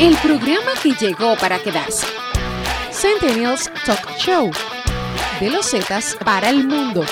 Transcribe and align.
el 0.00 0.16
programa 0.16 0.70
que 0.82 0.92
llegó 0.92 1.36
para 1.36 1.62
quedarse. 1.62 2.06
Centennials 2.90 3.70
Talk 3.84 4.16
Show. 4.16 4.50
De 5.38 5.50
los 5.50 5.70
Zetas 5.70 6.16
para 6.24 6.48
el 6.48 6.66
mundo. 6.66 7.04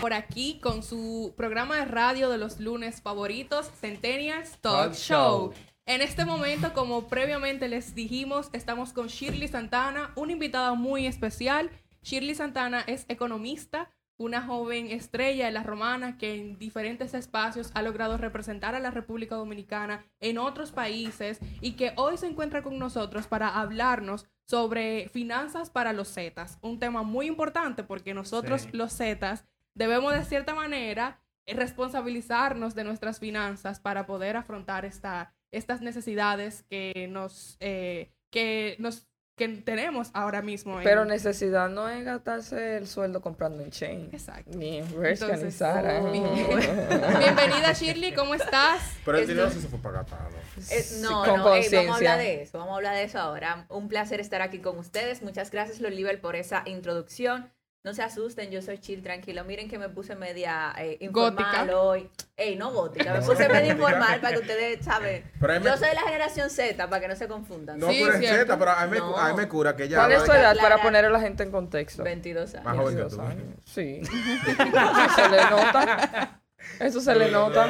Por 0.00 0.12
aquí 0.12 0.60
con 0.62 0.84
su 0.84 1.34
programa 1.36 1.78
de 1.78 1.86
radio 1.86 2.30
de 2.30 2.38
los 2.38 2.60
lunes 2.60 3.02
favoritos, 3.02 3.68
Centennials 3.80 4.58
Talk 4.60 4.94
Show. 4.94 5.52
En 5.86 6.02
este 6.02 6.24
momento, 6.24 6.72
como 6.72 7.08
previamente 7.08 7.66
les 7.66 7.96
dijimos, 7.96 8.50
estamos 8.52 8.92
con 8.92 9.08
Shirley 9.08 9.48
Santana, 9.48 10.12
una 10.14 10.30
invitada 10.30 10.74
muy 10.74 11.06
especial. 11.06 11.72
Shirley 12.04 12.36
Santana 12.36 12.84
es 12.86 13.04
economista, 13.08 13.90
una 14.20 14.42
joven 14.42 14.88
estrella 14.90 15.46
de 15.46 15.50
la 15.50 15.62
romana 15.62 16.18
que 16.18 16.34
en 16.34 16.58
diferentes 16.58 17.14
espacios 17.14 17.70
ha 17.72 17.80
logrado 17.80 18.18
representar 18.18 18.74
a 18.74 18.78
la 18.78 18.90
República 18.90 19.34
Dominicana 19.34 20.04
en 20.20 20.36
otros 20.36 20.72
países 20.72 21.38
y 21.62 21.72
que 21.72 21.94
hoy 21.96 22.18
se 22.18 22.26
encuentra 22.26 22.62
con 22.62 22.78
nosotros 22.78 23.26
para 23.26 23.48
hablarnos 23.58 24.26
sobre 24.44 25.08
finanzas 25.08 25.70
para 25.70 25.94
los 25.94 26.12
Zetas, 26.12 26.58
un 26.60 26.78
tema 26.78 27.02
muy 27.02 27.26
importante 27.28 27.82
porque 27.82 28.12
nosotros 28.12 28.62
Sí. 28.62 28.68
los 28.72 28.92
Zetas 28.94 29.46
debemos 29.74 30.12
de 30.12 30.24
cierta 30.24 30.54
manera 30.54 31.22
responsabilizarnos 31.46 32.74
de 32.74 32.84
nuestras 32.84 33.20
finanzas 33.20 33.80
para 33.80 34.04
poder 34.04 34.36
afrontar 34.36 34.84
esta, 34.84 35.32
estas 35.50 35.80
necesidades 35.80 36.62
que 36.68 37.08
nos, 37.08 37.56
eh, 37.60 38.12
que 38.30 38.76
nos 38.78 39.08
que 39.40 39.48
tenemos 39.48 40.10
ahora 40.12 40.42
mismo. 40.42 40.76
en- 40.78 40.84
Pero 40.84 41.06
necesidad 41.06 41.70
no 41.70 41.88
es 41.88 42.04
gastarse 42.04 42.76
el 42.76 42.86
sueldo 42.86 43.22
comprando 43.22 43.62
en 43.62 43.70
chain. 43.70 44.10
Exacto. 44.12 44.50
Ni 44.56 44.78
en 44.78 45.00
Bershka, 45.00 45.34
ni 45.36 46.20
oh. 46.20 46.56
Bienvenida 47.18 47.72
Shirley, 47.72 48.12
¿cómo 48.12 48.34
estás? 48.34 48.82
Pero 49.04 49.16
el 49.18 49.26
dinero 49.26 49.50
sí 49.50 49.60
se 49.62 49.68
fue 49.68 49.78
para 49.78 50.02
gastarlo. 50.02 50.36
Eh, 50.70 50.82
Sí, 50.82 51.00
no, 51.00 51.24
con 51.24 51.38
no, 51.38 51.54
ey, 51.54 51.68
vamos 51.72 51.92
a 51.92 51.96
hablar 51.96 52.18
de 52.18 52.42
eso, 52.42 52.58
vamos 52.58 52.72
a 52.72 52.76
hablar 52.76 52.94
de 52.96 53.02
eso 53.04 53.18
ahora. 53.18 53.64
Un 53.70 53.88
placer 53.88 54.20
estar 54.20 54.42
aquí 54.42 54.58
con 54.58 54.76
ustedes. 54.78 55.22
Muchas 55.22 55.50
gracias, 55.50 55.80
Loliver, 55.80 56.20
por 56.20 56.36
esa 56.36 56.62
introducción. 56.66 57.50
No 57.82 57.94
se 57.94 58.02
asusten, 58.02 58.50
yo 58.50 58.60
soy 58.60 58.76
chill, 58.78 59.02
tranquilo. 59.02 59.42
Miren 59.44 59.66
que 59.70 59.78
me 59.78 59.88
puse 59.88 60.14
media 60.14 60.74
eh, 60.78 60.98
informal 61.00 61.34
Gótica. 61.66 61.80
hoy. 61.80 62.10
Ey, 62.36 62.56
no 62.56 62.70
gótica, 62.72 63.14
me 63.14 63.22
puse 63.22 63.48
media 63.48 63.72
informal 63.72 64.20
para 64.20 64.34
que 64.34 64.40
ustedes 64.42 64.84
saben. 64.84 65.24
Yo 65.40 65.76
soy 65.78 65.88
de 65.88 65.94
la 65.94 66.02
generación 66.02 66.50
Z, 66.50 66.90
para 66.90 67.00
que 67.00 67.08
no 67.08 67.16
se 67.16 67.26
confundan. 67.26 67.78
No, 67.78 67.88
Sí, 67.90 68.00
pero 68.02 68.12
es 68.14 68.20
cierto. 68.20 68.38
cheta, 68.42 68.58
pero 68.58 68.70
a 68.72 68.84
mí, 68.84 68.90
me, 68.92 68.98
No. 68.98 69.16
a 69.16 69.30
mí 69.30 69.36
me 69.38 69.48
cura 69.48 69.74
que 69.76 69.88
ya. 69.88 69.96
¿Cuál 69.96 70.12
es 70.12 70.18
de- 70.26 70.32
edad 70.34 70.56
para 70.56 70.58
Clara. 70.76 70.82
poner 70.82 71.04
a 71.06 71.10
la 71.10 71.20
gente 71.20 71.42
en 71.42 71.50
contexto? 71.50 72.02
22 72.04 72.54
años. 72.54 72.64
Más 72.66 72.76
joven 72.76 72.94
que 72.96 73.00
22 73.00 73.24
tú. 73.26 73.30
años. 73.32 73.54
Sí. 73.64 74.00
Eso 74.02 75.14
se 75.16 75.28
le 75.30 75.50
nota. 75.50 76.40
Eso 76.80 77.00
se 77.00 77.14
le 77.14 77.30
nota. 77.30 77.66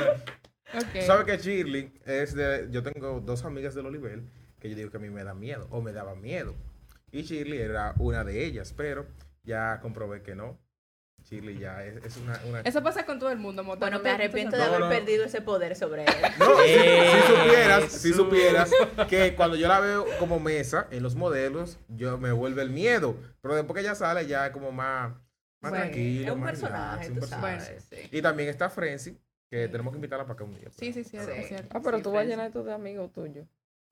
Ok. 0.74 0.92
Tú 0.92 1.06
sabes 1.06 1.24
que 1.24 1.39
Shirley 1.39 1.92
es 2.05 2.34
de. 2.34 2.67
Yo 2.70 2.83
tengo 2.83 3.20
dos 3.20 3.45
amigas 3.45 3.77
del 3.77 3.86
Oliver 3.86 4.20
que 4.58 4.69
yo 4.70 4.74
digo 4.77 4.91
que 4.91 4.97
a 4.97 5.00
mí 5.00 5.08
me 5.11 5.22
da 5.22 5.34
miedo 5.34 5.69
o 5.70 5.80
me 5.80 5.92
daba 5.92 6.17
miedo. 6.17 6.56
Y 7.12 7.22
Shirley 7.22 7.61
era 7.61 7.95
una 7.98 8.24
de 8.24 8.45
ellas, 8.45 8.74
pero 8.77 9.06
ya 9.42 9.80
comprobé 9.80 10.22
que 10.22 10.34
no. 10.34 10.58
Shirley 11.22 11.58
ya 11.58 11.84
es, 11.84 12.02
es 12.02 12.16
una, 12.16 12.41
una- 12.48 12.60
Eso 12.60 12.83
pasa 12.83 13.05
con 13.05 13.19
todo 13.19 13.30
el 13.30 13.38
mundo, 13.38 13.62
Mota. 13.62 13.80
Bueno, 13.80 13.98
no 13.98 14.05
me 14.05 14.08
arrepiento 14.10 14.56
de 14.56 14.62
haber 14.62 14.80
no. 14.80 14.88
perdido 14.88 15.24
ese 15.27 15.42
poder 15.42 15.77
sobre 15.77 16.05
él. 16.05 16.10
No, 16.38 16.56
si, 16.60 16.72
si 16.72 17.27
supieras, 17.27 17.92
si 17.92 18.12
supieras 18.14 18.70
que 19.06 19.34
cuando 19.36 19.55
yo 19.56 19.68
la 19.68 19.80
veo 19.80 20.06
como 20.18 20.41
mesa 20.41 20.88
en 20.91 21.02
los 21.02 21.16
modelos, 21.16 21.78
yo 21.88 22.16
me 22.16 22.33
vuelve 22.33 22.62
el 22.62 22.70
miedo. 22.70 23.16
Pero 23.42 23.55
después 23.55 23.74
que 23.74 23.80
ella 23.83 23.94
sale, 23.94 24.27
ya 24.27 24.46
es 24.46 24.52
como 24.52 24.72
más, 24.72 25.11
más 25.61 25.70
Bueno, 25.70 25.77
tranquilo. 25.77 26.27
es 26.28 26.33
un 26.33 26.41
más 26.41 26.50
personaje, 26.52 26.84
relax, 26.94 27.08
un 27.08 27.14
tú 27.14 27.20
personaje. 27.20 27.61
sabes. 27.66 27.84
sí. 27.91 27.96
Y 28.12 28.22
también 28.22 28.48
está 28.48 28.70
Frenzy, 28.70 29.18
que 29.50 29.68
tenemos 29.68 29.92
que 29.92 29.96
invitarla 29.98 30.24
para 30.24 30.34
acá 30.34 30.44
un 30.44 30.55
día. 30.55 30.70
Sí, 30.70 30.91
sí, 30.94 31.05
sí, 31.05 31.18
es 31.18 31.27
Sí. 31.27 31.33
es 31.34 31.48
cierto. 31.48 31.68
Ah, 31.77 31.80
pero 31.84 31.98
Sí, 31.98 32.02
tú 32.02 32.12
vas 32.12 32.22
a 32.22 32.24
llenar 32.24 32.46
esto 32.46 32.64
de 32.64 32.72
amigos 32.72 33.12
tuyos. 33.12 33.46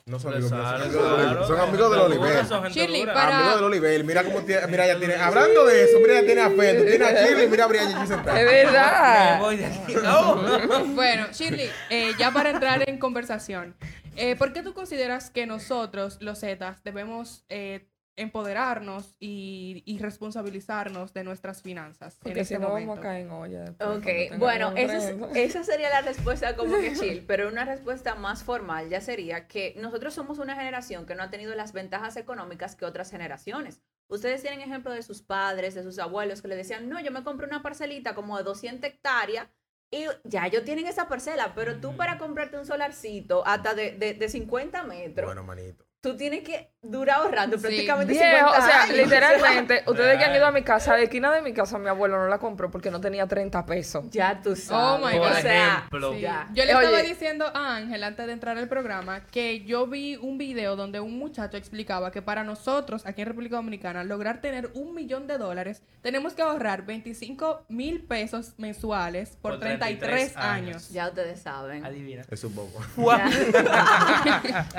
No 0.08 0.18
son 0.18 0.32
amigos 0.34 0.52
míos, 0.52 1.46
son 1.46 1.60
amigos 1.60 1.90
del 1.90 2.00
Oliver. 2.00 2.44
Shirley, 2.70 3.04
para- 3.06 3.38
Amigos 3.38 3.54
del 3.56 3.64
Oliver. 3.64 4.04
Mira 4.04 4.24
cómo 4.24 4.41
tiene, 4.41 4.66
mira, 4.66 4.86
ya 4.86 4.98
tiene, 4.98 5.14
hablando 5.16 5.66
de 5.66 5.84
eso, 5.84 5.98
mira, 6.00 6.14
ya 6.14 6.24
tiene 6.26 6.41
a 6.41 6.48
tiene 6.48 7.04
a 7.04 7.12
Shirley, 7.26 7.48
mira 7.48 7.64
a 7.64 7.66
Brian 7.69 7.86
allí 7.94 8.06
sentada. 8.06 8.41
Es 8.41 8.47
Me 8.47 8.52
verdad. 8.64 9.38
voy 9.41 9.56
de 9.56 9.66
aquí. 9.66 9.94
No. 10.02 10.38
Bueno, 10.94 11.26
Shirley, 11.32 11.70
eh, 11.91 12.12
ya 12.18 12.30
para 12.32 12.50
entrar 12.50 12.88
en 12.88 12.98
conversación, 12.98 13.76
eh, 14.16 14.34
¿por 14.36 14.52
qué 14.52 14.62
tú 14.62 14.72
consideras 14.74 15.30
que 15.30 15.47
nosotros, 15.47 16.16
los 16.20 16.41
Zetas, 16.41 16.82
debemos 16.82 17.44
eh, 17.48 17.86
empoderarnos 18.18 19.14
y, 19.20 19.82
y 19.86 19.98
responsabilizarnos 19.98 21.12
de 21.14 21.24
nuestras 21.24 21.62
finanzas 21.62 22.14
en 22.16 22.20
Porque 22.24 22.40
este 22.40 22.54
si 22.56 22.60
no 22.60 22.68
momento? 22.68 22.90
vamos 22.90 22.98
a 22.98 23.02
caer 23.08 23.26
en 23.26 23.30
olla. 23.32 23.64
Ok, 23.80 24.06
bueno, 24.38 24.72
esa, 24.76 24.96
es- 24.96 25.14
esa 25.36 25.64
sería 25.64 25.88
la 25.90 26.00
respuesta 26.02 26.56
como 26.56 26.72
que 26.78 26.92
chill, 26.98 27.24
pero 27.26 27.48
una 27.48 27.64
respuesta 27.64 28.14
más 28.16 28.42
formal 28.42 28.88
ya 28.88 29.00
sería 29.00 29.46
que 29.46 29.74
nosotros 29.76 30.14
somos 30.14 30.38
una 30.38 30.56
generación 30.56 31.06
que 31.06 31.14
no 31.14 31.22
ha 31.22 31.30
tenido 31.30 31.54
las 31.54 31.72
ventajas 31.72 32.16
económicas 32.16 32.74
que 32.76 32.84
otras 32.84 33.10
generaciones. 33.10 33.80
Ustedes 34.08 34.42
tienen 34.42 34.62
ejemplo 34.62 34.90
de 34.92 35.02
sus 35.02 35.22
padres, 35.22 35.74
de 35.74 35.82
sus 35.82 35.98
abuelos 35.98 36.42
que 36.42 36.48
le 36.48 36.56
decían, 36.56 36.88
no, 36.88 36.98
yo 37.00 37.12
me 37.12 37.22
compré 37.22 37.46
una 37.46 37.62
parcelita 37.62 38.14
como 38.14 38.36
de 38.38 38.42
200 38.42 38.90
hectáreas 38.90 39.48
y 39.90 40.06
ya 40.24 40.46
ellos 40.46 40.64
tienen 40.64 40.86
esa 40.86 41.08
parcela, 41.08 41.52
pero 41.54 41.76
tú 41.80 41.96
para 41.96 42.18
comprarte 42.18 42.58
un 42.58 42.66
solarcito 42.66 43.46
hasta 43.46 43.74
de, 43.74 43.92
de, 43.92 44.14
de 44.14 44.28
50 44.28 44.82
metros, 44.82 45.26
Bueno, 45.26 45.44
manito. 45.44 45.84
Tú 46.00 46.16
tienes 46.16 46.42
que 46.44 46.70
durar 46.81 47.19
ahorrando 47.20 47.56
Sí. 47.56 47.62
prácticamente 47.62 48.12
Viejo, 48.12 48.28
50 48.48 48.59
o 48.59 48.62
sea, 48.66 48.82
años. 48.84 48.97
literalmente, 48.97 49.82
ustedes 49.88 50.16
que 50.19 50.25
han 50.25 50.34
ido 50.36 50.47
a 50.47 50.53
mi 50.53 50.62
casa, 50.62 50.94
de 50.94 51.03
esquina 51.04 51.32
de 51.32 51.42
mi 51.42 51.53
casa, 51.53 51.76
mi 51.78 51.88
abuelo 51.88 52.19
no 52.19 52.28
la 52.28 52.38
compró 52.38 52.70
porque 52.70 52.88
no 52.91 53.00
tenía 53.00 53.26
30 53.26 53.66
pesos. 53.66 54.04
Ya 54.10 54.41
tú 54.41 54.54
sabes. 54.54 55.04
my 55.12 55.19
o 55.19 55.22
God. 55.22 55.32
sea, 55.41 55.75
ejemplo. 55.78 56.12
Sí. 56.14 56.20
ya. 56.20 56.47
Yo 56.54 56.64
le 56.64 56.75
Oye. 56.76 56.84
estaba 56.86 57.03
diciendo 57.03 57.50
a 57.53 57.76
Ángel 57.76 58.04
antes 58.04 58.26
de 58.26 58.32
entrar 58.32 58.56
al 58.56 58.69
programa 58.69 59.25
que 59.26 59.64
yo 59.64 59.88
vi 59.88 60.14
un 60.16 60.38
video 60.38 60.76
donde 60.76 61.00
un 61.00 61.19
muchacho 61.19 61.56
explicaba 61.56 62.12
que 62.12 62.22
para 62.22 62.44
nosotros 62.44 63.04
aquí 63.04 63.22
en 63.22 63.26
República 63.28 63.56
Dominicana 63.56 64.04
lograr 64.04 64.41
tener 64.41 64.70
un 64.75 64.94
millón 64.94 65.26
de 65.26 65.36
dólares 65.36 65.82
tenemos 66.00 66.34
que 66.34 66.42
ahorrar 66.42 66.82
25 66.86 67.65
mil 67.69 68.03
pesos 68.04 68.54
mensuales 68.56 69.30
por, 69.42 69.53
Por 69.54 69.60
33, 69.60 69.98
33 69.98 70.36
años. 70.36 70.47
años. 70.76 70.88
Ya 70.91 71.09
ustedes 71.09 71.41
saben. 71.42 71.84
Adivina. 71.84 72.22
Es 72.30 72.44
un 72.44 72.54
bobo. 72.54 72.80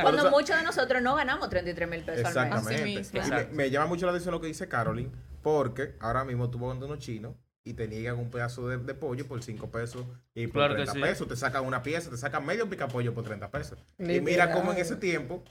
Cuando 0.02 0.32
muchos 0.32 0.58
de 0.58 0.64
nosotros 0.64 1.02
no 1.02 1.09
ganamos 1.16 1.50
33 1.50 1.90
mil 1.90 2.04
pesos 2.04 2.36
al 2.36 2.50
mes. 2.50 2.58
Exactamente. 2.58 2.84
Mismo. 2.84 3.22
Y 3.28 3.30
me, 3.32 3.46
me 3.56 3.70
llama 3.70 3.88
mucho 3.88 4.06
la 4.06 4.12
atención 4.12 4.34
lo 4.34 4.42
que 4.42 4.48
dice 4.48 4.68
Caroline, 4.68 5.12
porque 5.42 5.96
ahora 6.00 6.24
mismo 6.26 6.50
tú 6.50 6.60
vas 6.60 6.70
donde 6.70 6.86
unos 6.86 7.00
chinos 7.00 7.34
y 7.64 7.74
te 7.74 7.88
niegan 7.88 8.18
un 8.18 8.30
pedazo 8.32 8.68
de, 8.68 8.78
de 8.78 8.94
pollo 8.96 9.28
por 9.28 9.44
5 9.44 9.70
pesos 9.70 10.06
y 10.34 10.48
por 10.48 10.54
Claro 10.62 10.76
que 10.76 10.84
30 10.84 10.94
sí. 10.94 11.02
pesos. 11.02 11.28
Te 11.28 11.36
sacan 11.36 11.66
una 11.66 11.84
pieza, 11.84 12.10
te 12.10 12.18
sacan 12.18 12.46
medio 12.46 12.70
picapollo 12.70 13.14
por 13.14 13.24
30 13.24 13.52
pesos. 13.52 13.78
Y 13.98 14.22
mira 14.22 14.52
cómo 14.52 14.72
en 14.72 14.80
ese 14.80 14.96
tiempo, 14.96 15.44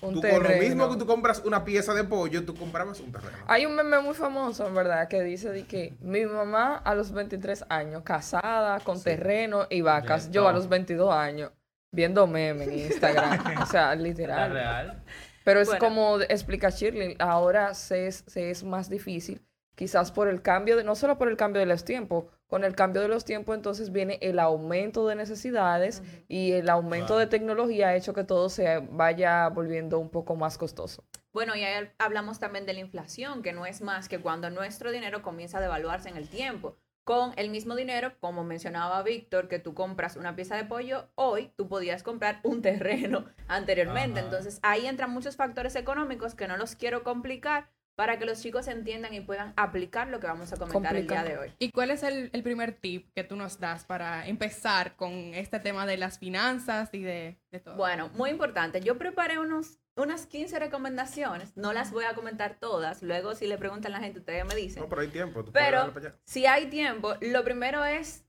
Un 0.00 0.14
tú 0.14 0.24
con 0.28 0.42
lo 0.42 0.48
terreno. 0.48 0.62
mismo 0.62 0.90
que 0.90 0.96
tú 0.96 1.06
compras 1.06 1.42
una 1.44 1.64
pieza 1.64 1.92
de 1.92 2.04
pollo, 2.04 2.44
tú 2.44 2.54
comprabas 2.54 3.00
un 3.00 3.12
terreno. 3.12 3.36
Hay 3.46 3.66
un 3.66 3.74
meme 3.74 4.00
muy 4.00 4.14
famoso, 4.14 4.66
en 4.66 4.74
verdad, 4.74 5.08
que 5.08 5.22
dice 5.22 5.50
de 5.50 5.66
que 5.66 5.96
mi 6.00 6.24
mamá 6.24 6.76
a 6.76 6.94
los 6.94 7.12
23 7.12 7.64
años, 7.68 8.02
casada, 8.04 8.80
con 8.80 9.02
terreno 9.02 9.66
y 9.68 9.80
vacas. 9.82 10.30
Yo 10.30 10.46
a 10.48 10.52
no. 10.52 10.58
los 10.58 10.68
22 10.68 11.12
años, 11.12 11.50
viendo 11.96 12.26
memes 12.28 12.68
en 12.68 12.78
Instagram. 12.78 13.40
o 13.62 13.66
sea, 13.66 13.86
La 13.88 13.96
literal. 13.96 14.52
real. 14.52 15.02
Pero 15.42 15.60
es 15.60 15.68
Bueno. 15.68 15.84
como 15.84 16.20
explica 16.20 16.70
Shirley, 16.70 17.16
ahora 17.18 17.74
se 17.74 18.06
es, 18.06 18.24
se 18.26 18.50
es 18.50 18.62
más 18.64 18.90
difícil, 18.90 19.42
quizás 19.74 20.12
por 20.12 20.28
el 20.28 20.42
cambio 20.42 20.76
de, 20.76 20.84
no 20.84 20.94
solo 20.94 21.18
por 21.18 21.28
el 21.28 21.36
cambio 21.36 21.60
de 21.60 21.66
los 21.66 21.84
tiempos, 21.84 22.26
con 22.48 22.64
el 22.64 22.74
cambio 22.74 23.02
de 23.02 23.08
los 23.08 23.24
tiempos 23.24 23.56
entonces 23.56 23.90
viene 23.90 24.18
el 24.22 24.38
aumento 24.38 25.06
de 25.08 25.14
necesidades 25.16 26.02
y 26.28 26.52
el 26.52 26.68
aumento 26.68 27.18
de 27.18 27.26
tecnología 27.26 27.88
ha 27.88 27.96
hecho 27.96 28.12
que 28.12 28.24
todo 28.24 28.48
se 28.48 28.78
vaya 28.90 29.48
volviendo 29.48 29.98
un 29.98 30.10
poco 30.10 30.36
más 30.36 30.58
costoso. 30.58 31.04
Bueno, 31.32 31.54
y 31.54 31.64
ahí 31.64 31.88
hablamos 31.98 32.38
también 32.38 32.66
de 32.66 32.72
la 32.72 32.80
inflación, 32.80 33.42
que 33.42 33.52
no 33.52 33.66
es 33.66 33.82
más 33.82 34.08
que 34.08 34.20
cuando 34.20 34.48
nuestro 34.50 34.90
dinero 34.90 35.22
comienza 35.22 35.58
a 35.58 35.60
devaluarse 35.60 36.08
en 36.08 36.16
el 36.16 36.28
tiempo. 36.28 36.76
Con 37.06 37.34
el 37.36 37.50
mismo 37.50 37.76
dinero, 37.76 38.14
como 38.18 38.42
mencionaba 38.42 39.00
Víctor, 39.04 39.46
que 39.46 39.60
tú 39.60 39.74
compras 39.74 40.16
una 40.16 40.34
pieza 40.34 40.56
de 40.56 40.64
pollo, 40.64 41.08
hoy 41.14 41.52
tú 41.56 41.68
podías 41.68 42.02
comprar 42.02 42.40
un 42.42 42.62
terreno 42.62 43.26
anteriormente. 43.46 44.18
Ajá. 44.18 44.28
Entonces 44.28 44.58
ahí 44.62 44.86
entran 44.86 45.10
muchos 45.10 45.36
factores 45.36 45.76
económicos 45.76 46.34
que 46.34 46.48
no 46.48 46.56
los 46.56 46.74
quiero 46.74 47.04
complicar 47.04 47.70
para 47.94 48.18
que 48.18 48.26
los 48.26 48.42
chicos 48.42 48.66
entiendan 48.66 49.14
y 49.14 49.20
puedan 49.20 49.52
aplicar 49.56 50.08
lo 50.08 50.18
que 50.18 50.26
vamos 50.26 50.52
a 50.52 50.56
comentar 50.56 50.96
el 50.96 51.06
día 51.06 51.22
de 51.22 51.38
hoy. 51.38 51.52
¿Y 51.60 51.70
cuál 51.70 51.92
es 51.92 52.02
el, 52.02 52.28
el 52.32 52.42
primer 52.42 52.72
tip 52.72 53.08
que 53.14 53.22
tú 53.22 53.36
nos 53.36 53.60
das 53.60 53.84
para 53.84 54.26
empezar 54.26 54.96
con 54.96 55.12
este 55.12 55.60
tema 55.60 55.86
de 55.86 55.98
las 55.98 56.18
finanzas 56.18 56.90
y 56.92 57.02
de, 57.02 57.38
de 57.52 57.60
todo? 57.60 57.76
Bueno, 57.76 58.10
muy 58.14 58.30
importante. 58.30 58.80
Yo 58.80 58.98
preparé 58.98 59.38
unos, 59.38 59.78
unas 59.96 60.26
15 60.26 60.58
recomendaciones. 60.58 61.56
No 61.56 61.72
las 61.72 61.90
voy 61.90 62.04
a 62.04 62.14
comentar 62.14 62.58
todas. 62.58 63.02
Luego, 63.02 63.34
si 63.34 63.46
le 63.46 63.58
preguntan 63.58 63.92
a 63.94 63.98
la 63.98 64.04
gente, 64.04 64.20
ustedes 64.20 64.44
me 64.44 64.54
dicen. 64.54 64.82
No, 64.82 64.88
pero 64.88 65.00
hay 65.00 65.08
tiempo. 65.08 65.44
tú 65.44 65.52
puedes 65.52 65.68
Pero 65.68 65.92
para 65.92 66.08
allá. 66.08 66.18
si 66.24 66.46
hay 66.46 66.66
tiempo, 66.66 67.14
lo 67.20 67.44
primero 67.44 67.84
es 67.84 68.24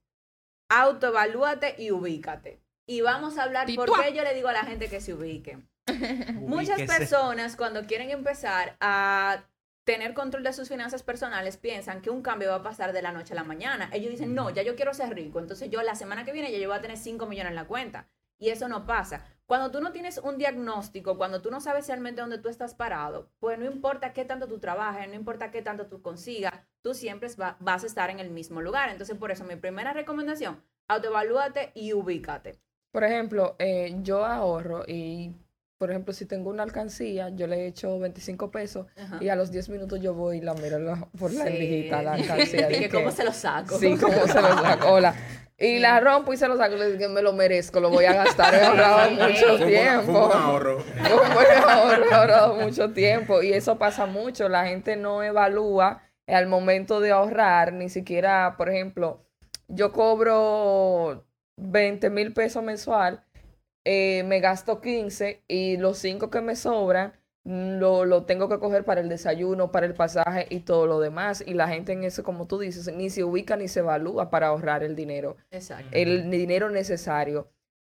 autoevalúate 0.69 1.75
y 1.77 1.91
ubícate. 1.91 2.61
Y 2.87 3.01
vamos 3.01 3.37
a 3.37 3.43
hablar 3.43 3.67
por 3.75 3.89
qué 4.01 4.13
yo 4.13 4.23
le 4.23 4.33
digo 4.33 4.47
a 4.47 4.53
la 4.53 4.63
gente 4.63 4.89
que 4.89 5.01
se 5.01 5.13
ubiquen. 5.13 5.69
Muchas 6.39 6.81
personas 6.83 7.55
cuando 7.55 7.85
quieren 7.85 8.11
empezar 8.11 8.77
a 8.79 9.43
tener 9.85 10.13
control 10.13 10.43
de 10.43 10.51
sus 10.51 10.67
finanzas 10.67 11.03
personales 11.03 11.55
piensan 11.55 12.01
que 12.01 12.09
un 12.09 12.21
cambio 12.21 12.49
va 12.49 12.55
a 12.55 12.63
pasar 12.63 12.91
de 12.91 13.01
la 13.01 13.11
noche 13.13 13.33
a 13.33 13.35
la 13.35 13.43
mañana. 13.43 13.89
Ellos 13.93 14.11
dicen, 14.11 14.35
no, 14.35 14.49
ya 14.49 14.61
yo 14.61 14.75
quiero 14.75 14.93
ser 14.93 15.13
rico, 15.13 15.39
entonces 15.39 15.69
yo 15.69 15.81
la 15.81 15.95
semana 15.95 16.25
que 16.25 16.33
viene 16.33 16.51
ya 16.51 16.57
yo 16.57 16.67
voy 16.67 16.77
a 16.77 16.81
tener 16.81 16.97
5 16.97 17.25
millones 17.25 17.51
en 17.51 17.55
la 17.55 17.67
cuenta. 17.67 18.09
Y 18.39 18.49
eso 18.49 18.67
no 18.67 18.85
pasa. 18.85 19.25
Cuando 19.45 19.71
tú 19.71 19.79
no 19.81 19.91
tienes 19.93 20.17
un 20.17 20.37
diagnóstico, 20.37 21.17
cuando 21.17 21.41
tú 21.41 21.49
no 21.49 21.61
sabes 21.61 21.87
realmente 21.87 22.19
dónde 22.21 22.37
tú 22.37 22.49
estás 22.49 22.75
parado, 22.75 23.31
pues 23.39 23.57
no 23.57 23.65
importa 23.65 24.11
qué 24.13 24.25
tanto 24.25 24.47
tú 24.47 24.59
trabajes, 24.59 25.07
no 25.07 25.13
importa 25.15 25.51
qué 25.51 25.61
tanto 25.61 25.87
tú 25.87 26.01
consigas, 26.01 26.53
tú 26.81 26.93
siempre 26.93 27.29
va- 27.39 27.55
vas 27.61 27.83
a 27.83 27.87
estar 27.87 28.09
en 28.09 28.19
el 28.19 28.29
mismo 28.29 28.61
lugar. 28.61 28.89
Entonces, 28.89 29.17
por 29.17 29.31
eso 29.31 29.45
mi 29.45 29.55
primera 29.55 29.93
recomendación, 29.93 30.61
autoevalúate 30.89 31.71
y 31.75 31.93
ubícate. 31.93 32.59
Por 32.91 33.03
ejemplo, 33.05 33.55
eh, 33.59 33.95
yo 34.01 34.25
ahorro 34.25 34.83
y, 34.87 35.33
por 35.77 35.91
ejemplo, 35.91 36.13
si 36.13 36.25
tengo 36.25 36.49
una 36.49 36.63
alcancía, 36.63 37.29
yo 37.29 37.45
le 37.47 37.67
echo 37.67 37.99
25 37.99 38.49
pesos 38.51 38.87
Ajá. 38.97 39.17
y 39.21 39.29
a 39.29 39.35
los 39.35 39.51
10 39.51 39.69
minutos 39.69 39.99
yo 39.99 40.13
voy 40.13 40.37
y 40.37 40.41
la 40.41 40.53
miro 40.55 40.79
la- 40.79 41.07
por 41.19 41.31
la 41.31 41.43
Sí. 41.45 41.49
endijita, 41.53 42.01
la 42.01 42.13
alcancía. 42.13 42.67
Cómo 42.91 43.11
se 43.11 43.23
lo 43.23 43.31
saco. 43.33 43.77
Sí, 43.77 43.95
cómo 43.97 44.25
se 44.27 44.41
lo 44.41 44.47
saco. 44.61 44.87
Hola. 44.91 45.13
Y 45.59 45.79
la 45.79 45.99
rompo 45.99 46.33
y 46.33 46.37
se 46.37 46.47
lo 46.47 46.55
saco 46.57 46.75
y 46.75 46.79
le 46.79 46.85
digo 46.87 46.99
que 46.99 47.07
me 47.07 47.21
lo 47.23 47.33
merezco, 47.33 47.79
lo 47.79 47.89
voy 47.89 48.05
a 48.05 48.13
gastar. 48.13 48.53
He 48.53 48.61
ahorrado 48.63 49.09
mucho 49.11 49.25
Fue 49.45 49.51
un- 49.53 49.57
fue 49.57 49.67
tiempo. 49.67 50.25
un 50.27 50.31
ahorro. 50.31 50.83
Ahorrado, 51.03 52.03
he 52.03 52.13
ahorrado 52.13 52.55
mucho 52.55 52.91
tiempo 52.93 53.41
y 53.41 53.53
eso 53.53 53.77
pasa 53.77 54.05
mucho. 54.05 54.49
La 54.49 54.65
gente 54.67 54.95
no 54.97 55.23
evalúa 55.23 56.03
al 56.27 56.45
momento 56.47 56.99
de 56.99 57.11
ahorrar, 57.11 57.73
ni 57.73 57.89
siquiera, 57.89 58.55
por 58.57 58.69
ejemplo, 58.69 59.23
yo 59.67 59.91
cobro 59.91 61.25
20 61.57 62.09
mil 62.11 62.33
pesos 62.33 62.63
mensual, 62.63 63.23
eh, 63.89 64.23
me 64.25 64.41
gasto 64.41 64.81
15 64.81 65.43
y 65.47 65.77
los 65.77 65.97
5 65.99 66.29
que 66.29 66.41
me 66.41 66.57
sobran 66.57 67.13
mm, 67.45 67.77
lo, 67.79 68.03
lo 68.03 68.23
tengo 68.25 68.49
que 68.49 68.59
coger 68.59 68.83
para 68.83 68.99
el 68.99 69.07
desayuno, 69.07 69.71
para 69.71 69.85
el 69.85 69.93
pasaje 69.93 70.45
y 70.49 70.59
todo 70.59 70.87
lo 70.87 70.99
demás. 70.99 71.41
Y 71.47 71.53
la 71.53 71.69
gente 71.69 71.93
en 71.93 72.03
eso, 72.03 72.21
como 72.21 72.47
tú 72.47 72.59
dices, 72.59 72.93
ni 72.93 73.09
se 73.09 73.23
ubica 73.23 73.55
ni 73.55 73.69
se 73.69 73.79
evalúa 73.79 74.29
para 74.29 74.47
ahorrar 74.47 74.83
el 74.83 74.95
dinero 74.95 75.37
Exacto. 75.51 75.87
el 75.93 76.29
dinero 76.29 76.69
necesario. 76.69 77.47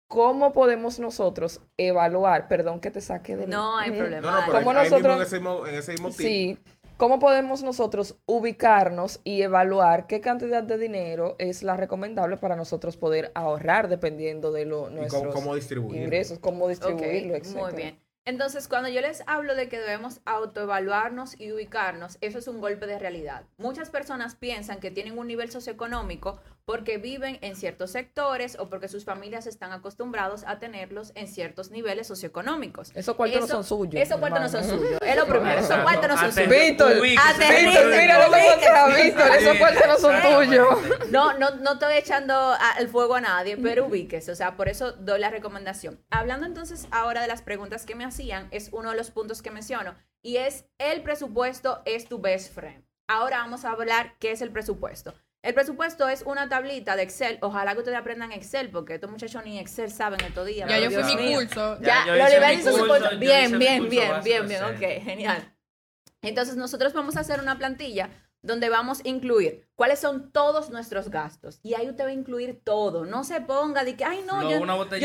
¿Cómo 0.09 0.53
podemos 0.53 0.99
nosotros 0.99 1.61
evaluar? 1.79 2.49
Perdón 2.49 2.81
que 2.81 2.91
te 2.91 3.01
saque 3.01 3.37
de 3.37 3.47
No 3.47 3.79
hay 3.79 3.91
problema. 3.93 4.31
No, 4.31 4.41
no, 4.41 4.47
pero 4.47 4.59
¿Cómo 4.59 4.71
ahí 4.71 4.85
mismo 4.85 4.99
nosotros- 4.99 5.17
en 5.17 5.23
ese, 5.23 5.37
mismo- 5.41 5.67
en 5.67 5.75
ese 5.75 5.93
mismo 5.93 6.09
tip, 6.09 6.17
Sí. 6.19 6.59
¿Cómo 7.03 7.19
podemos 7.19 7.65
nosotros 7.65 8.15
ubicarnos 8.27 9.19
y 9.25 9.43
evaluar 9.43 10.07
qué 10.07 10.21
cantidad 10.21 10.63
de 10.63 10.79
dinero 10.79 11.35
es 11.41 11.65
la 11.65 11.77
recomendable 11.77 12.37
para 12.37 12.55
nosotros 12.55 12.97
poder 12.97 13.33
ahorrar 13.35 13.89
dependiendo 13.89 14.53
de 14.53 14.67
lo, 14.67 14.89
nuestros 14.89 15.21
cómo, 15.21 15.35
cómo 15.35 15.55
distribuirlo. 15.57 16.05
ingresos, 16.05 16.39
cómo 16.39 16.69
distribuirlo, 16.69 17.31
muy 17.31 17.39
etcétera? 17.39 17.71
bien. 17.73 17.99
Entonces, 18.25 18.69
cuando 18.69 18.89
yo 18.89 19.01
les 19.01 19.25
hablo 19.27 19.57
de 19.57 19.69
que 19.69 19.81
debemos 19.81 20.21
autoevaluarnos 20.27 21.41
y 21.41 21.51
ubicarnos, 21.51 22.19
eso 22.21 22.39
es 22.39 22.47
un 22.47 22.61
golpe 22.61 22.87
de 22.87 23.01
realidad. 23.01 23.47
Muchas 23.59 23.91
personas 23.91 24.37
piensan 24.37 24.79
que 24.79 24.93
tienen 24.93 25.19
un 25.19 25.27
nivel 25.27 25.51
socioeconómico 25.51 26.39
porque 26.65 26.99
viven 26.99 27.39
en 27.43 27.57
ciertos 27.57 27.91
sectores 27.91 28.57
o 28.59 28.69
porque 28.69 28.89
sus 28.89 29.05
familias 29.05 29.47
están 29.47 29.73
acostumbrados 29.73 30.45
a 30.47 30.59
tenerlos 30.59 31.13
en 31.15 31.27
ciertos 31.29 31.71
niveles 31.71 32.07
socioeconómicos. 32.07 32.93
Esos 32.95 33.17
cuartos 33.17 33.41
no 33.41 33.47
son 33.47 33.65
suyos, 33.65 33.95
Esos 34.01 34.19
cuartos 34.19 34.41
no 34.41 34.49
son 34.49 34.65
suyos. 34.65 34.99
Es 35.03 35.17
lo 35.17 35.27
primero. 35.27 35.61
Esos 35.61 35.79
cuartos 35.81 36.09
no 36.09 36.17
son 36.19 36.33
suyos. 36.33 36.49
Víctor, 36.49 37.01
Víctor, 37.01 37.87
mira 37.91 38.27
lo 38.29 38.33
que 38.33 38.67
pasa, 38.69 38.87
Víctor, 39.03 39.31
esos 39.39 39.57
cuartos 39.57 39.83
no 39.87 39.99
son 39.99 40.23
tuyos. 40.23 40.79
No, 41.11 41.39
no, 41.39 41.51
no 41.57 41.73
estoy 41.73 41.95
echando 41.97 42.35
a- 42.35 42.75
el 42.79 42.89
fuego 42.89 43.15
a 43.17 43.21
nadie, 43.21 43.57
pero 43.57 43.87
ubíquese. 43.87 44.31
O 44.33 44.35
sea, 44.37 44.57
por 44.57 44.69
eso 44.69 44.93
doy 44.93 45.19
la 45.21 45.31
recomendación. 45.31 46.01
Hablando 46.11 46.47
entonces 46.47 46.87
ahora 46.91 47.21
de 47.23 47.29
las 47.29 47.43
preguntas 47.43 47.85
que 47.87 47.95
me 47.95 48.05
hacían, 48.05 48.49
es 48.51 48.69
uno 48.73 48.91
de 48.91 48.97
los 48.97 49.11
puntos 49.11 49.43
que 49.43 49.51
menciono, 49.51 49.95
y 50.23 50.37
es 50.37 50.65
el 50.79 51.03
presupuesto 51.03 51.83
es 51.85 52.07
tu 52.07 52.21
best 52.21 52.55
friend. 52.55 52.85
Ahora 53.09 53.39
vamos 53.39 53.65
a 53.65 53.71
hablar 53.73 54.15
qué 54.21 54.31
es 54.31 54.41
el 54.43 54.51
presupuesto. 54.51 55.13
El 55.43 55.55
presupuesto 55.55 56.09
es 56.09 56.23
una 56.23 56.49
tablita 56.49 56.95
de 56.95 57.03
Excel. 57.03 57.39
Ojalá 57.41 57.73
que 57.73 57.81
ustedes 57.81 57.99
aprendan 57.99 58.31
Excel, 58.31 58.71
porque 58.71 58.95
estos 58.95 59.11
muchachos 59.11 59.45
ni 59.45 59.59
Excel 59.59 59.91
saben 59.91 60.21
estos 60.21 60.47
días. 60.47 60.69
Ya 60.69 60.79
yo 60.79 60.91
fui 60.91 61.17
mi 61.17 61.35
curso. 61.35 61.81
Ya, 61.81 62.07
Ya, 62.07 62.17
lo 62.17 62.53
hizo 62.53 62.73
su 62.73 62.87
curso, 62.87 63.19
Bien, 63.19 63.59
bien, 63.59 63.89
bien, 63.89 64.13
bien, 64.23 64.47
de 64.47 64.55
bien. 64.55 64.65
Ok, 64.65 65.05
genial. 65.05 65.53
Entonces 66.23 66.55
nosotros 66.55 66.93
vamos 66.93 67.17
a 67.17 67.21
hacer 67.21 67.41
una 67.41 67.59
plantilla 67.59 68.09
donde 68.43 68.69
vamos 68.69 69.01
a 69.05 69.09
incluir 69.09 69.67
cuáles 69.77 70.01
son 70.01 70.31
todos 70.33 70.71
nuestros 70.71 71.11
gastos. 71.11 71.61
Y 71.63 71.75
ahí 71.75 71.89
usted 71.89 72.05
va 72.05 72.09
a 72.09 72.13
incluir 72.13 72.61
todo. 72.63 73.05
No 73.05 73.25
se 73.25 73.41
ponga 73.41 73.85
de 73.85 73.97
que, 73.97 74.05
ay, 74.05 74.25
no, 74.27 74.43
No, 74.43 74.51
yo, 74.51 74.61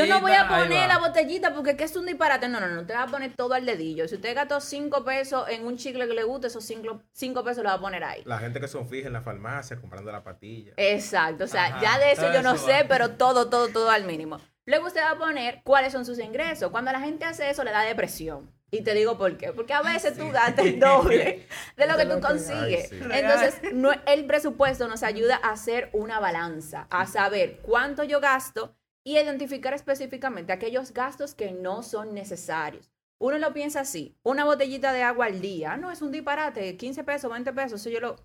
no 0.05 0.21
voy 0.21 0.33
a 0.33 0.47
poner 0.47 0.87
la 0.87 0.97
botellita 0.99 1.53
porque 1.53 1.77
¿qué 1.77 1.83
es 1.83 1.95
un 1.95 2.05
disparate. 2.05 2.47
No, 2.49 2.59
no, 2.59 2.67
no. 2.67 2.81
Usted 2.81 2.95
va 2.95 3.03
a 3.03 3.07
poner 3.07 3.35
todo 3.35 3.53
al 3.53 3.65
dedillo. 3.65 4.07
Si 4.07 4.15
usted 4.15 4.35
gastó 4.35 4.59
cinco 4.59 5.03
pesos 5.03 5.47
en 5.49 5.65
un 5.65 5.77
chicle 5.77 6.07
que 6.07 6.13
le 6.13 6.23
guste, 6.23 6.47
esos 6.47 6.63
cinco, 6.63 7.01
cinco 7.11 7.43
pesos 7.43 7.63
lo 7.63 7.69
va 7.69 7.75
a 7.75 7.79
poner 7.79 8.03
ahí. 8.03 8.23
La 8.25 8.39
gente 8.39 8.59
que 8.59 8.67
son 8.67 8.87
fijas 8.87 9.07
en 9.07 9.13
la 9.13 9.21
farmacia 9.21 9.79
comprando 9.79 10.11
la 10.11 10.23
patilla. 10.23 10.73
Exacto, 10.77 11.43
o 11.43 11.47
sea, 11.47 11.65
Ajá, 11.65 11.81
ya 11.81 11.99
de 11.99 12.11
eso 12.11 12.33
yo 12.33 12.41
no 12.41 12.55
eso 12.55 12.65
sé, 12.65 12.83
va. 12.83 12.87
pero 12.87 13.11
todo, 13.11 13.49
todo, 13.49 13.69
todo 13.69 13.89
al 13.89 14.03
mínimo. 14.05 14.39
Luego 14.65 14.87
usted 14.87 15.01
va 15.01 15.11
a 15.11 15.17
poner 15.17 15.61
cuáles 15.63 15.93
son 15.93 16.05
sus 16.05 16.19
ingresos. 16.19 16.71
Cuando 16.71 16.91
la 16.91 16.99
gente 16.99 17.23
hace 17.23 17.49
eso, 17.49 17.63
le 17.63 17.71
da 17.71 17.81
depresión. 17.83 18.51
Y 18.69 18.81
te 18.81 18.93
digo 18.93 19.17
por 19.17 19.37
qué. 19.37 19.53
Porque 19.53 19.73
a 19.73 19.81
veces 19.81 20.17
tú 20.17 20.29
gastas 20.29 20.65
el 20.65 20.79
doble 20.79 21.47
de 21.77 21.87
lo 21.87 21.95
que 21.95 22.05
tú 22.05 22.19
consigues. 22.19 22.91
Ay, 22.91 22.99
sí. 22.99 23.05
Entonces, 23.11 23.61
no- 23.73 23.91
el 24.05 24.25
presupuesto 24.25 24.87
nos 24.87 25.03
ayuda 25.03 25.39
a 25.41 25.51
hacer 25.51 25.89
una 25.93 26.19
balanza, 26.19 26.87
a 26.89 27.05
saber 27.07 27.59
cuánto 27.61 28.03
yo 28.03 28.19
gasto 28.19 28.75
y 29.05 29.17
identificar 29.17 29.73
específicamente 29.73 30.51
aquellos 30.51 30.93
gastos 30.93 31.33
que 31.33 31.51
no 31.53 31.81
son 31.81 32.13
necesarios. 32.13 32.91
Uno 33.19 33.37
lo 33.39 33.53
piensa 33.53 33.79
así, 33.79 34.15
una 34.21 34.43
botellita 34.43 34.91
de 34.93 35.01
agua 35.01 35.25
al 35.27 35.39
día, 35.41 35.71
ah, 35.73 35.77
no, 35.77 35.89
es 35.91 36.01
un 36.03 36.11
disparate, 36.11 36.75
15 36.77 37.03
pesos, 37.03 37.31
20 37.31 37.51
pesos, 37.53 37.81
eso 37.81 37.89
yo 37.89 37.99
lo... 37.99 38.15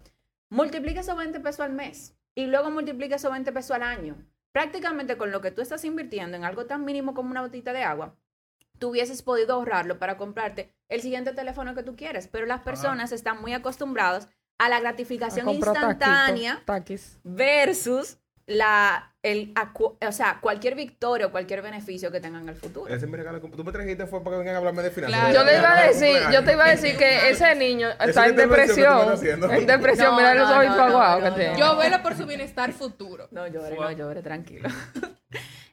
Multiplica 0.51 1.01
esos 1.01 1.17
20 1.17 1.41
pesos 1.41 1.61
al 1.61 1.73
mes 1.73 2.15
y 2.35 2.45
luego 2.47 2.71
multiplica 2.71 3.17
esos 3.17 3.31
20 3.31 3.53
pesos 3.53 3.71
al 3.71 3.85
año. 3.85 4.17
Prácticamente 4.53 5.17
con 5.17 5.31
lo 5.31 5.41
que 5.41 5.51
tú 5.51 5.63
estás 5.63 5.83
invirtiendo 5.87 6.37
en 6.37 6.45
algo 6.45 6.67
tan 6.67 6.85
mínimo 6.85 7.15
como 7.15 7.31
una 7.31 7.41
botita 7.41 7.73
de 7.73 7.85
agua, 7.85 8.15
tú 8.83 8.89
hubieses 8.89 9.23
podido 9.23 9.55
ahorrarlo 9.55 10.01
para 10.01 10.17
comprarte 10.17 10.75
el 10.89 11.01
siguiente 11.03 11.33
teléfono 11.33 11.73
que 11.77 11.85
tú 11.85 11.95
quieres, 11.95 12.27
pero 12.27 12.47
las 12.47 12.63
personas 12.63 13.13
están 13.13 13.41
muy 13.41 13.53
acostumbradas 13.53 14.29
a 14.59 14.69
la 14.69 14.81
gratificación 14.81 15.49
instantánea 15.51 16.61
taquis. 16.65 17.21
versus 17.23 18.19
la, 18.47 19.15
el, 19.23 19.55
o 19.79 20.11
sea, 20.11 20.39
cualquier 20.41 20.75
victoria 20.75 21.29
o 21.29 21.31
cualquier 21.31 21.63
beneficio 21.63 22.11
que 22.11 22.21
tengan 22.21 22.43
en 22.43 22.49
el 22.49 22.57
futuro. 22.57 22.93
Ese 22.93 23.05
es 23.05 23.09
mi 23.09 23.17
regalo. 23.17 23.41
Tú 23.41 23.63
me 23.63 23.71
trajiste 23.71 24.05
fue 24.09 24.19
para 24.25 24.35
que 24.35 24.39
vengan 24.41 24.57
a 24.57 24.59
hablarme 24.59 24.83
de 24.83 24.91
finanzas. 24.91 25.31
Claro. 25.31 25.33
Yo 25.33 25.45
le 25.45 25.59
iba 25.59 25.79
a 25.79 25.87
decir, 25.87 26.17
yo 26.33 26.43
te 26.43 26.53
iba 26.55 26.65
a 26.65 26.71
decir 26.71 26.97
que 26.97 27.31
ese 27.31 27.55
niño 27.55 27.89
está 27.89 28.07
es 28.07 28.17
en 28.17 28.35
que 28.35 28.43
depresión. 28.43 29.13
En 29.53 29.67
depresión, 29.69 30.11
No, 30.11 30.17
mira 30.17 30.35
los 30.35 30.49
no, 30.49 30.59
ojitos 30.59 30.77
no, 30.77 30.89
no, 30.89 30.91
aguados 30.91 31.23
no, 31.23 31.31
que 31.31 31.41
tiene. 31.41 31.57
Yo 31.57 31.77
velo 31.77 32.03
por 32.03 32.17
su 32.17 32.27
bienestar 32.27 32.73
futuro. 32.73 33.29
No 33.31 33.47
llore, 33.47 33.77
no 33.77 33.93
llore, 33.93 34.23
tranquilo. 34.23 34.69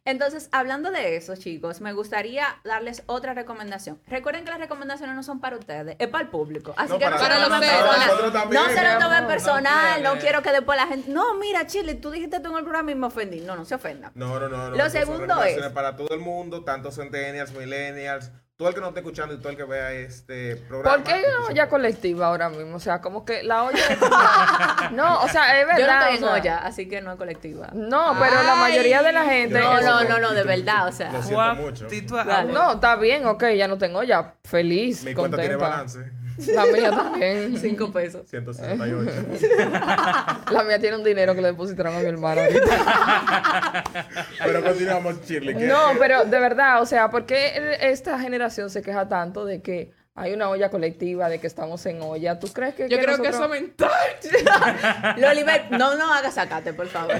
Entonces, 0.09 0.49
hablando 0.51 0.91
de 0.91 1.15
eso, 1.17 1.35
chicos, 1.35 1.81
me 1.81 1.93
gustaría 1.93 2.47
darles 2.63 3.03
otra 3.05 3.33
recomendación. 3.33 4.01
Recuerden 4.07 4.43
que 4.43 4.49
las 4.49 4.59
recomendaciones 4.59 5.15
no 5.15 5.21
son 5.23 5.39
para 5.39 5.55
ustedes, 5.57 5.95
es 5.99 6.07
para 6.07 6.23
el 6.23 6.29
público. 6.29 6.73
Así 6.77 6.91
No, 6.93 6.99
que 6.99 7.05
no 7.05 7.11
para 7.11 7.35
se 7.35 7.39
lo 7.41 7.45
tomen 7.47 7.59
personal. 7.69 7.99
No 8.51 8.69
se 8.69 8.83
lo 8.83 8.99
tomen 8.99 9.27
personal, 9.27 10.03
no, 10.03 10.17
quiero 10.17 10.41
que 10.41 10.51
después 10.51 10.77
la 10.77 10.87
gente... 10.87 11.11
No, 11.11 11.35
mira, 11.35 11.67
Chile, 11.67 11.93
tú 11.95 12.09
dijiste 12.11 12.39
tú 12.39 12.49
en 12.51 12.57
el 12.57 12.63
programa 12.63 12.91
y 12.91 12.95
me 12.95 13.07
ofendí. 13.07 13.41
No, 13.41 13.55
no 13.55 13.65
se 13.65 13.75
ofenda. 13.75 14.11
No, 14.15 14.39
no, 14.39 14.49
no. 14.49 14.69
Lo 14.71 14.89
segundo 14.89 15.43
es- 15.43 15.59
para 15.69 15.95
todo 15.95 16.13
el 16.15 16.19
mundo, 16.21 16.63
tanto 16.63 16.91
centennials, 16.91 17.51
millennials, 17.51 18.31
todo 18.59 18.67
el 18.67 18.75
que 18.75 18.81
nos 18.81 18.89
esté 18.89 18.99
escuchando 18.99 19.33
y 19.33 19.37
todo 19.37 19.51
el 19.51 19.55
que 19.55 19.63
vea 19.63 19.93
este 19.93 20.57
programa. 20.57 20.97
¿Por 20.97 21.05
qué 21.05 21.13
hay 21.13 21.23
una 21.23 21.45
olla 21.45 21.69
colectiva 21.69 22.27
ahora 22.27 22.49
mismo? 22.49 22.75
O 22.75 22.79
sea, 22.81 22.99
como 22.99 23.23
que 23.23 23.41
la 23.41 23.63
olla... 23.63 23.79
es 23.79 24.91
No, 24.91 25.21
o 25.21 25.29
sea, 25.29 25.61
es 25.61 25.65
verdad. 25.65 25.79
Yo 25.79 25.87
no 25.87 25.93
estoy 25.93 26.17
en 26.17 26.23
o 26.23 26.27
sea, 26.27 26.35
olla, 26.35 26.57
así 26.57 26.89
que 26.89 26.99
no 26.99 27.13
es 27.13 27.17
colectiva. 27.17 27.69
No, 27.71 28.17
pero 28.19 28.43
la 28.43 28.55
mayoría 28.55 29.01
de 29.01 29.13
la 29.13 29.23
gente... 29.23 29.57
No, 29.57 29.79
no, 29.79 30.03
no, 30.03 30.19
no, 30.19 30.33
de 30.33 30.43
verdad, 30.43 30.89
o 30.89 30.91
sea. 30.91 31.09
Lo 31.09 31.23
siento 31.23 31.55
mucho. 31.55 31.87
No, 32.51 32.73
está 32.73 32.97
bien, 32.97 33.25
ok, 33.27 33.45
ya 33.55 33.69
no 33.69 33.77
tengo 33.77 33.99
olla. 33.99 34.33
Feliz, 34.43 35.05
Mi 35.05 35.13
cuenta 35.13 35.37
tiene 35.37 35.53
contenta. 35.55 35.77
balance. 35.77 36.11
La 36.47 36.65
mía 36.65 36.91
también. 36.91 37.57
Cinco 37.57 37.91
pesos. 37.91 38.27
168. 38.29 39.11
La 40.51 40.63
mía 40.63 40.79
tiene 40.79 40.97
un 40.97 41.03
dinero 41.03 41.35
que 41.35 41.41
le 41.41 41.47
depositaron 41.49 41.95
a 41.95 41.99
mi 41.99 42.05
hermano 42.05 42.41
ahorita. 42.41 43.83
Pero 44.43 44.63
continuamos, 44.63 45.25
Shirley. 45.25 45.55
que- 45.55 45.65
No, 45.67 45.91
pero 45.99 46.25
de 46.25 46.39
verdad, 46.39 46.81
o 46.81 46.85
sea, 46.85 47.09
¿por 47.09 47.25
qué 47.25 47.77
esta 47.81 48.19
generación 48.19 48.69
se 48.69 48.81
queja 48.81 49.07
tanto 49.07 49.45
de 49.45 49.61
que 49.61 49.91
hay 50.15 50.33
una 50.33 50.49
olla 50.49 50.69
colectiva, 50.69 51.29
de 51.29 51.39
que 51.39 51.47
estamos 51.47 51.85
en 51.85 52.01
olla? 52.01 52.39
¿Tú 52.39 52.47
crees 52.51 52.73
que 52.75 52.89
Yo 52.89 52.97
que 52.97 53.03
creo 53.05 53.21
que 53.21 53.29
eso 53.29 53.47
mental. 53.47 53.89
Loliver, 55.17 55.71
no, 55.71 55.95
no 55.95 56.13
hagas 56.13 56.33
sacate, 56.35 56.73
por 56.73 56.87
favor. 56.87 57.15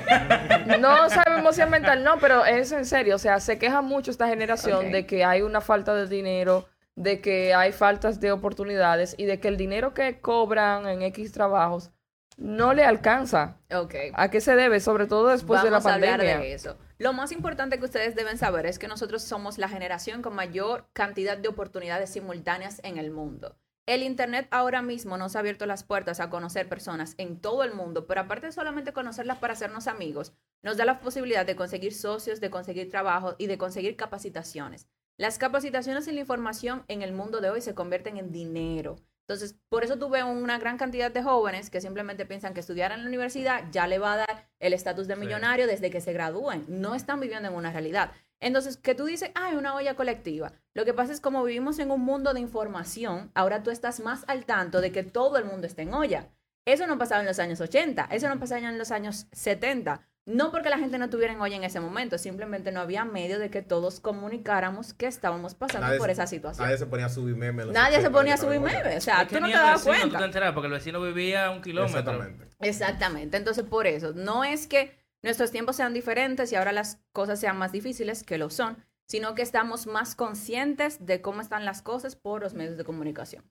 No 0.80 1.10
sabemos 1.10 1.56
si 1.56 1.62
es 1.62 1.70
mental, 1.70 2.04
no, 2.04 2.18
pero 2.20 2.46
es 2.46 2.72
en 2.72 2.86
serio. 2.86 3.16
O 3.16 3.20
sea, 3.20 3.40
se 3.40 3.58
queja 3.58 3.82
mucho 3.82 4.12
esta 4.12 4.28
generación 4.28 4.92
de 4.92 5.06
que 5.06 5.24
hay 5.24 5.42
una 5.42 5.62
falta 5.62 5.94
de 5.96 6.08
dinero, 6.08 6.68
de 7.00 7.22
que 7.22 7.54
hay 7.54 7.72
faltas 7.72 8.20
de 8.20 8.34
oportunidades 8.34 9.16
y 9.18 9.24
de 9.26 9.40
que 9.40 9.48
el 9.48 9.56
dinero 9.56 9.94
que 9.94 10.20
cobran 10.20 10.86
en 10.86 11.02
X 11.02 11.32
trabajos 11.32 11.92
no 12.36 12.74
le 12.74 12.84
alcanza. 12.84 13.58
Ok. 13.74 13.96
¿A 14.14 14.30
qué 14.30 14.42
se 14.42 14.56
debe? 14.56 14.82
Sobre 14.82 15.08
todo 15.08 15.30
después 15.30 15.64
de 15.64 15.70
la 15.72 15.78
Vamos 15.78 15.92
a 15.92 15.96
hablar 15.96 16.18
pandemia. 16.20 16.40
de 16.40 16.54
eso. 16.54 16.78
Lo 16.98 17.14
más 17.14 17.32
importante 17.32 17.80
que 17.80 17.86
ustedes 17.86 18.16
deben 18.16 18.38
saber 18.38 18.66
es 18.66 18.80
que 18.80 18.90
nosotros 18.90 19.24
somos 19.24 19.58
la 19.58 19.70
generación 19.70 20.22
con 20.22 20.36
mayor 20.36 20.88
cantidad 20.92 21.38
de 21.38 21.48
oportunidades 21.48 22.10
simultáneas 22.10 22.82
en 22.84 22.98
el 22.98 23.12
mundo. 23.12 23.56
el 23.86 24.04
Internet 24.04 24.48
ahora 24.52 24.82
mismo 24.84 25.18
nos 25.18 25.36
ha 25.36 25.40
abierto 25.40 25.66
las 25.66 25.84
puertas 25.84 26.20
a 26.20 26.30
conocer 26.30 26.68
personas 26.70 27.16
en 27.18 27.40
todo 27.42 27.64
el 27.64 27.74
mundo, 27.74 28.06
pero 28.08 28.22
aparte 28.22 28.46
de 28.48 28.52
solamente 28.52 28.94
conocerlas 28.94 29.40
para 29.40 29.54
hacernos 29.54 29.88
amigos, 29.88 30.34
nos 30.62 30.78
da 30.78 30.86
la 30.86 31.00
posibilidad 31.00 31.44
de 31.46 31.56
conseguir 31.56 31.96
socios, 31.96 32.40
de 32.40 32.52
conseguir 32.52 32.92
trabajo 32.92 33.34
y 33.40 33.48
de 33.48 33.58
conseguir 33.58 33.96
capacitaciones. 33.96 34.88
Las 35.20 35.38
capacitaciones 35.38 36.08
y 36.08 36.14
la 36.14 36.22
información 36.22 36.86
en 36.88 37.02
el 37.02 37.12
mundo 37.12 37.42
de 37.42 37.50
hoy 37.50 37.60
se 37.60 37.76
convierten 37.76 38.16
en 38.16 38.32
dinero. 38.32 38.96
Entonces, 39.28 39.54
por 39.68 39.84
eso 39.84 40.00
tuve 40.00 40.24
una 40.24 40.58
gran 40.60 40.78
cantidad 40.78 41.12
de 41.12 41.22
jóvenes 41.22 41.70
que 41.70 41.82
simplemente 41.82 42.26
piensan 42.26 42.54
que 42.54 42.62
estudiar 42.62 42.94
en 42.94 43.02
la 43.02 43.08
universidad 43.10 43.66
ya 43.70 43.86
le 43.86 44.00
va 44.00 44.14
a 44.14 44.18
dar 44.18 44.50
el 44.60 44.72
estatus 44.72 45.10
de 45.10 45.16
Sí. 45.16 45.20
millonario 45.20 45.68
desde 45.68 45.90
que 45.90 46.00
se 46.00 46.14
gradúen. 46.14 46.64
No 46.70 46.96
están 46.96 47.20
viviendo 47.20 47.50
en 47.50 47.56
una 47.56 47.74
realidad. 47.74 48.14
Entonces, 48.40 48.78
que 48.78 48.96
tú 48.96 49.08
dices, 49.08 49.32
hay 49.36 49.56
una 49.56 49.76
olla 49.76 49.98
colectiva. 49.98 50.54
Lo 50.74 50.86
que 50.86 50.94
pasa 50.94 51.12
es 51.12 51.20
como 51.20 51.44
vivimos 51.44 51.80
en 51.80 51.92
un 51.92 52.00
mundo 52.00 52.34
de 52.34 52.40
información, 52.40 53.30
ahora 53.36 53.62
tú 53.62 53.72
estás 53.72 54.00
más 54.00 54.24
al 54.30 54.46
tanto 54.46 54.80
de 54.80 54.94
que 54.94 55.04
todo 55.04 55.36
el 55.38 55.44
mundo 55.44 55.68
está 55.68 55.82
en 55.82 55.94
olla. 55.94 56.30
Eso 56.64 56.88
no 56.88 56.98
pasaba 56.98 57.20
en 57.20 57.28
los 57.28 57.40
años 57.40 57.60
80, 57.60 58.08
eso 58.10 58.30
no 58.30 58.40
pasaba 58.40 58.62
en 58.70 58.78
los 58.78 58.92
años 58.92 59.28
70. 59.34 60.08
No 60.30 60.52
porque 60.52 60.70
la 60.70 60.78
gente 60.78 60.98
no 60.98 61.10
tuviera 61.10 61.34
en 61.34 61.42
olla 61.42 61.56
en 61.56 61.64
ese 61.64 61.80
momento, 61.80 62.18
simplemente 62.18 62.72
no 62.72 62.80
había 62.82 63.04
medio 63.06 63.40
de 63.40 63.50
que 63.50 63.62
todos 63.62 64.00
comunicáramos 64.00 64.94
que 64.94 65.08
estábamos 65.08 65.56
pasando 65.56 65.88
Nadie 65.88 65.98
por 65.98 66.08
se- 66.08 66.12
esa 66.14 66.28
situación. 66.28 66.66
Nadie 66.66 66.78
se 66.78 66.86
ponía 66.86 67.08
a 67.08 67.10
subir 67.10 67.36
memes. 67.36 67.68
Nadie 67.68 67.96
se 67.96 68.08
80, 68.08 68.12
ponía 68.18 68.34
a 68.36 68.38
subir 68.38 68.60
memes, 68.60 68.98
o 68.98 69.02
sea, 69.02 69.22
Es 69.24 69.28
que 69.28 69.36
tú 69.36 69.42
no 69.42 69.48
te 69.48 69.54
dabas 69.54 69.84
vecino, 69.84 69.94
Tú 69.96 70.02
te 70.04 70.10
cuenta. 70.10 70.26
enteras 70.26 70.54
porque 70.54 70.68
el 70.68 70.74
vecino 70.74 71.02
vivía 71.02 71.48
a 71.48 71.50
un 71.52 71.62
kilómetro. 71.62 72.00
Exactamente. 72.00 72.48
Exactamente. 72.62 73.38
Entonces, 73.38 73.64
por 73.64 73.88
eso, 73.88 74.14
no 74.14 74.44
es 74.44 74.68
que 74.68 74.98
nuestros 75.24 75.52
tiempos 75.52 75.76
sean 75.76 75.94
diferentes 75.94 76.52
y 76.52 76.56
ahora 76.56 76.72
las 76.72 77.00
cosas 77.12 77.40
sean 77.40 77.58
más 77.58 77.72
difíciles, 77.72 78.24
que 78.24 78.38
lo 78.38 78.50
son, 78.50 78.78
sino 79.08 79.34
que 79.36 79.42
estamos 79.42 79.88
más 79.88 80.14
conscientes 80.16 81.06
de 81.06 81.22
cómo 81.22 81.42
están 81.42 81.66
las 81.66 81.82
cosas 81.82 82.16
por 82.16 82.42
los 82.44 82.54
medios 82.54 82.78
de 82.78 82.84
comunicación. 82.84 83.44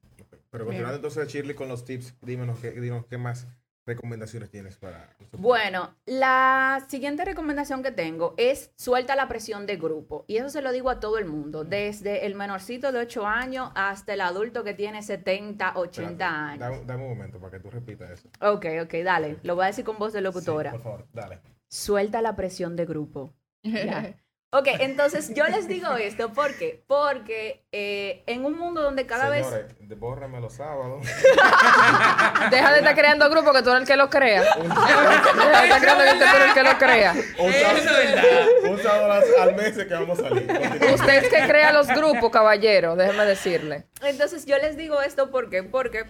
Pero 0.50 0.64
continuando 0.64 0.96
entonces, 0.96 1.28
Shirley, 1.28 1.54
con 1.56 1.68
los 1.68 1.84
tips, 1.84 2.14
dímenos 2.22 2.60
qué, 2.60 2.70
dinos 2.70 3.04
qué 3.10 3.18
más 3.18 3.48
recomendaciones 3.88 4.50
tienes 4.50 4.76
para. 4.76 5.08
Bueno, 5.32 5.96
la 6.06 6.84
siguiente 6.88 7.24
recomendación 7.24 7.82
que 7.82 7.90
tengo 7.90 8.34
es 8.36 8.70
suelta 8.76 9.16
la 9.16 9.26
presión 9.26 9.66
de 9.66 9.76
grupo. 9.76 10.24
Y 10.28 10.36
eso 10.36 10.48
se 10.48 10.62
lo 10.62 10.70
digo 10.70 10.90
a 10.90 11.00
todo 11.00 11.18
el 11.18 11.24
mundo, 11.24 11.64
desde 11.64 12.26
el 12.26 12.36
menorcito 12.36 12.92
de 12.92 13.00
8 13.00 13.26
años 13.26 13.72
hasta 13.74 14.14
el 14.14 14.20
adulto 14.20 14.62
que 14.62 14.74
tiene 14.74 15.02
70, 15.02 15.72
80 15.74 16.12
Espérate, 16.12 16.24
años. 16.24 16.60
Dame, 16.60 16.84
dame 16.84 17.02
un 17.02 17.10
momento 17.10 17.40
para 17.40 17.52
que 17.52 17.60
tú 17.60 17.70
repitas 17.70 18.10
eso. 18.10 18.28
Ok, 18.40 18.66
ok, 18.84 18.94
dale. 19.04 19.38
Lo 19.42 19.56
voy 19.56 19.64
a 19.64 19.66
decir 19.68 19.84
con 19.84 19.98
voz 19.98 20.12
de 20.12 20.20
locutora. 20.20 20.70
Sí, 20.70 20.76
por 20.76 20.84
favor, 20.84 21.06
dale. 21.12 21.40
Suelta 21.68 22.22
la 22.22 22.36
presión 22.36 22.76
de 22.76 22.86
grupo. 22.86 23.34
Ya. 23.62 24.14
Ok, 24.50 24.66
entonces 24.80 25.34
yo 25.34 25.44
les 25.46 25.68
digo 25.68 25.92
esto, 25.96 26.32
¿por 26.32 26.54
qué? 26.54 26.82
Porque 26.86 27.66
eh, 27.70 28.22
en 28.26 28.46
un 28.46 28.56
mundo 28.56 28.80
donde 28.80 29.04
cada 29.04 29.28
vez... 29.28 29.44
Señores, 29.46 29.74
de- 29.78 29.94
bórrame 29.94 30.40
los 30.40 30.54
sábados. 30.54 31.04
Deja 32.50 32.72
de 32.72 32.78
estar 32.78 32.94
creando 32.94 33.28
grupos 33.28 33.54
que 33.54 33.62
tú 33.62 33.68
eres 33.70 33.82
el 33.82 33.86
que 33.86 33.96
lo 33.96 34.08
crea. 34.08 34.40
Deja 34.56 35.60
de 35.60 35.64
estar 35.64 35.80
creando 35.82 36.04
que 36.04 36.12
tú 36.18 36.24
eres 36.36 36.48
el 36.48 36.54
que 36.54 36.62
lo 36.62 36.78
crea. 36.78 37.14
un 37.38 37.52
sábado, 37.52 38.70
un 38.70 38.82
sábado 38.82 39.22
al- 39.42 39.54
mes 39.54 39.76
que 39.76 39.84
vamos 39.94 40.18
a 40.18 40.22
salir. 40.22 40.50
Usted 40.94 41.24
es 41.24 41.28
que 41.28 41.46
crea 41.46 41.72
los 41.72 41.86
grupos, 41.88 42.30
caballero, 42.30 42.96
déjeme 42.96 43.26
decirle. 43.26 43.86
Entonces 44.02 44.46
yo 44.46 44.56
les 44.56 44.78
digo 44.78 45.02
esto 45.02 45.30
¿por 45.30 45.50
qué? 45.50 45.62
porque 45.62 46.04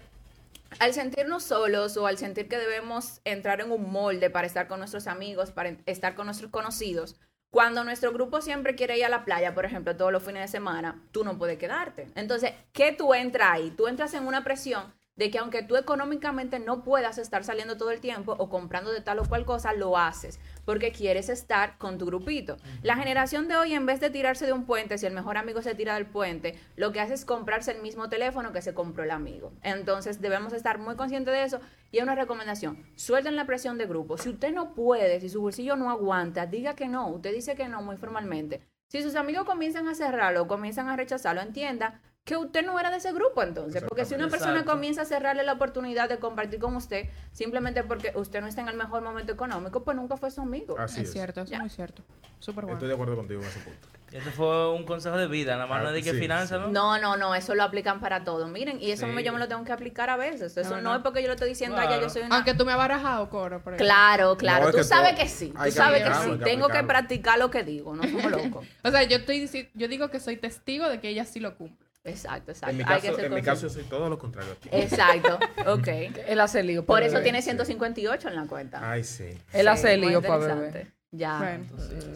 al 0.78 0.94
sentirnos 0.94 1.42
solos 1.42 1.96
o 1.96 2.06
al 2.06 2.18
sentir 2.18 2.48
que 2.48 2.56
debemos 2.58 3.20
entrar 3.24 3.60
en 3.60 3.72
un 3.72 3.90
molde 3.90 4.30
para 4.30 4.46
estar 4.46 4.68
con 4.68 4.78
nuestros 4.78 5.08
amigos, 5.08 5.50
para 5.50 5.74
estar 5.86 6.14
con 6.14 6.26
nuestros 6.26 6.52
conocidos, 6.52 7.16
cuando 7.50 7.82
nuestro 7.84 8.12
grupo 8.12 8.40
siempre 8.40 8.74
quiere 8.74 8.98
ir 8.98 9.04
a 9.04 9.08
la 9.08 9.24
playa, 9.24 9.54
por 9.54 9.64
ejemplo, 9.64 9.96
todos 9.96 10.12
los 10.12 10.22
fines 10.22 10.42
de 10.42 10.48
semana, 10.48 11.02
tú 11.12 11.24
no 11.24 11.38
puedes 11.38 11.58
quedarte. 11.58 12.08
Entonces, 12.14 12.52
¿qué 12.72 12.92
tú 12.92 13.14
entras 13.14 13.48
ahí? 13.52 13.70
Tú 13.70 13.88
entras 13.88 14.12
en 14.14 14.26
una 14.26 14.44
presión 14.44 14.92
de 15.18 15.30
que 15.30 15.38
aunque 15.38 15.62
tú 15.62 15.76
económicamente 15.76 16.58
no 16.60 16.82
puedas 16.82 17.18
estar 17.18 17.44
saliendo 17.44 17.76
todo 17.76 17.90
el 17.90 18.00
tiempo 18.00 18.34
o 18.38 18.48
comprando 18.48 18.90
de 18.90 19.02
tal 19.02 19.18
o 19.18 19.28
cual 19.28 19.44
cosa, 19.44 19.74
lo 19.74 19.98
haces 19.98 20.40
porque 20.64 20.92
quieres 20.92 21.28
estar 21.28 21.78
con 21.78 21.96
tu 21.96 22.06
grupito. 22.06 22.58
La 22.82 22.96
generación 22.96 23.48
de 23.48 23.56
hoy, 23.56 23.72
en 23.72 23.86
vez 23.86 24.00
de 24.00 24.10
tirarse 24.10 24.46
de 24.46 24.52
un 24.52 24.66
puente, 24.66 24.98
si 24.98 25.06
el 25.06 25.14
mejor 25.14 25.38
amigo 25.38 25.62
se 25.62 25.74
tira 25.74 25.94
del 25.94 26.04
puente, 26.06 26.60
lo 26.76 26.92
que 26.92 27.00
hace 27.00 27.14
es 27.14 27.24
comprarse 27.24 27.72
el 27.72 27.82
mismo 27.82 28.08
teléfono 28.08 28.52
que 28.52 28.62
se 28.62 28.74
compró 28.74 29.02
el 29.02 29.10
amigo. 29.10 29.52
Entonces, 29.62 30.20
debemos 30.20 30.52
estar 30.52 30.78
muy 30.78 30.94
conscientes 30.94 31.32
de 31.32 31.42
eso. 31.42 31.60
Y 31.90 32.00
una 32.02 32.14
recomendación, 32.14 32.84
suelten 32.96 33.34
la 33.34 33.46
presión 33.46 33.78
de 33.78 33.86
grupo. 33.86 34.18
Si 34.18 34.28
usted 34.28 34.52
no 34.52 34.74
puede, 34.74 35.20
si 35.20 35.30
su 35.30 35.40
bolsillo 35.40 35.74
no 35.74 35.90
aguanta, 35.90 36.44
diga 36.44 36.74
que 36.74 36.86
no. 36.86 37.08
Usted 37.08 37.32
dice 37.32 37.56
que 37.56 37.66
no 37.66 37.80
muy 37.80 37.96
formalmente. 37.96 38.60
Si 38.88 39.02
sus 39.02 39.16
amigos 39.16 39.44
comienzan 39.44 39.88
a 39.88 39.94
cerrarlo 39.94 40.48
comienzan 40.48 40.88
a 40.88 40.96
rechazarlo, 40.96 41.42
entienda 41.42 42.00
que 42.28 42.36
usted 42.36 42.62
no 42.64 42.78
era 42.78 42.90
de 42.90 42.98
ese 42.98 43.10
grupo 43.12 43.42
entonces. 43.42 43.82
Porque 43.88 44.04
si 44.04 44.14
una 44.14 44.28
persona 44.28 44.52
Exacto. 44.52 44.72
comienza 44.72 45.00
a 45.02 45.04
cerrarle 45.06 45.42
la 45.44 45.54
oportunidad 45.54 46.10
de 46.10 46.18
compartir 46.18 46.60
con 46.60 46.76
usted 46.76 47.08
simplemente 47.32 47.82
porque 47.84 48.12
usted 48.14 48.42
no 48.42 48.46
está 48.48 48.60
en 48.60 48.68
el 48.68 48.76
mejor 48.76 49.00
momento 49.00 49.32
económico, 49.32 49.82
pues 49.82 49.96
nunca 49.96 50.18
fue 50.18 50.30
su 50.30 50.42
amigo. 50.42 50.78
Así 50.78 51.00
es 51.00 51.06
es. 51.08 51.12
cierto, 51.14 51.40
es 51.40 51.48
Ya. 51.48 51.58
muy 51.58 51.70
cierto. 51.70 52.02
Súper 52.38 52.64
bueno. 52.64 52.76
Estoy 52.76 52.88
de 52.88 52.94
acuerdo 52.94 53.16
contigo 53.16 53.40
en 53.40 53.46
ese 53.48 53.60
punto. 53.60 53.88
Ese 54.12 54.30
fue 54.30 54.72
un 54.72 54.84
consejo 54.84 55.16
de 55.18 55.26
vida, 55.26 55.54
nada 55.54 55.66
más 55.66 55.80
Ah, 55.80 55.84
no 55.84 55.92
de 55.92 56.02
que 56.02 56.12
sí, 56.12 56.18
finanzas, 56.18 56.60
sí. 56.64 56.70
¿no? 56.72 56.96
No, 56.96 56.98
no, 56.98 57.16
no, 57.18 57.34
eso 57.34 57.54
lo 57.54 57.62
aplican 57.62 58.00
para 58.00 58.24
todo. 58.24 58.46
Miren, 58.48 58.80
y 58.80 58.90
eso 58.90 59.06
Sí. 59.06 59.12
me- 59.12 59.22
yo 59.24 59.32
me 59.34 59.38
lo 59.38 59.48
tengo 59.48 59.64
que 59.64 59.72
aplicar 59.72 60.08
a 60.08 60.16
veces. 60.16 60.56
Eso 60.56 60.70
No, 60.70 60.76
no, 60.76 60.82
no. 60.90 60.96
es 60.96 61.02
porque 61.02 61.20
yo 61.22 61.28
lo 61.28 61.34
estoy 61.34 61.48
diciendo, 61.50 61.76
allá 61.76 61.88
Claro. 61.88 62.02
yo 62.02 62.08
soy 62.10 62.22
una... 62.22 62.36
Aunque 62.36 62.54
tú 62.54 62.64
me 62.64 62.72
has 62.72 62.78
barajado, 62.78 63.28
Coro. 63.28 63.60
por 63.62 63.74
ejemplo. 63.74 63.84
Claro, 63.86 64.36
claro. 64.38 64.64
No, 64.66 64.70
tú 64.70 64.78
que 64.78 64.84
sabes 64.84 65.10
todo- 65.12 65.20
que 65.22 65.28
sí. 65.28 65.48
Tú 65.56 65.62
que 65.62 65.70
sabes 65.70 66.02
que 66.04 66.14
sí. 66.14 66.30
que 66.38 66.44
Tengo 66.44 66.68
que 66.68 66.82
practicar 66.84 67.38
lo 67.38 67.50
que 67.50 67.62
digo. 67.64 67.94
No 67.96 68.02
somos 68.02 68.30
locos. 68.30 68.66
O 68.84 68.90
sea, 68.90 69.02
yo 69.04 69.16
estoy 69.18 69.68
yo 69.74 69.88
digo 69.88 70.08
que 70.10 70.20
soy 70.20 70.36
testigo 70.36 70.88
de 70.88 71.00
que 71.00 71.08
ella 71.08 71.24
sí 71.24 71.40
lo 71.40 71.56
cumple. 71.56 71.87
Exacto, 72.08 72.50
exacto. 72.52 72.70
En 72.70 72.76
mi 72.78 72.84
caso, 72.84 73.00
ser 73.00 73.10
en 73.10 73.14
mi 73.16 73.20
consciente. 73.22 73.42
caso 73.44 73.62
yo 73.62 73.70
soy 73.70 73.82
todo 73.84 74.08
lo 74.08 74.18
contrario. 74.18 74.52
a 74.52 74.54
ti. 74.56 74.68
Exacto, 74.72 75.38
ok. 75.72 75.88
Él 76.26 76.40
hace 76.40 76.62
lío 76.62 76.84
Por 76.84 77.02
eso 77.02 77.20
tiene 77.20 77.42
158 77.42 78.28
en 78.28 78.34
la 78.36 78.46
cuenta. 78.46 78.90
Ay, 78.90 79.04
sí. 79.04 79.24
Él 79.52 79.62
Sí, 79.62 79.66
hace 79.68 79.96
lío 79.96 80.22
para 80.22 80.54
beber. 80.54 80.92
Ya. 81.10 81.38
Bueno. 81.38 81.64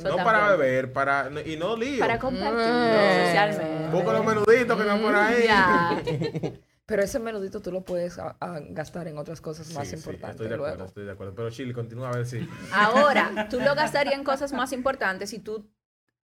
No 0.04 0.16
para 0.16 0.40
bueno. 0.40 0.58
beber, 0.58 0.92
para 0.92 1.30
y 1.46 1.56
no 1.56 1.76
lío. 1.76 1.98
Para 2.00 2.18
compartir 2.18 2.58
Eh. 2.60 3.24
socialmente. 3.26 3.88
Busca 3.96 4.12
los 4.12 4.24
menuditos 4.26 4.76
que 4.76 4.82
están 4.82 5.00
por 5.00 5.14
ahí. 5.14 5.44
Ya. 5.46 6.02
Pero 6.84 7.02
ese 7.02 7.18
menudito 7.20 7.60
tú 7.60 7.70
lo 7.72 7.82
puedes 7.82 8.18
a- 8.18 8.36
a 8.40 8.58
gastar 8.60 9.06
en 9.08 9.16
otras 9.16 9.40
cosas 9.40 9.66
Sí, 9.68 9.74
más 9.74 9.88
sí, 9.88 9.94
importantes 9.94 10.30
estoy 10.32 10.48
de 10.48 10.54
acuerdo, 10.56 10.84
estoy 10.84 11.04
de 11.06 11.12
acuerdo. 11.12 11.34
Pero 11.34 11.48
Chile, 11.50 11.72
continúa 11.72 12.10
a 12.10 12.16
ver 12.16 12.26
si. 12.26 12.46
Ahora, 12.72 13.46
tú 13.50 13.60
lo 13.60 13.74
gastarías 13.74 14.14
en 14.16 14.24
cosas 14.24 14.52
más 14.52 14.72
importantes 14.72 15.30
si 15.30 15.38
tú, 15.38 15.70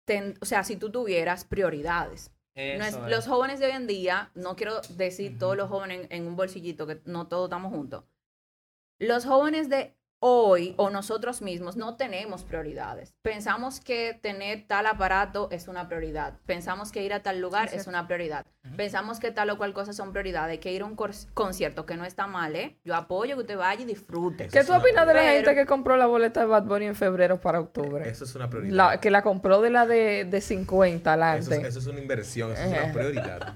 ten- 0.04 0.36
o 0.40 0.44
sea, 0.46 0.64
si 0.64 0.74
tú 0.76 0.90
tuvieras 0.90 1.44
prioridades. 1.44 2.32
No 2.56 2.84
es- 2.84 2.94
los 3.10 3.26
jóvenes 3.28 3.60
de 3.60 3.66
hoy 3.66 3.72
en 3.72 3.86
día, 3.86 4.30
no 4.34 4.56
quiero 4.56 4.80
decir 4.96 5.38
todos 5.38 5.56
los 5.56 5.68
jóvenes 5.68 6.06
en, 6.10 6.22
en 6.22 6.26
un 6.28 6.36
bolsillito, 6.36 6.86
que 6.86 7.00
no 7.04 7.28
todos 7.28 7.48
estamos 7.48 7.72
juntos. 7.72 8.04
Los 8.98 9.26
jóvenes 9.26 9.68
de 9.68 9.94
hoy 10.20 10.74
o 10.76 10.90
nosotros 10.90 11.42
mismos 11.42 11.76
no 11.76 11.96
tenemos 11.96 12.42
prioridades. 12.42 13.14
Pensamos 13.22 13.80
que 13.80 14.18
tener 14.20 14.66
tal 14.66 14.86
aparato 14.86 15.48
es 15.50 15.68
una 15.68 15.88
prioridad. 15.88 16.34
Pensamos 16.46 16.90
que 16.92 17.02
ir 17.02 17.12
a 17.12 17.22
tal 17.22 17.40
lugar 17.40 17.68
Es 17.72 17.86
una 17.86 18.06
prioridad. 18.06 18.46
Pensamos 18.76 19.20
que 19.20 19.30
tal 19.30 19.50
o 19.50 19.58
cual 19.58 19.72
cosa 19.72 19.92
son 19.92 20.12
prioridades. 20.12 20.58
Que 20.58 20.72
ir 20.72 20.82
a 20.82 20.86
un 20.86 20.96
concierto 20.96 21.86
que 21.86 21.96
no 21.96 22.04
está 22.04 22.26
mal, 22.26 22.56
¿eh? 22.56 22.76
Yo 22.84 22.96
apoyo 22.96 23.36
que 23.36 23.42
usted 23.42 23.56
vaya 23.56 23.82
y 23.82 23.84
disfrute. 23.84 24.48
¿Qué 24.48 24.64
tú 24.64 24.74
opinas 24.74 25.06
de 25.06 25.14
la 25.14 25.22
gente 25.22 25.54
que 25.54 25.66
compró 25.66 25.96
la 25.96 26.06
boleta 26.06 26.40
de 26.40 26.46
Bad 26.46 26.64
Bunny 26.64 26.86
en 26.86 26.96
febrero 26.96 27.40
para 27.40 27.60
octubre? 27.60 28.08
Eso 28.08 28.24
es 28.24 28.34
una 28.34 28.50
prioridad. 28.50 28.74
La, 28.74 29.00
que 29.00 29.10
la 29.10 29.22
compró 29.22 29.60
de 29.60 29.70
la 29.70 29.86
de, 29.86 30.24
de 30.24 30.40
50 30.40 31.14
eso, 31.14 31.22
adelante. 31.22 31.56
es, 31.56 31.64
eso 31.64 31.78
es 31.78 31.86
una 31.86 32.00
inversión, 32.00 32.52
eso 32.52 32.62
es 32.62 32.68
una 32.68 32.82
Ajá. 32.82 32.92
prioridad. 32.92 33.54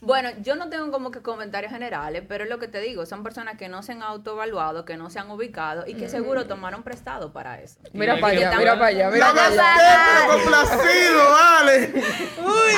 Bueno, 0.00 0.30
yo 0.42 0.54
no 0.54 0.68
tengo 0.68 0.92
como 0.92 1.10
que 1.10 1.22
comentarios 1.22 1.72
generales, 1.72 2.22
pero 2.28 2.44
es 2.44 2.50
lo 2.50 2.60
que 2.60 2.68
te 2.68 2.80
digo, 2.80 3.04
son 3.04 3.24
personas 3.24 3.58
que 3.58 3.68
no 3.68 3.82
se 3.82 3.92
han 3.92 4.02
autoevaluado, 4.02 4.84
que 4.84 4.96
no 4.96 5.10
se 5.10 5.18
han 5.18 5.28
ubicado 5.28 5.84
y 5.88 5.94
que 5.94 6.08
seguro 6.08 6.46
tomaron 6.46 6.84
prestado 6.84 7.32
para 7.32 7.60
eso. 7.60 7.80
Mira 7.92 8.14
para 8.20 8.32
allá, 8.32 8.56
mira 8.58 8.74
para 8.74 8.86
allá, 8.86 9.10
mira 9.10 9.32
para 9.34 9.46
allá. 9.48 10.26
complacido, 10.32 11.30
vale. 11.32 11.92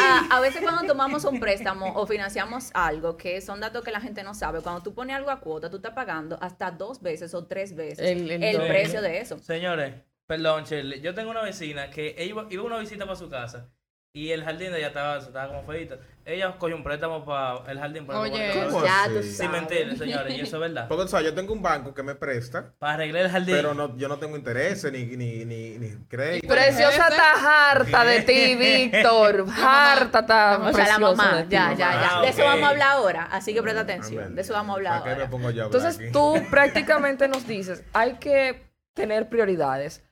A, 0.03 0.39
a 0.39 0.41
veces 0.41 0.62
cuando 0.62 0.87
tomamos 0.87 1.25
un 1.27 1.39
préstamo 1.41 1.93
o 1.95 2.07
financiamos 2.07 2.71
algo, 2.73 3.17
que 3.19 3.41
son 3.43 3.61
datos 3.61 3.85
que 3.85 3.91
la 3.91 4.00
gente 4.00 4.23
no 4.23 4.33
sabe, 4.33 4.61
cuando 4.62 4.83
tú 4.83 4.95
pones 4.95 5.15
algo 5.15 5.31
a 5.31 5.41
cuota, 5.41 5.69
tú 5.69 5.77
estás 5.77 5.93
pagando 5.93 6.39
hasta 6.41 6.71
dos 6.71 7.03
veces 7.03 7.35
o 7.35 7.45
tres 7.45 7.77
veces 7.77 7.99
El- 8.09 8.31
el, 8.31 8.43
el 8.43 8.57
doble. 8.57 8.69
precio 8.69 9.03
de 9.03 9.19
eso. 9.21 9.39
Señores, 9.41 9.95
perdón, 10.27 10.65
Shirley. 10.65 11.00
Yo 11.03 11.15
tengo 11.15 11.31
una 11.31 11.43
vecina 11.43 11.91
que 11.91 12.17
iba, 12.25 12.47
iba 12.49 12.62
a 12.62 12.67
una 12.67 12.79
visita 12.79 13.05
para 13.05 13.17
su 13.17 13.29
casa 13.29 13.69
y 14.15 14.31
el 14.31 14.43
jardín 14.43 14.73
de 14.73 14.79
ella 14.79 14.89
estaba, 14.89 15.19
estaba 15.19 15.49
como 15.49 15.62
feito. 15.65 15.99
Ella 16.31 16.55
cogió 16.59 16.77
un 16.77 16.85
préstamo 16.85 17.25
para 17.25 17.71
el 17.71 17.79
jardín. 17.79 18.07
Para 18.07 18.21
Oye. 18.21 18.53
para- 18.55 18.67
¿Cómo 18.69 18.85
Ya 18.85 19.05
tú 19.09 19.23
Sin 19.23 19.51
mentir, 19.51 19.99
señores, 19.99 20.37
y 20.37 20.41
eso 20.41 20.57
es 20.57 20.61
verdad. 20.61 20.87
Porque, 20.89 21.05
o 21.05 21.09
sea, 21.09 21.21
yo 21.23 21.35
tengo 21.35 21.53
un 21.53 21.61
banco 21.63 21.93
que 21.93 22.03
me 22.03 22.15
presta, 22.15 22.73
Para 22.79 22.95
arreglar 22.95 23.25
el 23.25 23.31
jardín. 23.31 23.55
pero 23.57 23.75
no, 23.75 23.97
yo 23.97 24.09
no 24.09 24.19
tengo 24.19 24.37
intereses 24.37 24.93
ni, 24.93 25.05
ni, 25.05 25.45
ni, 25.45 25.79
ni 25.79 25.91
crédito. 26.09 26.47
Preciosa 26.47 27.09
está 27.09 27.71
harta 27.73 28.05
de 28.05 28.23
ti, 28.23 28.55
Víctor. 28.57 29.47
Harta 29.63 30.21
está 30.21 30.59
O 30.63 30.73
sea, 30.73 30.87
la 30.87 30.99
mamá, 30.99 31.45
ya, 31.49 31.73
ya, 31.73 31.77
ya. 31.77 32.19
Ah, 32.19 32.23
De 32.23 32.29
eso 32.29 32.45
vamos 32.45 32.65
a 32.65 32.69
hablar 32.71 32.89
ahora, 32.93 33.23
así 33.33 33.53
que 33.53 33.63
presta 33.63 33.81
atención. 33.81 34.35
De 34.35 34.43
eso 34.43 34.53
vamos 34.53 34.75
a 34.75 34.77
hablar 34.77 35.01
¿Para 35.01 35.05
qué 35.05 35.09
me 35.17 35.23
ahora. 35.25 35.31
pongo 35.31 35.51
yo 35.51 35.63
a 35.63 35.67
hablar 35.67 35.81
Entonces 35.81 36.01
aquí? 36.01 36.13
tú 36.13 36.35
prácticamente 36.51 37.27
nos 37.29 37.47
dices, 37.47 37.83
hay 37.93 38.15
que 38.15 38.71
tener 38.95 39.29
prioridades. 39.29 40.05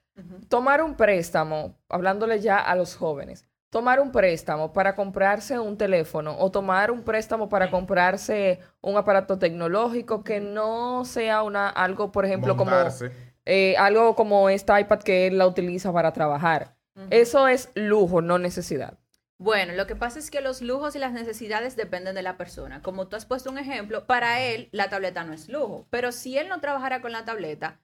Tomar 0.48 0.82
un 0.82 0.96
préstamo, 0.96 1.78
hablándole 1.88 2.40
ya 2.40 2.58
a 2.58 2.74
los 2.74 2.96
jóvenes. 2.96 3.44
Tomar 3.70 4.00
un 4.00 4.12
préstamo 4.12 4.72
para 4.72 4.94
comprarse 4.94 5.58
un 5.58 5.76
teléfono 5.76 6.36
o 6.38 6.50
tomar 6.50 6.90
un 6.90 7.02
préstamo 7.02 7.48
para 7.48 7.70
comprarse 7.70 8.60
un 8.80 8.96
aparato 8.96 9.38
tecnológico 9.38 10.24
que 10.24 10.40
no 10.40 11.04
sea 11.04 11.42
una 11.42 11.68
algo, 11.68 12.10
por 12.10 12.24
ejemplo, 12.24 12.56
como 12.56 12.72
eh, 13.44 13.76
algo 13.78 14.14
como 14.14 14.48
esta 14.48 14.80
iPad 14.80 15.00
que 15.00 15.26
él 15.26 15.38
la 15.38 15.46
utiliza 15.46 15.92
para 15.92 16.12
trabajar. 16.12 16.76
Eso 17.10 17.46
es 17.46 17.70
lujo, 17.74 18.22
no 18.22 18.38
necesidad. 18.38 18.98
Bueno, 19.40 19.72
lo 19.74 19.86
que 19.86 19.94
pasa 19.94 20.18
es 20.18 20.32
que 20.32 20.40
los 20.40 20.62
lujos 20.62 20.96
y 20.96 20.98
las 20.98 21.12
necesidades 21.12 21.76
dependen 21.76 22.16
de 22.16 22.22
la 22.22 22.36
persona. 22.36 22.82
Como 22.82 23.06
tú 23.06 23.14
has 23.14 23.24
puesto 23.24 23.50
un 23.50 23.58
ejemplo, 23.58 24.04
para 24.04 24.42
él 24.42 24.68
la 24.72 24.88
tableta 24.88 25.22
no 25.22 25.32
es 25.32 25.48
lujo, 25.48 25.86
pero 25.90 26.10
si 26.10 26.36
él 26.36 26.48
no 26.48 26.60
trabajara 26.60 27.00
con 27.00 27.12
la 27.12 27.24
tableta, 27.24 27.80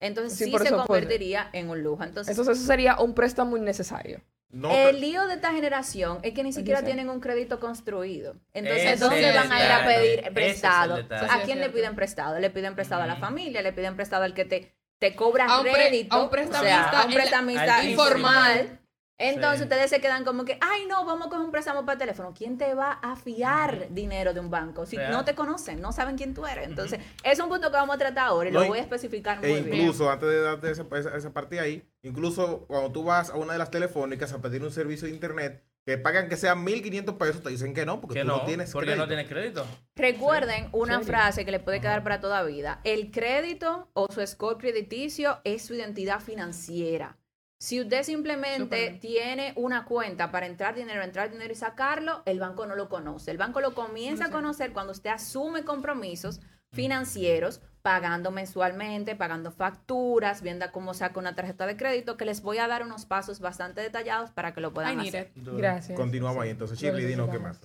entonces 0.00 0.38
Sí, 0.38 0.50
se 0.50 0.70
convertiría 0.70 1.50
en 1.52 1.68
un 1.68 1.82
lujo. 1.82 2.02
Entonces, 2.04 2.30
Entonces 2.30 2.56
eso 2.56 2.66
sería 2.66 2.98
un 2.98 3.14
préstamo 3.14 3.58
innecesario. 3.58 4.22
No, 4.54 4.70
el 4.72 5.00
lío 5.00 5.26
de 5.26 5.34
esta 5.34 5.52
generación 5.52 6.20
es 6.22 6.32
que 6.32 6.44
ni 6.44 6.52
siquiera 6.52 6.84
tienen 6.84 7.10
un 7.10 7.18
crédito 7.18 7.58
construido. 7.58 8.36
Entonces, 8.52 8.92
Ese 8.92 9.04
¿dónde 9.04 9.28
es 9.28 9.34
van 9.34 9.50
a 9.50 9.64
ir 9.64 9.72
a 9.72 9.84
pedir 9.84 10.20
es 10.20 10.30
prestado? 10.30 11.04
¿A 11.10 11.40
quién 11.40 11.58
le 11.58 11.70
piden 11.70 11.96
prestado? 11.96 12.38
Le 12.38 12.50
piden 12.50 12.76
prestado 12.76 13.02
a 13.02 13.06
la 13.06 13.16
familia, 13.16 13.62
le 13.62 13.72
piden 13.72 13.96
prestado 13.96 14.22
al 14.22 14.32
que 14.32 14.44
te, 14.44 14.76
te 15.00 15.16
cobra 15.16 15.48
crédito. 15.62 16.14
a 16.14 16.20
un 16.20 16.26
o 16.26 16.30
prestamista 16.30 16.90
sea, 16.90 17.00
a 17.00 17.06
un 17.06 17.14
prestamista 17.14 17.76
al 17.78 17.88
informal. 17.90 18.80
Entonces 19.16 19.58
Sí. 19.58 19.62
ustedes 19.64 19.90
se 19.90 20.00
quedan 20.00 20.24
como 20.24 20.44
que, 20.44 20.58
ay 20.60 20.86
no, 20.88 21.04
vamos 21.04 21.26
a 21.28 21.30
coger 21.30 21.44
un 21.44 21.52
préstamo 21.52 21.86
para 21.86 21.98
teléfono. 21.98 22.34
¿Quién 22.36 22.58
te 22.58 22.74
va 22.74 22.92
a 22.92 23.14
fiar 23.16 23.88
dinero 23.90 24.34
de 24.34 24.40
un 24.40 24.50
banco 24.50 24.86
si 24.86 24.96
Real. 24.96 25.12
no 25.12 25.24
te 25.24 25.34
conocen, 25.36 25.80
no 25.80 25.92
saben 25.92 26.16
quién 26.16 26.34
tú 26.34 26.46
eres? 26.46 26.66
Entonces, 26.68 26.98
es 27.22 27.38
un 27.38 27.48
punto 27.48 27.70
que 27.70 27.76
vamos 27.76 27.94
a 27.94 27.98
tratar 27.98 28.26
ahora 28.28 28.48
y 28.48 28.52
No, 28.52 28.60
lo 28.62 28.66
voy 28.66 28.78
a 28.78 28.82
especificar 28.82 29.38
muy 29.40 29.50
E 29.50 29.62
bien. 29.62 29.74
incluso, 29.76 30.10
antes 30.10 30.28
de 30.28 30.40
darte 30.40 30.70
esa, 30.70 30.84
esa, 30.96 31.16
esa 31.16 31.32
parte 31.32 31.60
ahí, 31.60 31.88
incluso 32.02 32.66
cuando 32.66 32.90
tú 32.90 33.04
vas 33.04 33.30
a 33.30 33.36
una 33.36 33.52
de 33.52 33.58
las 33.60 33.70
telefónicas 33.70 34.32
a 34.32 34.40
pedir 34.42 34.62
un 34.62 34.72
servicio 34.72 35.06
de 35.06 35.14
internet, 35.14 35.64
que 35.86 35.98
pagan 35.98 36.28
que 36.30 36.36
sean 36.36 36.64
1.500 36.64 37.18
pesos, 37.18 37.42
te 37.42 37.50
dicen 37.50 37.74
que 37.74 37.84
no, 37.84 38.00
porque 38.00 38.14
Que 38.14 38.20
tú 38.22 38.28
no, 38.28 38.38
no, 38.38 38.44
tienes 38.46 38.72
porque 38.72 38.86
crédito. 38.86 39.02
no 39.04 39.06
tienes 39.08 39.28
crédito. 39.28 39.66
Recuerden 39.94 40.68
una 40.72 40.94
serio? 40.94 41.06
frase 41.06 41.44
que 41.44 41.50
le 41.50 41.60
puede 41.60 41.80
quedar 41.80 42.02
para 42.02 42.20
toda 42.20 42.42
vida. 42.42 42.80
El 42.84 43.10
crédito 43.10 43.90
o 43.92 44.08
su 44.10 44.26
score 44.26 44.56
crediticio 44.58 45.40
es 45.44 45.62
su 45.66 45.74
identidad 45.74 46.20
financiera. 46.20 47.18
Si 47.64 47.80
usted 47.80 48.02
simplemente 48.02 48.98
tiene 49.00 49.54
una 49.56 49.86
cuenta 49.86 50.30
para 50.30 50.44
entrar 50.44 50.74
dinero, 50.74 51.02
entrar 51.02 51.30
dinero 51.30 51.50
y 51.50 51.56
sacarlo, 51.56 52.22
el 52.26 52.38
banco 52.38 52.66
no 52.66 52.76
lo 52.76 52.90
conoce. 52.90 53.30
El 53.30 53.38
banco 53.38 53.62
lo 53.62 53.72
comienza 53.72 54.26
a 54.26 54.30
conocer 54.30 54.74
cuando 54.74 54.92
usted 54.92 55.08
asume 55.08 55.64
compromisos 55.64 56.42
financieros, 56.74 57.62
pagando 57.80 58.30
mensualmente, 58.30 59.16
pagando 59.16 59.50
facturas, 59.50 60.42
viendo 60.42 60.70
cómo 60.72 60.92
saca 60.92 61.18
una 61.18 61.34
tarjeta 61.34 61.66
de 61.66 61.78
crédito, 61.78 62.18
que 62.18 62.26
les 62.26 62.42
voy 62.42 62.58
a 62.58 62.68
dar 62.68 62.82
unos 62.82 63.06
pasos 63.06 63.40
bastante 63.40 63.80
detallados 63.80 64.30
para 64.30 64.52
que 64.52 64.60
lo 64.60 64.68
I 64.68 64.72
puedan 64.72 64.98
need 64.98 65.08
hacer. 65.08 65.32
it. 65.34 65.48
Gracias. 65.56 65.98
Continuamos 65.98 66.42
ahí, 66.42 66.50
entonces, 66.50 66.78
Shirley, 66.78 67.06
dinos 67.06 67.30
qué 67.30 67.38
más. 67.38 67.62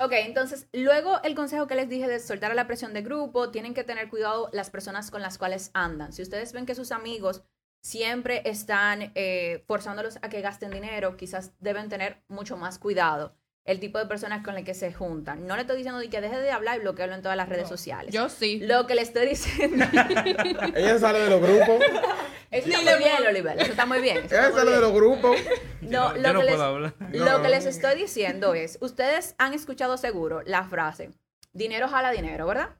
Ok, 0.00 0.12
entonces, 0.24 0.66
luego 0.72 1.22
el 1.22 1.36
consejo 1.36 1.68
que 1.68 1.76
les 1.76 1.88
dije 1.88 2.08
de 2.08 2.18
soltar 2.18 2.50
a 2.50 2.54
la 2.54 2.66
presión 2.66 2.92
de 2.92 3.02
grupo, 3.02 3.50
tienen 3.50 3.74
que 3.74 3.84
tener 3.84 4.08
cuidado 4.08 4.50
las 4.52 4.70
personas 4.70 5.12
con 5.12 5.22
las 5.22 5.38
cuales 5.38 5.70
andan. 5.72 6.12
Si 6.12 6.22
ustedes 6.22 6.52
ven 6.52 6.66
que 6.66 6.74
sus 6.74 6.90
amigos 6.90 7.44
siempre 7.80 8.42
están 8.44 9.12
eh, 9.14 9.64
forzándolos 9.66 10.18
a 10.22 10.28
que 10.28 10.40
gasten 10.40 10.70
dinero, 10.70 11.16
quizás 11.16 11.52
deben 11.60 11.88
tener 11.88 12.22
mucho 12.28 12.56
más 12.56 12.78
cuidado 12.78 13.34
el 13.64 13.80
tipo 13.80 13.98
de 13.98 14.06
personas 14.06 14.44
con 14.44 14.54
las 14.54 14.62
que 14.62 14.74
se 14.74 14.92
juntan. 14.92 15.46
No 15.46 15.56
le 15.56 15.62
estoy 15.62 15.76
diciendo 15.76 15.98
de 15.98 16.08
que 16.08 16.20
deje 16.20 16.38
de 16.38 16.50
hablar 16.52 16.76
y 16.76 16.80
bloquearlo 16.80 17.16
en 17.16 17.22
todas 17.22 17.36
las 17.36 17.48
redes 17.48 17.68
sociales. 17.68 18.14
Yo 18.14 18.28
sí. 18.28 18.60
Lo 18.60 18.86
que 18.86 18.94
le 18.94 19.02
estoy 19.02 19.26
diciendo 19.28 19.84
Ella 20.74 20.98
sale 21.00 21.18
de 21.20 21.30
los 21.30 21.40
grupos. 21.40 21.84
eso 22.52 22.68
está 22.68 22.80
muy 22.82 22.98
bien, 22.98 23.26
Oliver. 23.28 23.60
Eso 23.60 23.70
está 23.72 23.86
muy 23.86 24.00
bien. 24.00 24.18
Ella 24.18 24.52
sale 24.52 24.70
de 24.70 24.80
los 24.80 24.92
grupos. 24.92 25.36
No, 25.80 26.14
lo, 26.16 26.32
no 26.32 26.40
que 26.40 26.46
les, 26.46 26.54
puedo 26.54 26.64
hablar. 26.64 26.94
lo 27.12 27.24
No. 27.24 27.42
que 27.42 27.48
les 27.48 27.66
estoy 27.66 27.96
diciendo 27.96 28.54
es, 28.54 28.78
ustedes 28.80 29.34
han 29.38 29.52
escuchado 29.52 29.96
seguro 29.96 30.42
la 30.46 30.62
frase, 30.64 31.10
dinero 31.52 31.88
jala 31.88 32.12
dinero, 32.12 32.46
¿verdad? 32.46 32.76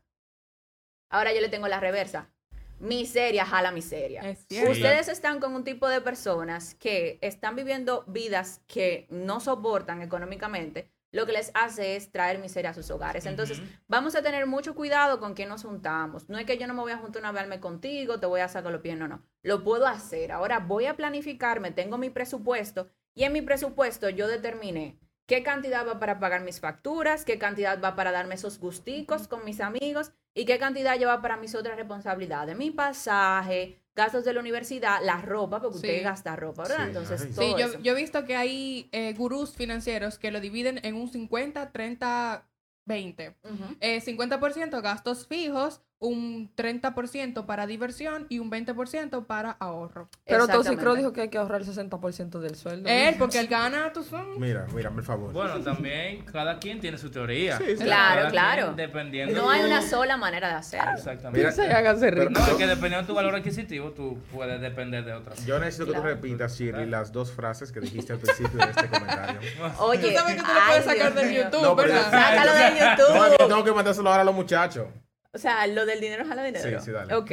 Ahora 1.10 1.32
yo 1.32 1.40
le 1.40 1.48
tengo 1.48 1.66
la 1.66 1.80
reversa. 1.80 2.30
Miseria 2.78 3.44
jala 3.44 3.72
miseria. 3.72 4.20
Es. 4.22 4.46
Ustedes 4.68 5.08
están 5.08 5.40
con 5.40 5.54
un 5.54 5.64
tipo 5.64 5.88
de 5.88 6.00
personas 6.00 6.74
que 6.74 7.18
están 7.22 7.56
viviendo 7.56 8.04
vidas 8.06 8.60
que 8.66 9.06
no 9.10 9.40
soportan 9.40 10.02
económicamente, 10.02 10.90
lo 11.12 11.24
que 11.24 11.32
les 11.32 11.50
hace 11.54 11.96
es 11.96 12.12
traer 12.12 12.38
miseria 12.38 12.70
a 12.70 12.74
sus 12.74 12.90
hogares. 12.90 13.24
Entonces, 13.24 13.62
vamos 13.88 14.14
a 14.16 14.22
tener 14.22 14.46
mucho 14.46 14.74
cuidado 14.74 15.18
con 15.18 15.34
quién 15.34 15.48
nos 15.48 15.62
juntamos. 15.62 16.28
No 16.28 16.38
es 16.38 16.44
que 16.44 16.58
yo 16.58 16.66
no 16.66 16.74
me 16.74 16.82
voy 16.82 16.92
a 16.92 16.98
juntar 16.98 17.22
una 17.22 17.32
vez 17.32 17.46
mes 17.48 17.60
contigo, 17.60 18.20
te 18.20 18.26
voy 18.26 18.40
a 18.40 18.48
sacar 18.48 18.70
los 18.70 18.82
pies, 18.82 18.98
no, 18.98 19.08
no. 19.08 19.22
Lo 19.42 19.64
puedo 19.64 19.86
hacer. 19.86 20.30
Ahora 20.30 20.58
voy 20.58 20.84
a 20.86 20.96
planificarme, 20.96 21.70
tengo 21.70 21.96
mi 21.96 22.10
presupuesto 22.10 22.90
y 23.14 23.24
en 23.24 23.32
mi 23.32 23.40
presupuesto 23.40 24.10
yo 24.10 24.28
determiné 24.28 24.98
qué 25.26 25.42
cantidad 25.42 25.86
va 25.86 25.98
para 25.98 26.18
pagar 26.18 26.42
mis 26.42 26.60
facturas, 26.60 27.24
qué 27.24 27.38
cantidad 27.38 27.80
va 27.82 27.96
para 27.96 28.12
darme 28.12 28.34
esos 28.34 28.58
gusticos 28.58 29.26
con 29.26 29.44
mis 29.44 29.60
amigos 29.60 30.12
y 30.36 30.44
qué 30.44 30.58
cantidad 30.58 30.98
lleva 30.98 31.22
para 31.22 31.38
mis 31.38 31.54
otras 31.54 31.76
responsabilidades, 31.76 32.54
mi 32.56 32.70
pasaje, 32.70 33.80
gastos 33.94 34.22
de 34.26 34.34
la 34.34 34.40
universidad, 34.40 35.00
la 35.02 35.22
ropa, 35.22 35.60
porque 35.62 35.78
Sí. 35.78 35.86
usted 35.86 36.02
gasta 36.04 36.36
ropa, 36.36 36.64
¿verdad? 36.64 36.82
Sí, 36.82 36.88
Entonces, 36.88 37.22
ay. 37.22 37.32
todo 37.32 37.44
Sí, 37.44 37.54
yo, 37.58 37.66
eso. 37.68 37.78
yo 37.80 37.92
he 37.92 37.94
visto 37.96 38.24
que 38.26 38.36
hay 38.36 38.88
eh, 38.92 39.14
gurús 39.14 39.54
financieros 39.56 40.18
que 40.18 40.30
lo 40.30 40.40
dividen 40.40 40.78
en 40.84 40.94
un 40.96 41.08
50, 41.08 41.72
30, 41.72 42.46
20. 42.84 43.34
Ujú. 43.44 43.76
Eh, 43.80 44.02
50% 44.02 44.82
gastos 44.82 45.26
fijos, 45.26 45.80
un 45.98 46.54
30% 46.54 47.46
para 47.46 47.66
diversión 47.66 48.26
y 48.28 48.38
un 48.38 48.50
20% 48.50 49.24
para 49.26 49.52
ahorro. 49.52 50.08
Pero 50.26 50.46
Toxicro 50.46 50.94
dijo 50.94 51.12
que 51.14 51.22
hay 51.22 51.28
que 51.30 51.38
ahorrar 51.38 51.62
el 51.62 51.66
60% 51.66 52.38
del 52.38 52.54
sueldo. 52.54 52.86
Él, 52.88 53.14
porque 53.18 53.38
él 53.38 53.46
gana, 53.48 53.92
tú 53.94 54.02
son. 54.04 54.38
Mira, 54.38 54.66
mírame 54.74 54.98
el 54.98 55.04
favor. 55.06 55.32
Bueno, 55.32 55.58
también 55.60 56.22
cada 56.26 56.58
quien 56.58 56.80
tiene 56.80 56.98
su 56.98 57.10
teoría. 57.10 57.56
Sí, 57.56 57.64
sí. 57.78 57.84
Claro, 57.84 58.16
Cada 58.18 58.30
claro. 58.30 58.62
quien 58.64 58.76
dependiendo. 58.76 59.34
No 59.40 59.48
hay 59.48 59.60
tu- 59.62 59.66
una 59.68 59.80
sola 59.80 60.16
manera 60.18 60.48
de 60.48 60.54
hacerlo. 60.54 60.92
Exactamente. 60.92 61.38
Mira, 61.38 61.52
Se 61.52 61.62
háganse 61.72 62.08
pero- 62.10 62.28
rico. 62.28 62.40
No, 62.40 62.46
es 62.46 62.52
que 62.54 62.66
dependiendo 62.66 63.00
de 63.00 63.06
tu 63.06 63.14
valor 63.14 63.34
adquisitivo, 63.34 63.92
tú 63.92 64.18
puedes 64.32 64.60
depender 64.60 65.02
de 65.04 65.14
otras. 65.14 65.46
Yo 65.46 65.58
necesito 65.58 65.86
que 65.86 65.94
tú 65.94 66.02
repitas, 66.02 66.58
Shirley, 66.58 66.86
las 66.86 67.10
dos 67.10 67.32
frases 67.32 67.72
que 67.72 67.80
dijiste 67.80 68.12
al 68.12 68.18
principio 68.18 68.58
de 68.58 68.70
este 68.70 68.86
comentario. 68.88 69.40
Oye, 69.80 70.10
Tú 70.10 70.18
sabes 70.18 70.34
que 70.36 70.42
tú 70.42 70.48
lo 70.52 70.60
puedes 70.66 70.84
sacar 70.84 71.12
Dios 71.12 71.14
de 71.14 71.30
mío. 71.30 71.42
YouTube, 71.44 71.62
No, 71.62 71.74
pero 71.76 71.88
¿verdad? 71.88 72.10
Sácalo 72.10 72.52
de 72.52 72.70
No, 72.70 72.96
YouTube. 72.96 73.36
yo 73.40 73.46
tengo 73.48 73.64
que 73.64 73.72
mandárselo 73.72 74.10
ahora 74.10 74.22
a 74.22 74.24
los 74.26 74.34
muchachos. 74.34 74.86
O 75.36 75.38
sea, 75.38 75.66
lo 75.66 75.84
del 75.84 76.00
dinero 76.00 76.24
jala 76.26 76.42
dinero. 76.42 76.80
Sí, 76.80 76.86
sí, 76.86 76.92
dale. 76.92 77.14
Ok. 77.14 77.30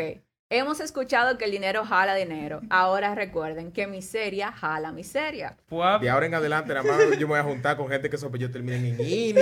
Hemos 0.49 0.81
escuchado 0.81 1.37
que 1.37 1.45
el 1.45 1.51
dinero 1.51 1.83
jala 1.85 2.13
dinero. 2.13 2.61
Ahora 2.69 3.15
recuerden 3.15 3.71
que 3.71 3.87
miseria 3.87 4.51
jala 4.51 4.91
miseria. 4.91 5.55
De 5.99 6.09
ahora 6.09 6.25
en 6.27 6.35
adelante, 6.35 6.75
nada 6.75 6.83
más 6.83 7.17
yo 7.17 7.27
me 7.27 7.33
voy 7.33 7.39
a 7.39 7.43
juntar 7.43 7.75
con 7.75 7.89
gente 7.89 8.07
que 8.07 8.17
su 8.19 8.27
apellido 8.27 8.51
termine 8.51 8.75
en 8.77 8.99
Ini. 8.99 9.33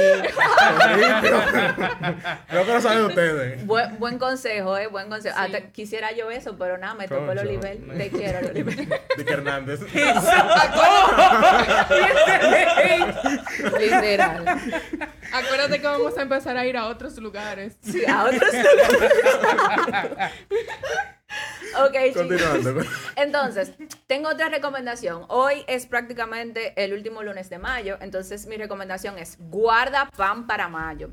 Lo 2.54 2.66
que 2.66 2.74
no 2.74 2.82
saben 2.82 3.06
ustedes. 3.06 3.66
Buen, 3.66 4.00
buen 4.00 4.20
consejo, 4.20 4.78
¿eh? 4.78 4.88
Buen 4.88 5.10
consejo. 5.10 5.36
Sí. 5.36 5.44
Hasta 5.44 5.72
quisiera 5.72 6.14
yo 6.14 6.32
eso, 6.32 6.56
pero 6.58 6.78
nada, 6.78 6.94
me 6.94 7.10
tocó 7.10 7.32
el. 7.34 7.40
Oliver. 7.40 7.78
Te 7.98 8.10
quiero, 8.10 8.48
Oliver. 8.48 8.78
De 9.18 9.26
que 9.26 9.34
Hernández. 9.34 9.82
Literal. 13.80 14.46
Acuérdate 15.34 15.80
que 15.82 15.88
vamos 15.88 16.18
a 16.18 16.22
empezar 16.24 16.58
a 16.58 16.66
ir 16.66 16.78
a 16.78 16.88
otros 16.88 17.18
lugares. 17.18 17.78
Sí, 17.82 18.04
a 18.06 18.26
otros 18.26 18.42
Ok, 21.86 21.94
chicos. 22.10 22.18
Continuando. 22.28 22.82
Entonces, 23.16 23.72
tengo 24.08 24.30
otra 24.30 24.50
recomendación. 24.50 25.24
Hoy 25.30 25.64
es 25.68 25.86
prácticamente 25.86 26.74
el 26.84 26.94
último 26.94 27.24
lunes 27.24 27.50
de 27.50 27.60
mayo, 27.60 27.98
entonces 28.02 28.46
mi 28.48 28.58
recomendación 28.58 29.18
es 29.18 29.38
guarda 29.40 30.10
pan 30.18 30.48
para 30.48 30.68
mayo. 30.68 31.10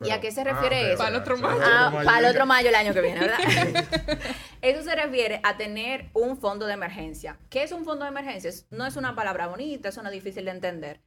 ¿Y 0.00 0.10
a 0.10 0.20
qué 0.20 0.30
se 0.30 0.44
refiere 0.44 0.90
eso? 0.92 0.98
Para 0.98 1.08
el 1.10 1.16
otro 1.16 1.36
mayo. 1.38 1.60
Ah, 1.64 1.90
para 2.04 2.18
el 2.20 2.26
otro 2.26 2.46
mayo 2.46 2.68
el 2.68 2.74
año 2.76 2.92
que 2.94 3.00
viene, 3.00 3.18
¿verdad? 3.20 3.38
Eso 4.62 4.82
se 4.84 4.94
refiere 4.94 5.40
a 5.42 5.56
tener 5.56 6.06
un 6.12 6.36
fondo 6.38 6.66
de 6.66 6.74
emergencia. 6.74 7.36
¿Qué 7.50 7.64
es 7.64 7.72
un 7.72 7.84
fondo 7.84 8.04
de 8.04 8.10
emergencia? 8.10 8.48
Es- 8.50 8.66
No 8.70 8.86
es 8.86 8.94
una 8.96 9.16
palabra 9.16 9.48
bonita, 9.48 9.88
es 9.88 9.96
una 9.96 10.10
difícil 10.10 10.44
de 10.44 10.50
entender. 10.52 11.00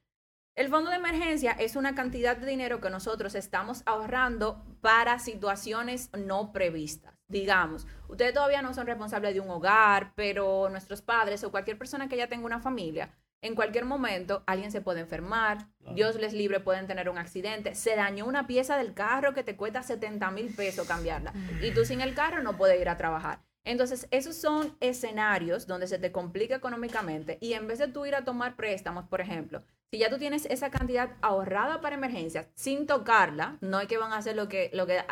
El 0.56 0.68
fondo 0.68 0.90
de 0.90 0.98
emergencia 0.98 1.52
es 1.52 1.76
una 1.76 1.96
cantidad 1.96 2.36
de 2.36 2.46
dinero 2.46 2.82
que 2.82 2.90
nosotros 2.90 3.36
estamos 3.36 3.84
ahorrando 3.86 4.62
para 4.82 5.18
situaciones 5.18 6.10
no 6.14 6.52
previstas. 6.52 7.14
Digamos, 7.30 7.88
ustedes 8.10 8.34
todavía 8.34 8.62
no 8.62 8.74
son 8.74 8.86
responsables 8.86 9.34
de 9.34 9.40
un 9.40 9.50
hogar, 9.50 10.12
pero 10.16 10.70
nuestros 10.70 11.02
padres 11.02 11.44
o 11.46 11.52
cualquier 11.52 11.78
persona 11.78 12.10
que 12.10 12.18
ya 12.18 12.28
tenga 12.28 12.46
una 12.46 12.60
familia, 12.60 13.16
en 13.44 13.56
cualquier 13.56 13.86
momento 13.86 14.44
alguien 14.46 14.72
se 14.72 14.82
puede 14.82 15.00
enfermar, 15.00 15.68
Dios 15.96 16.16
les 16.18 16.32
libre, 16.32 16.60
pueden 16.60 16.86
tener 16.86 17.10
un 17.10 17.18
accidente, 17.18 17.74
se 17.74 17.96
dañó 17.96 18.26
una 18.26 18.46
pieza 18.46 18.78
del 18.78 18.94
carro 18.94 19.34
que 19.34 19.44
te 19.44 19.56
cuesta 19.56 19.82
70 19.82 20.30
mil 20.30 20.54
pesos 20.54 20.88
cambiarla 20.88 21.34
y 21.60 21.72
tú 21.72 21.84
sin 21.84 22.02
el 22.02 22.14
carro 22.14 22.44
no 22.44 22.56
puedes 22.56 22.80
ir 22.80 22.88
a 22.88 22.98
trabajar. 22.98 23.42
Entonces, 23.64 24.08
esos 24.12 24.36
son 24.36 24.76
escenarios 24.80 25.66
donde 25.66 25.88
se 25.88 25.98
te 25.98 26.12
complica 26.12 26.56
económicamente 26.56 27.40
y 27.42 27.54
en 27.54 27.68
vez 27.68 27.80
de 27.80 27.88
tú 27.88 28.06
ir 28.06 28.14
a 28.14 28.24
tomar 28.24 28.56
préstamos, 28.56 29.08
por 29.08 29.22
ejemplo, 29.22 29.64
si 29.91 29.97
ya 29.99 30.10
tú 30.10 30.17
tienes 30.17 30.45
esa 30.45 30.71
cantidad 30.71 31.12
ahorrada 31.21 31.82
para 31.82 31.95
emergencias 31.95 32.47
sin 32.56 32.88
tocarla, 32.88 33.58
no 33.60 33.82
es 33.82 33.88
que 33.88 33.97
van 33.97 34.13
a 34.13 34.17
hacer 34.17 34.38
lo 34.38 34.47
que, 34.47 34.69
lo 34.73 34.88
que 34.88 35.04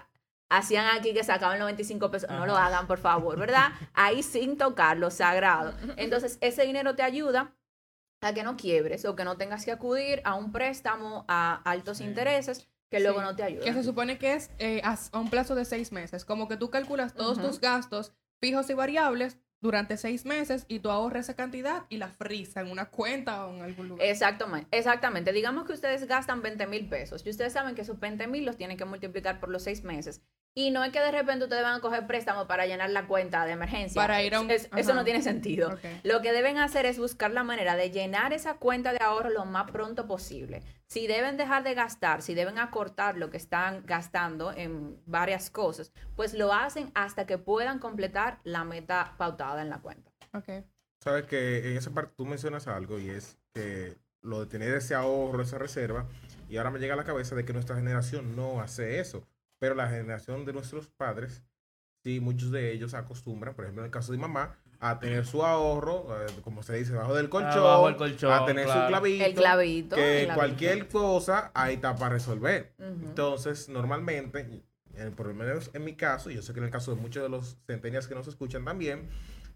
hacían 0.49 0.87
aquí 0.97 1.13
que 1.13 1.23
sacaban 1.23 1.59
los 1.59 1.65
25 1.65 2.09
pesos, 2.09 2.29
no 2.29 2.45
lo 2.45 2.55
hagan, 2.55 2.87
por 2.87 2.97
favor, 2.97 3.37
¿verdad? 3.37 3.73
Ahí 3.93 4.23
sin 4.23 4.57
tocar 4.57 4.97
lo 4.97 5.11
sagrado. 5.11 5.73
Entonces, 5.97 6.37
ese 6.39 6.63
dinero 6.63 6.95
te 6.95 7.03
ayuda 7.03 7.53
a 8.21 8.33
que 8.33 8.43
no 8.43 8.55
quiebres 8.55 9.03
o 9.03 9.15
que 9.17 9.25
no 9.25 9.37
tengas 9.37 9.65
que 9.65 9.71
acudir 9.73 10.21
a 10.23 10.35
un 10.35 10.51
préstamo 10.53 11.25
a 11.27 11.61
altos 11.69 11.99
intereses 11.99 12.69
que 12.89 13.01
luego 13.01 13.19
Sí. 13.19 13.25
no 13.25 13.35
te 13.35 13.43
ayudan. 13.43 13.65
Que 13.65 13.73
se 13.73 13.83
supone 13.83 14.17
que 14.17 14.33
es 14.33 14.49
eh, 14.59 14.81
a, 14.83 14.97
un 15.17 15.29
plazo 15.29 15.55
de 15.55 15.65
seis 15.65 15.91
meses. 15.91 16.23
Como 16.25 16.47
que 16.47 16.57
tú 16.57 16.69
calculas 16.69 17.13
todos 17.13 17.37
tus 17.39 17.59
gastos 17.59 18.13
fijos 18.41 18.69
y 18.69 18.73
variables 18.73 19.37
durante 19.61 19.97
seis 19.97 20.25
meses 20.25 20.65
y 20.67 20.79
tú 20.79 20.89
ahorras 20.89 21.25
esa 21.25 21.35
cantidad 21.35 21.83
y 21.89 21.97
la 21.97 22.07
frisa 22.07 22.61
en 22.61 22.71
una 22.71 22.85
cuenta 22.89 23.45
o 23.45 23.55
en 23.55 23.61
algún 23.61 23.89
lugar. 23.89 24.05
Exactamente, 24.05 24.67
exactamente. 24.77 25.33
Digamos 25.33 25.65
que 25.65 25.73
ustedes 25.73 26.07
gastan 26.07 26.41
20 26.41 26.67
mil 26.67 26.87
pesos 26.87 27.25
y 27.25 27.29
ustedes 27.29 27.53
saben 27.53 27.75
que 27.75 27.81
esos 27.81 27.99
20 27.99 28.27
mil 28.27 28.45
los 28.45 28.57
tienen 28.57 28.77
que 28.77 28.85
multiplicar 28.85 29.39
por 29.39 29.49
los 29.49 29.63
seis 29.63 29.83
meses. 29.83 30.21
Y 30.55 30.71
no 30.71 30.83
es 30.83 30.91
que 30.91 30.99
de 30.99 31.11
repente 31.11 31.45
ustedes 31.45 31.63
van 31.63 31.75
a 31.75 31.79
coger 31.79 32.05
préstamo 32.07 32.47
para 32.47 32.65
llenar 32.65 32.89
la 32.89 33.07
cuenta 33.07 33.45
de 33.45 33.51
emergencia. 33.53 34.01
Para 34.01 34.21
ir 34.23 34.33
a 34.35 34.41
un- 34.41 34.49
Es- 34.51 34.69
eso 34.75 34.93
no 34.93 35.03
tiene 35.05 35.21
sentido. 35.21 35.77
Lo 36.03 36.21
que 36.21 36.33
deben 36.33 36.57
hacer 36.57 36.85
es 36.85 36.97
buscar 36.97 37.31
la 37.31 37.43
manera 37.43 37.75
de 37.75 37.91
llenar 37.91 38.33
esa 38.33 38.55
cuenta 38.57 38.91
de 38.91 38.99
ahorro 39.01 39.29
lo 39.29 39.45
más 39.45 39.71
pronto 39.71 40.07
posible. 40.07 40.63
Si 40.87 41.07
deben 41.07 41.37
dejar 41.37 41.63
de 41.63 41.75
gastar, 41.75 42.21
si 42.23 42.33
deben 42.33 42.57
acortar 42.57 43.15
lo 43.15 43.29
que 43.29 43.37
están 43.37 43.85
gastando 43.85 44.51
en 44.51 44.99
varias 45.05 45.49
cosas, 45.49 45.93
pues 46.15 46.33
lo 46.33 46.51
hacen 46.51 46.91
hasta 46.95 47.25
que 47.25 47.37
puedan 47.37 47.79
completar 47.79 48.39
la 48.43 48.63
meta 48.63 49.13
pautada 49.17 49.61
en 49.61 49.69
la 49.69 49.79
cuenta. 49.79 50.11
Ok. 50.33 50.65
Sabes 51.01 51.25
que 51.27 51.71
en 51.71 51.77
esa 51.77 51.91
parte 51.91 52.13
tú 52.17 52.25
mencionas 52.25 52.67
algo 52.67 52.99
y 52.99 53.09
es 53.09 53.37
que 53.53 53.95
lo 54.21 54.41
de 54.41 54.47
tener 54.47 54.73
ese 54.73 54.95
ahorro, 54.95 55.41
esa 55.43 55.57
reserva, 55.57 56.05
y 56.49 56.57
ahora 56.57 56.71
me 56.71 56.79
llega 56.79 56.95
a 56.95 56.97
la 56.97 57.05
cabeza 57.05 57.35
de 57.35 57.45
que 57.45 57.53
nuestra 57.53 57.75
generación 57.77 58.35
no 58.35 58.59
hace 58.59 58.99
eso, 58.99 59.25
pero 59.59 59.75
la 59.75 59.87
generación 59.89 60.45
de 60.45 60.53
nuestros 60.53 60.87
padres, 60.87 61.43
sí, 62.03 62.19
muchos 62.19 62.51
de 62.51 62.71
ellos 62.71 62.93
acostumbran, 62.93 63.53
por 63.55 63.65
ejemplo, 63.65 63.83
en 63.83 63.85
el 63.87 63.91
caso 63.91 64.11
de 64.11 64.17
mi 64.17 64.21
mamá, 64.21 64.57
a 64.81 64.97
tener 64.99 65.25
su 65.25 65.43
ahorro, 65.45 66.07
eh, 66.23 66.27
como 66.41 66.63
se 66.63 66.73
dice, 66.77 66.93
debajo 66.93 67.13
del 67.13 67.27
colchón, 67.29 67.63
bajo 67.63 67.89
el 67.89 67.97
colchón, 67.97 68.31
a 68.31 68.45
tener 68.45 68.65
su 68.65 68.71
clavito, 68.87 69.25
El 69.25 69.33
clavito. 69.35 69.95
el 69.97 70.01
que 70.01 70.23
clavito. 70.23 70.33
cualquier 70.35 70.87
cosa 70.87 71.51
ahí 71.53 71.75
está 71.75 71.95
para 71.95 72.13
resolver. 72.13 72.73
Entonces, 72.79 73.67
normalmente, 73.67 74.63
en- 74.95 75.13
por 75.15 75.27
lo 75.27 75.33
menos 75.33 75.69
en 75.73 75.83
mi 75.83 75.95
caso, 75.95 76.29
y 76.31 76.35
yo 76.35 76.41
sé 76.41 76.53
que 76.53 76.59
en 76.59 76.65
el 76.65 76.71
caso 76.71 76.95
de 76.95 77.01
muchos 77.01 77.21
de 77.23 77.27
los 77.29 77.57
centenias 77.67 78.07
que 78.07 78.15
nos 78.15 78.27
escuchan 78.27 78.63
también, 78.63 79.09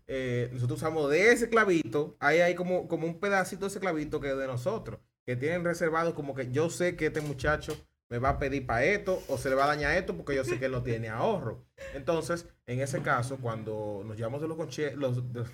eh, 0.08 0.50
nosotros 0.52 0.80
usamos 0.80 1.10
de 1.10 1.32
ese 1.32 1.48
clavito, 1.48 2.18
ahí 2.20 2.40
hay 2.40 2.56
como, 2.56 2.90
como 2.90 3.08
un 3.08 3.20
pedacito 3.22 3.62
de 3.62 3.68
ese 3.70 3.80
clavito 3.80 4.20
que 4.20 4.32
es 4.32 4.38
de 4.38 4.48
nosotros, 4.48 5.00
que 5.26 5.38
tienen 5.38 5.64
reservado 5.64 6.14
como 6.16 6.36
que 6.36 6.52
yo 6.52 6.70
sé 6.70 6.98
que 6.98 7.06
este 7.06 7.22
muchacho 7.22 7.78
me 8.14 8.20
va 8.20 8.30
a 8.30 8.38
pedir 8.38 8.64
para 8.68 8.84
esto 8.86 9.24
o 9.28 9.40
se 9.40 9.50
le 9.50 9.56
va 9.56 9.64
a 9.64 9.68
dañar 9.70 9.98
esto 9.98 10.16
porque 10.16 10.36
yo 10.36 10.44
sé 10.46 10.60
que 10.60 10.66
él 10.66 10.72
no 10.72 10.84
tiene 10.84 11.10
ahorro. 11.10 11.66
Entonces, 11.96 12.46
en 12.68 12.80
ese 12.80 13.02
caso, 13.02 13.38
cuando 13.42 14.04
nos 14.06 14.16
llevamos 14.18 14.40
de 14.40 14.48
los, 14.48 14.56
conche- 14.56 14.94
los, 14.94 15.34
de- 15.34 15.46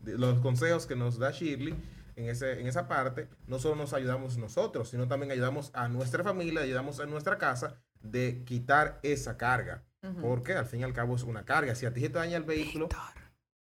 de 0.00 0.18
los 0.18 0.40
consejos 0.40 0.86
que 0.88 0.96
nos 0.96 1.20
da 1.20 1.30
Shirley, 1.30 1.72
en, 2.16 2.28
ese, 2.28 2.60
en 2.60 2.66
esa 2.66 2.88
parte, 2.88 3.28
no 3.46 3.60
solo 3.60 3.76
nos 3.76 3.92
ayudamos 3.92 4.38
nosotros, 4.38 4.88
sino 4.88 5.06
también 5.06 5.30
ayudamos 5.30 5.70
a 5.72 5.86
nuestra 5.86 6.24
familia, 6.24 6.62
ayudamos 6.62 6.98
a 6.98 7.06
nuestra 7.06 7.38
casa 7.38 7.76
de 8.00 8.42
quitar 8.44 8.98
esa 9.04 9.36
carga. 9.36 9.84
Ujú. 10.02 10.20
Porque 10.20 10.54
al 10.54 10.66
fin 10.66 10.80
y 10.80 10.82
al 10.82 10.92
cabo 10.92 11.14
es 11.14 11.22
una 11.22 11.44
carga. 11.44 11.76
Si 11.76 11.86
a 11.86 11.94
ti 11.94 12.00
se 12.00 12.08
te 12.08 12.18
daña 12.18 12.36
el 12.38 12.42
vehículo 12.42 12.88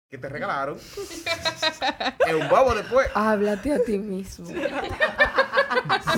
que 0.09 0.17
te 0.17 0.29
regalaron, 0.29 0.77
es 0.77 2.33
un 2.33 2.47
bobo 2.47 2.73
después. 2.75 3.09
Háblate 3.13 3.73
a 3.73 3.83
ti 3.83 3.97
mismo. 3.97 4.47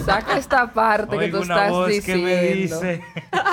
Saca 0.06 0.38
esta 0.38 0.68
parte 0.72 1.12
que 1.18 1.26
Oigo 1.26 1.38
tú 1.40 1.44
una 1.46 1.56
estás 1.56 1.72
voz 1.72 1.88
que 1.88 1.94
diciendo. 1.96 2.26
me 2.26 2.42
dice. 2.54 3.04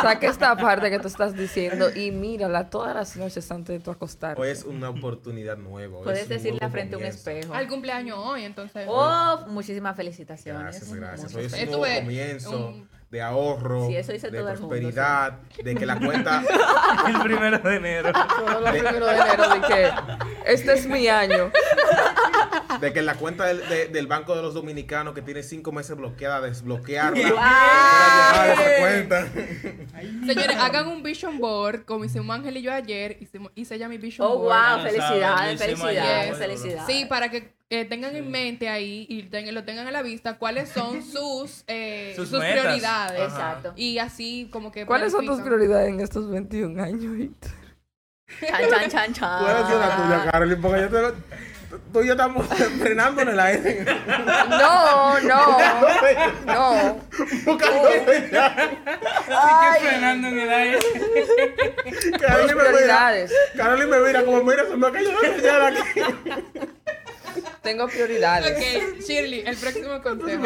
Saca 0.03 0.27
esta 0.29 0.57
parte 0.57 0.91
que 0.91 0.99
tú 0.99 1.09
estás 1.09 1.35
diciendo 1.35 1.89
y 1.95 2.11
mírala 2.11 2.69
todas 2.71 2.95
las 2.95 3.17
noches 3.17 3.51
antes 3.51 3.79
de 3.79 3.85
tu 3.85 3.91
acostarte. 3.91 4.41
Hoy 4.41 4.49
es 4.49 4.65
una 4.65 4.91
oportunidad 4.91 5.57
nueva. 5.57 6.03
Puedes 6.03 6.29
decirla 6.29 6.69
frente 6.71 6.95
a 6.95 6.99
un 6.99 7.05
espejo. 7.05 7.55
Al 7.55 7.69
cumpleaños 7.69 8.19
hoy, 8.19 8.45
entonces. 8.45 8.87
Oh, 8.89 9.45
muchísimas 9.49 9.97
felicitaciones. 9.97 10.63
Gracias, 10.63 10.93
gracias. 10.95 11.35
Hoy 11.35 11.45
es 11.45 11.53
un 11.55 11.67
nuevo 11.67 11.87
es 11.87 12.01
comienzo 12.01 12.67
un- 12.69 12.89
de 13.11 13.23
ahorro, 13.23 13.87
Sí, 13.87 13.97
eso 13.97 14.11
dice 14.13 14.31
de 14.31 14.39
todo 14.39 14.49
el 14.51 14.55
mundo, 14.59 14.69
prosperidad, 14.69 15.39
de 15.63 15.75
que 15.77 15.87
la 15.87 15.97
cuenta 15.99 16.43
El 17.07 17.21
primero 17.23 17.59
de 17.61 17.77
enero. 17.77 18.13
Todos 18.13 18.61
los 18.61 18.71
primeros 18.73 19.09
de 19.11 19.17
enero 19.17 19.49
de 19.49 19.61
que 19.61 19.91
este 20.53 20.73
es 20.75 20.87
mi 20.89 21.07
año. 21.09 21.51
De 22.81 22.93
que 22.93 23.03
la 23.03 23.15
cuenta 23.15 23.45
del, 23.47 23.69
de- 23.69 23.89
del 23.89 24.07
Banco 24.07 24.35
de 24.37 24.43
los 24.43 24.55
Dominicanos 24.55 25.15
que 25.15 25.23
tiene 25.23 25.43
cinco 25.43 25.73
meses 25.73 25.97
bloqueada, 25.97 26.41
desbloquearla. 26.41 27.29
¡Wow! 27.29 27.37
para 27.37 28.55
llevar 28.55 28.59
esa 28.59 28.81
cuenta. 28.81 29.29
Señores, 30.27 30.57
hagan 30.59 30.89
un 30.89 31.03
vision 31.03 31.39
board 31.39 31.85
como 31.85 32.05
hicimos 32.05 32.35
Ángel 32.37 32.57
y 32.57 32.63
yo 32.63 32.73
ayer. 32.73 33.17
Hicimos, 33.21 33.53
hice 33.55 33.79
ya 33.79 33.89
mi 33.89 33.99
vision 33.99 34.27
Oh, 34.31 34.39
board. 34.39 34.57
wow, 34.57 34.77
lo 34.79 34.83
felicidades, 34.91 35.61
felicidades, 35.61 36.37
felicidades. 36.39 36.83
Sí, 36.87 37.05
para 37.09 37.31
que 37.31 37.55
eh, 37.69 37.85
tengan 37.85 38.15
en 38.15 38.31
mente 38.31 38.69
ahí 38.69 39.07
y 39.09 39.25
ten- 39.25 39.53
lo 39.55 39.65
tengan 39.65 39.87
a 39.87 39.91
la 39.91 40.03
vista 40.03 40.39
cuáles 40.39 40.69
son 40.69 41.03
sus, 41.13 41.65
eh, 41.67 42.13
Sus 42.17 42.29
sus, 42.29 42.39
prioridades. 42.39 43.21
Ajá. 43.21 43.25
Exacto. 43.25 43.73
Y 43.77 43.99
así 43.99 44.49
como 44.53 44.71
que... 44.71 44.87
¿Cuáles 44.87 45.13
son 45.13 45.27
tus 45.27 45.41
prioridades 45.41 45.89
en 45.89 46.01
estos 46.01 46.31
21 46.31 46.83
años, 46.83 47.13
Víctor? 47.13 47.51
Chan, 48.41 48.61
chan, 48.71 48.91
chan, 48.91 49.13
chan. 49.15 49.39
Tú 49.45 49.49
eres 49.51 49.65
una 49.67 49.97
tuya, 49.97 50.31
Carolyn, 50.33 50.61
porque 50.61 50.81
yo 50.81 50.89
te, 50.89 50.99
tú 51.93 52.03
y 52.03 52.07
yo 52.07 52.13
estamos 52.13 52.47
frenando 52.79 53.23
en 53.23 53.29
el 53.29 53.41
aire. 53.41 53.85
No, 54.49 55.21
no, 55.21 55.59
no. 56.47 57.01
Buscando. 57.45 57.89
Así 57.89 59.81
que 59.81 59.89
frenando 59.89 60.29
en 60.29 60.39
el 60.39 60.53
aire. 60.53 60.79
Tus 60.79 62.21
Carolyn 62.21 62.57
me 62.57 62.81
mira. 62.81 63.27
Carolyn 63.57 63.91
me 63.91 64.01
mira 64.01 64.25
como 64.25 64.43
mira, 64.43 64.65
se 64.67 64.77
me 64.77 64.93
cayó 64.93 65.13
la 65.13 65.21
señal 65.21 65.77
aquí. 65.77 66.01
Tengo 67.63 67.89
prioridades. 67.89 68.57
Ok, 68.57 69.01
Shirley, 69.01 69.43
el 69.47 69.57
próximo 69.57 70.01
consejo. 70.03 70.45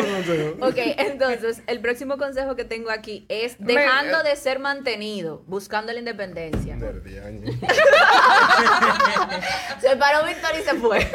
Ok, 0.61 0.77
entonces, 0.99 1.63
el 1.67 1.81
próximo 1.81 2.17
consejo 2.19 2.57
que 2.57 2.65
tengo 2.65 2.91
aquí 2.91 3.27
es 3.29 3.59
Me- 3.61 3.75
dejando 3.75 4.23
de 4.23 4.37
ser 4.37 4.59
mantenido, 4.59 5.43
buscando 5.47 5.93
la 5.93 5.99
independencia. 5.99 6.79
Se 9.81 9.97
paró 9.97 10.27
Víctor 10.27 10.51
y 10.59 10.63
se 10.63 10.75
fue. 10.75 11.07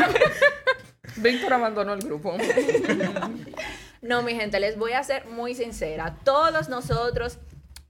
Víctor 1.17 1.53
abandonó 1.53 1.93
el 1.93 2.01
grupo. 2.01 2.35
No, 4.01 4.21
mi 4.21 4.35
gente, 4.35 4.59
les 4.59 4.77
voy 4.77 4.93
a 4.93 5.03
ser 5.03 5.25
muy 5.27 5.55
sincera. 5.55 6.17
Todos 6.23 6.69
nosotros, 6.69 7.39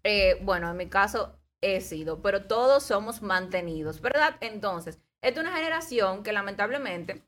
eh, 0.04 0.38
bueno, 0.42 0.72
en 0.72 0.78
mi 0.78 0.88
caso 0.88 1.38
he 1.62 1.82
sido, 1.82 2.22
pero 2.22 2.44
todos 2.44 2.84
somos 2.84 3.22
mantenidos, 3.22 4.02
¿verdad? 4.02 4.36
Entonces, 4.42 5.00
esta 5.22 5.42
es 5.42 5.48
una 5.48 5.56
generación 5.56 6.24
que 6.24 6.32
lamentablemente 6.34 7.24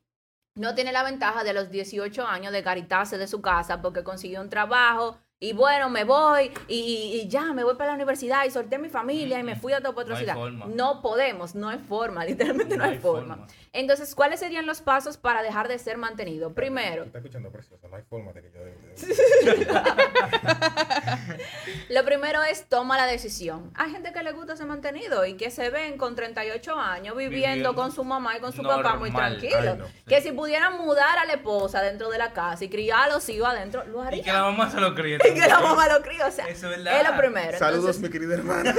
no 0.58 0.74
tiene 0.74 0.92
la 0.92 1.04
ventaja 1.04 1.44
de 1.44 1.52
los 1.52 1.70
18 1.70 2.26
años 2.26 2.52
de 2.52 2.62
garitarse 2.62 3.16
de 3.16 3.28
su 3.28 3.40
casa 3.40 3.80
porque 3.80 4.02
consiguió 4.02 4.40
un 4.40 4.50
trabajo 4.50 5.18
y 5.40 5.52
bueno, 5.52 5.88
me 5.88 6.02
voy 6.04 6.50
y, 6.66 7.26
ya 7.28 7.52
me 7.52 7.62
voy 7.62 7.76
para 7.76 7.90
la 7.90 7.94
universidad 7.94 8.44
y 8.44 8.50
solté 8.50 8.74
a 8.76 8.78
mi 8.80 8.88
familia 8.88 9.38
y 9.38 9.44
me 9.44 9.54
fui 9.54 9.72
a 9.72 9.78
otra 9.78 9.90
otra 9.90 10.04
No 10.06 10.16
ciudad. 10.16 10.34
forma. 10.34 10.66
No 10.66 11.00
podemos, 11.00 11.54
no 11.54 11.68
hay 11.68 11.78
forma, 11.78 12.24
literalmente 12.24 12.76
no, 12.76 12.82
No 12.82 12.88
hay, 12.90 12.96
hay 12.96 12.98
forma. 12.98 13.36
forma. 13.36 13.46
Entonces, 13.72 14.14
¿cuáles 14.16 14.40
serían 14.40 14.66
los 14.66 14.80
pasos 14.80 15.16
para 15.16 15.42
dejar 15.42 15.68
de 15.68 15.78
ser 15.78 15.96
mantenido? 15.98 16.54
Primero, 16.54 17.04
Está 17.04 17.18
escuchando 17.18 17.52
precioso, 17.52 17.86
no 17.88 17.96
hay 17.96 18.02
forma 18.02 18.32
de 18.32 18.42
que 18.42 18.50
yo. 18.50 18.58
Lo 21.90 22.04
primero 22.04 22.42
es 22.42 22.68
toma 22.68 22.96
la 22.96 23.06
decisión. 23.06 23.70
Hay 23.76 23.90
gente 23.90 24.12
que 24.12 24.22
le 24.22 24.32
gusta 24.32 24.56
ser 24.56 24.66
mantenido 24.66 25.24
y 25.24 25.34
que 25.34 25.50
se 25.50 25.70
ven 25.70 25.96
con 25.98 26.14
38 26.16 26.74
años 26.74 27.16
viviendo, 27.16 27.38
Viviendo 27.38 27.74
con 27.74 27.92
su 27.92 28.02
mamá 28.04 28.36
y 28.36 28.40
con 28.40 28.52
su 28.52 28.62
papá 28.62 28.96
muy. 28.96 29.12
Ay, 29.14 29.34
no, 29.34 29.40
sí. 29.86 29.92
Que 30.06 30.20
si 30.20 30.32
pudieran 30.32 30.78
mudar 30.78 31.18
a 31.18 31.24
la 31.26 31.34
esposa 31.34 31.80
dentro 31.82 32.08
de 32.10 32.18
la 32.18 32.32
casa 32.32 32.64
y 32.64 32.68
criar 32.68 33.10
a 33.10 33.14
los 33.14 33.28
hijos 33.28 33.48
adentro, 33.48 33.84
lo 33.84 34.02
Y 34.02 34.22
que 34.22 34.30
harían. 34.30 34.36
la 34.36 34.42
mamá 34.42 34.70
se 34.70 34.80
lo 34.80 34.94
críe. 34.94 35.18
Y 35.28 35.34
que 35.34 35.46
la 35.46 35.60
mamá 35.60 35.88
lo 35.88 36.02
cría. 36.02 36.26
O 36.26 36.30
sea, 36.30 36.46
Eso 36.48 36.70
es 36.70 36.76
verdad. 36.84 37.00
es 37.02 37.08
lo 37.08 37.16
primero. 37.16 37.58
Saludos, 37.58 37.96
Entonces, 37.96 38.02
mi 38.02 38.08
querida 38.10 38.34
hermana. 38.34 38.74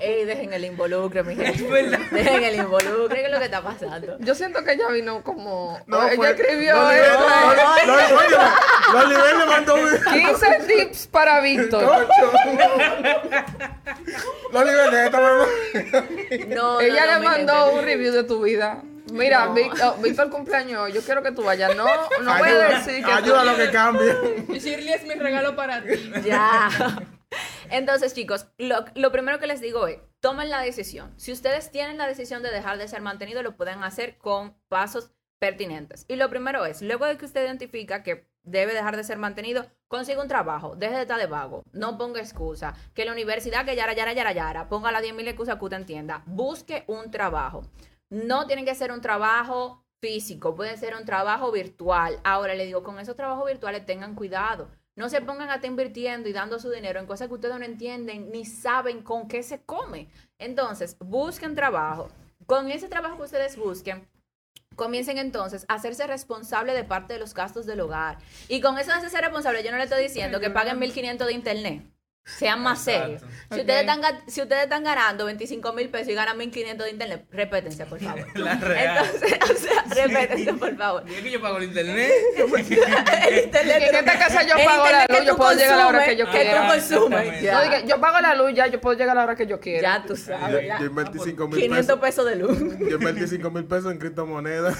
ey, 0.00 0.24
dejen 0.24 0.52
el 0.52 0.64
involucre, 0.64 1.22
mi 1.22 1.34
gente. 1.34 1.50
Es 1.64 1.70
verdad. 1.70 1.98
Dejen 2.10 2.42
el 2.44 2.54
involucre, 2.56 3.20
¿qué 3.20 3.26
es 3.26 3.30
lo 3.32 3.38
que 3.38 3.44
está 3.46 3.62
pasando? 3.62 4.16
Yo 4.20 4.34
siento 4.34 4.62
que 4.64 4.72
ella 4.72 4.88
vino 4.88 5.22
como. 5.22 5.80
No, 5.86 6.06
ella 6.06 6.16
fue- 6.16 6.30
escribió 6.30 6.74
Loli- 6.76 6.94
esto. 6.94 7.24
Óyeme, 7.86 8.02
Loli 8.92 9.14
Bell 9.14 9.38
le 9.38 9.46
mandó 9.46 9.74
un 9.74 9.90
15 10.12 10.46
tips 10.66 11.06
para 11.08 11.40
Víctor. 11.40 12.06
No, 16.48 16.80
Ella 16.80 17.06
no, 17.06 17.12
no, 17.12 17.12
le 17.14 17.18
mi 17.20 17.26
mandó 17.26 17.72
un 17.72 17.82
review 17.84 18.12
de 18.12 18.24
tu 18.24 18.42
vida. 18.42 18.82
Mira, 19.12 19.46
No. 19.46 19.54
Víctor, 19.54 20.02
Víctor 20.02 20.30
cumpleaños, 20.30 20.92
yo 20.92 21.02
quiero 21.02 21.22
que 21.22 21.32
tú 21.32 21.42
vayas. 21.42 21.74
No, 21.76 21.84
no 21.84 22.38
voy 22.38 22.48
a 22.48 22.52
Ayuda, 22.52 22.68
decir 22.78 23.04
que 23.04 23.10
ayuda 23.12 23.40
a 23.42 23.44
lo 23.44 23.56
que 23.56 23.70
cambie. 23.70 24.12
Shirley 24.58 24.92
es 24.94 25.04
mi 25.04 25.14
regalo 25.14 25.54
para 25.56 25.82
ti. 25.82 26.10
Ya. 26.24 26.68
Entonces, 27.70 28.14
chicos, 28.14 28.46
lo, 28.58 28.84
lo 28.94 29.10
primero 29.12 29.38
que 29.38 29.46
les 29.46 29.60
digo 29.60 29.86
es, 29.88 29.98
tomen 30.20 30.48
la 30.48 30.60
decisión. 30.60 31.12
Si 31.16 31.32
ustedes 31.32 31.70
tienen 31.70 31.98
la 31.98 32.06
decisión 32.06 32.42
de 32.42 32.50
dejar 32.50 32.78
de 32.78 32.88
ser 32.88 33.02
mantenido, 33.02 33.42
lo 33.42 33.56
pueden 33.56 33.82
hacer 33.82 34.16
con 34.18 34.54
pasos 34.68 35.10
pertinentes. 35.38 36.06
Y 36.08 36.16
lo 36.16 36.30
primero 36.30 36.64
es, 36.64 36.80
luego 36.80 37.06
de 37.06 37.18
que 37.18 37.24
usted 37.26 37.44
identifica 37.44 38.02
que 38.02 38.26
debe 38.44 38.72
dejar 38.74 38.96
de 38.96 39.04
ser 39.04 39.18
mantenido, 39.18 39.66
consiga 39.88 40.22
un 40.22 40.28
trabajo, 40.28 40.76
deje 40.76 40.94
de 40.94 41.02
estar 41.02 41.18
de 41.18 41.26
vago, 41.26 41.64
no 41.72 41.98
ponga 41.98 42.20
excusa, 42.20 42.74
que 42.94 43.04
la 43.04 43.12
universidad 43.12 43.64
que 43.64 43.74
yara, 43.74 43.94
yara, 43.94 44.12
yara, 44.12 44.32
yara, 44.32 44.68
ponga 44.68 44.92
las 44.92 45.02
10.000 45.02 45.28
excusas 45.28 45.58
que 45.58 45.64
usted 45.64 45.78
entienda, 45.78 46.22
busque 46.26 46.84
un 46.86 47.10
trabajo. 47.10 47.62
No 48.14 48.46
tiene 48.46 48.64
que 48.64 48.76
ser 48.76 48.92
un 48.92 49.00
trabajo 49.00 49.84
físico, 50.00 50.54
puede 50.54 50.76
ser 50.76 50.94
un 50.94 51.04
trabajo 51.04 51.50
virtual. 51.50 52.20
Ahora 52.22 52.54
le 52.54 52.64
digo, 52.64 52.84
con 52.84 53.00
esos 53.00 53.16
trabajos 53.16 53.44
virtuales 53.44 53.84
tengan 53.84 54.14
cuidado. 54.14 54.68
No 54.94 55.08
se 55.08 55.20
pongan 55.20 55.50
a 55.50 55.56
estar 55.56 55.68
invirtiendo 55.68 56.28
y 56.28 56.32
dando 56.32 56.60
su 56.60 56.70
dinero 56.70 57.00
en 57.00 57.06
cosas 57.06 57.26
que 57.26 57.34
ustedes 57.34 57.58
no 57.58 57.64
entienden 57.64 58.30
ni 58.30 58.44
saben 58.44 59.02
con 59.02 59.26
qué 59.26 59.42
se 59.42 59.64
come. 59.64 60.08
Entonces, 60.38 60.96
busquen 61.00 61.56
trabajo. 61.56 62.08
Con 62.46 62.70
ese 62.70 62.88
trabajo 62.88 63.16
que 63.16 63.24
ustedes 63.24 63.56
busquen, 63.56 64.08
comiencen 64.76 65.18
entonces 65.18 65.64
a 65.66 65.74
hacerse 65.74 66.06
responsable 66.06 66.72
de 66.72 66.84
parte 66.84 67.14
de 67.14 67.18
los 67.18 67.34
gastos 67.34 67.66
del 67.66 67.80
hogar. 67.80 68.18
Y 68.46 68.60
con 68.60 68.78
eso 68.78 68.92
de 68.92 68.98
hacerse 68.98 69.20
responsable, 69.20 69.64
yo 69.64 69.72
no 69.72 69.78
le 69.78 69.84
estoy 69.84 70.04
diciendo 70.04 70.38
que 70.38 70.50
paguen 70.50 70.78
1.500 70.78 71.26
de 71.26 71.32
internet. 71.32 71.93
Sean 72.26 72.62
más 72.62 72.80
serios. 72.82 73.22
Exacto. 73.22 73.54
Si, 73.54 73.60
ustedes 73.60 73.80
están, 73.82 74.00
si 74.26 74.40
ustedes 74.42 74.62
están 74.64 74.82
ganando 74.82 75.26
25 75.26 75.72
mil 75.74 75.90
pesos 75.90 76.08
y 76.08 76.14
ganan 76.14 76.38
1.500 76.38 76.76
de 76.84 76.90
internet, 76.90 77.26
respétense, 77.30 77.84
por 77.84 78.00
favor. 78.00 78.26
La 78.34 78.54
real. 78.54 79.04
Entonces, 79.04 79.38
o 79.50 79.56
sea, 79.58 79.84
respétense, 79.94 80.54
por 80.54 80.74
favor. 80.76 81.04
Y 81.06 81.14
es 81.14 81.22
que 81.22 81.30
yo 81.30 81.40
pago 81.42 81.58
el 81.58 81.64
internet. 81.64 82.10
El 82.36 83.44
internet 83.44 83.82
En 83.88 83.94
esta 83.94 84.18
casa 84.18 84.42
yo 84.42 84.54
pago 84.64 84.84
la 84.90 85.06
que 85.06 85.18
luz, 85.18 85.26
yo 85.26 85.36
puedo 85.36 85.52
llegar 85.52 85.74
a 85.74 85.76
la 85.76 85.88
hora 85.88 86.04
que 86.06 86.16
yo 86.16 86.26
quiera. 86.30 86.62
tú 86.62 86.72
consumes. 86.72 87.42
Ya, 87.42 87.52
No, 87.80 87.86
yo 87.88 88.00
pago 88.00 88.20
la 88.20 88.34
luz 88.34 88.52
ya, 88.54 88.66
yo 88.68 88.80
puedo 88.80 88.96
llegar 88.96 89.10
a 89.16 89.20
la 89.20 89.24
hora 89.24 89.36
que 89.36 89.46
yo 89.46 89.60
quiera. 89.60 89.98
ya 89.98 90.02
tú 90.06 90.14
Yo, 90.16 90.24
sabes. 90.24 90.66
ya. 90.66 90.78
yo 90.78 90.86
invertí 90.86 91.18
5 91.22 91.48
mil 91.48 91.60
500 91.60 91.98
pesos. 91.98 92.00
pesos 92.00 92.26
de 92.26 92.36
luz. 92.36 92.78
Yo 92.78 92.96
invertí 92.96 93.26
5 93.28 93.50
mil 93.50 93.64
pesos 93.66 93.92
en 93.92 93.98
criptomonedas. 93.98 94.76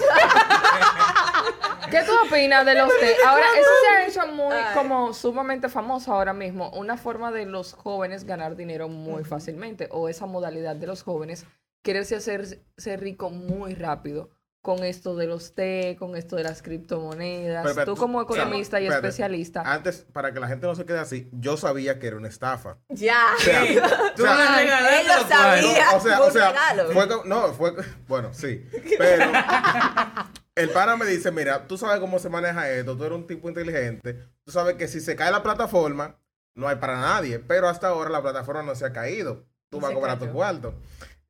¿Qué 1.91 2.03
tú 2.03 2.13
opinas 2.27 2.65
de 2.67 2.75
los 2.75 2.89
té? 2.89 3.17
Ahora, 3.27 3.45
eso 3.59 3.71
se 3.83 3.89
ha 3.89 4.07
hecho 4.07 4.33
muy, 4.33 4.55
Ay. 4.55 4.75
como 4.75 5.13
sumamente 5.15 5.69
famoso 5.69 6.13
ahora 6.13 6.33
mismo. 6.33 6.71
Una 6.71 6.97
forma 6.97 7.31
de 7.33 7.47
los 7.47 7.73
jóvenes 7.73 8.25
ganar 8.25 8.57
dinero 8.57 8.89
muy 8.89 9.25
fácilmente. 9.25 9.89
O 9.91 10.09
esa 10.09 10.27
modalidad 10.27 10.77
de 10.77 10.87
los 10.87 11.03
jóvenes 11.03 11.47
quererse 11.83 12.17
hacerse 12.17 12.97
rico 12.97 13.31
muy 13.31 13.75
rápido. 13.75 14.31
Con 14.63 14.83
esto 14.83 15.15
de 15.15 15.27
los 15.27 15.55
té, 15.55 15.95
con 15.99 16.17
esto 16.17 16.37
de 16.37 16.43
las 16.43 16.63
criptomonedas. 16.63 17.65
Pero, 17.65 17.75
pero, 17.75 17.95
tú 17.95 18.01
como 18.01 18.21
o 18.21 18.27
sea, 18.27 18.45
economista 18.45 18.81
y 18.81 18.85
espérate. 18.85 19.09
especialista. 19.09 19.61
Antes, 19.61 20.07
para 20.11 20.33
que 20.33 20.41
la 20.41 20.49
gente 20.49 20.67
no 20.67 20.75
se 20.75 20.87
quede 20.87 21.01
así, 21.01 21.29
yo 21.33 21.59
sabía 21.59 21.99
que 21.99 22.07
era 22.07 22.17
una 22.17 22.29
estafa. 22.29 22.79
Ya. 22.89 23.27
O 23.37 23.41
sea, 23.41 23.61
Tú 24.17 24.23
o 24.23 24.27
sea, 24.27 25.01
él 25.01 25.07
lo 25.07 25.29
sabía. 25.29 25.91
No, 25.91 25.97
o 25.99 26.01
sea, 26.01 26.17
Fue 26.17 26.27
o 26.27 26.31
sea, 26.31 26.55
fue 26.95 27.09
no, 27.27 27.53
fue, 27.53 27.75
bueno, 28.09 28.33
sí, 28.33 28.67
pero 28.97 29.27
el 30.57 30.71
pana 30.71 30.97
me 30.97 31.07
dice, 31.07 31.31
mira, 31.33 31.67
tú 31.67 31.77
sabes 31.79 31.99
cómo 32.01 32.19
se 32.19 32.29
maneja 32.29 32.71
esto, 32.71 32.97
tú 32.97 33.05
eres 33.05 33.17
un 33.17 33.27
tipo 33.27 33.49
inteligente, 33.49 34.17
tú 34.45 34.53
sabes 34.53 34.77
que 34.77 34.87
si 34.89 35.01
se 35.01 35.17
cae 35.17 35.31
la 35.33 35.43
plataforma, 35.43 36.17
no 36.55 36.69
hay 36.69 36.77
para 36.77 37.01
nadie, 37.01 37.39
pero 37.41 37.69
hasta 37.69 37.89
ahora 37.89 38.11
la 38.11 38.23
plataforma 38.23 38.63
no 38.63 38.75
se 38.75 38.85
ha 38.87 38.93
caído, 38.93 39.45
tú 39.71 39.81
vas 39.81 39.91
a 39.91 39.95
cobrar 39.95 40.19
cayó. 40.19 40.29
tu 40.31 40.35
cuarto. 40.37 40.75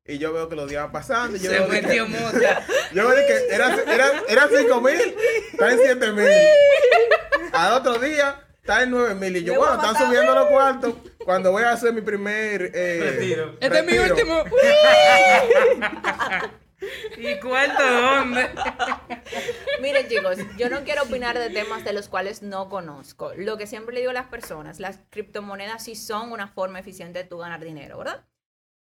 Y 0.07 0.19
yo 0.19 0.31
veo 0.33 0.47
que 0.47 0.55
los 0.55 0.69
días 0.69 0.83
van 0.83 0.91
pasando, 0.91 1.35
y 1.35 1.39
yo 1.39 1.49
Se 1.49 1.57
veo 1.59 1.67
que- 1.69 1.81
metió 1.81 2.07
mota. 2.09 2.63
yo 2.93 3.09
dije, 3.09 3.47
eran 3.55 3.79
era, 3.89 4.05
era 4.27 4.47
5 4.55 4.81
mil, 4.81 5.15
está 5.51 5.71
en 5.71 5.79
7 5.79 6.11
mil. 6.11 6.27
Al 7.53 7.73
otro 7.73 7.97
día, 7.97 8.39
está 8.61 8.83
en 8.83 8.91
9 8.91 9.15
mil. 9.15 9.35
Y 9.37 9.43
yo, 9.43 9.55
bueno, 9.55 9.73
están 9.73 9.95
subiendo 9.97 10.35
los 10.35 10.45
cuartos. 10.47 10.93
Cuando 11.23 11.51
voy 11.51 11.63
a 11.63 11.71
hacer 11.71 11.91
mi 11.91 12.01
primer 12.01 12.69
eh, 12.75 12.99
Retiro. 13.15 13.57
Este 13.59 13.79
es 13.79 13.85
mi 13.85 13.97
último. 13.97 14.43
¿Y 17.17 17.39
cuánto 17.39 17.83
dónde? 17.83 18.49
Miren, 19.81 20.07
chicos, 20.07 20.37
yo 20.57 20.69
no 20.69 20.83
quiero 20.83 21.03
opinar 21.03 21.37
de 21.37 21.49
temas 21.49 21.83
de 21.83 21.93
los 21.93 22.09
cuales 22.09 22.41
no 22.41 22.69
conozco. 22.69 23.33
Lo 23.35 23.57
que 23.57 23.67
siempre 23.67 23.93
le 23.93 24.01
digo 24.01 24.11
a 24.11 24.15
las 24.15 24.27
personas, 24.27 24.79
las 24.79 24.99
criptomonedas 25.09 25.83
sí 25.83 25.95
son 25.95 26.31
una 26.31 26.47
forma 26.47 26.79
eficiente 26.79 27.19
de 27.19 27.25
tú 27.25 27.37
ganar 27.37 27.63
dinero, 27.63 27.97
¿verdad? 27.97 28.25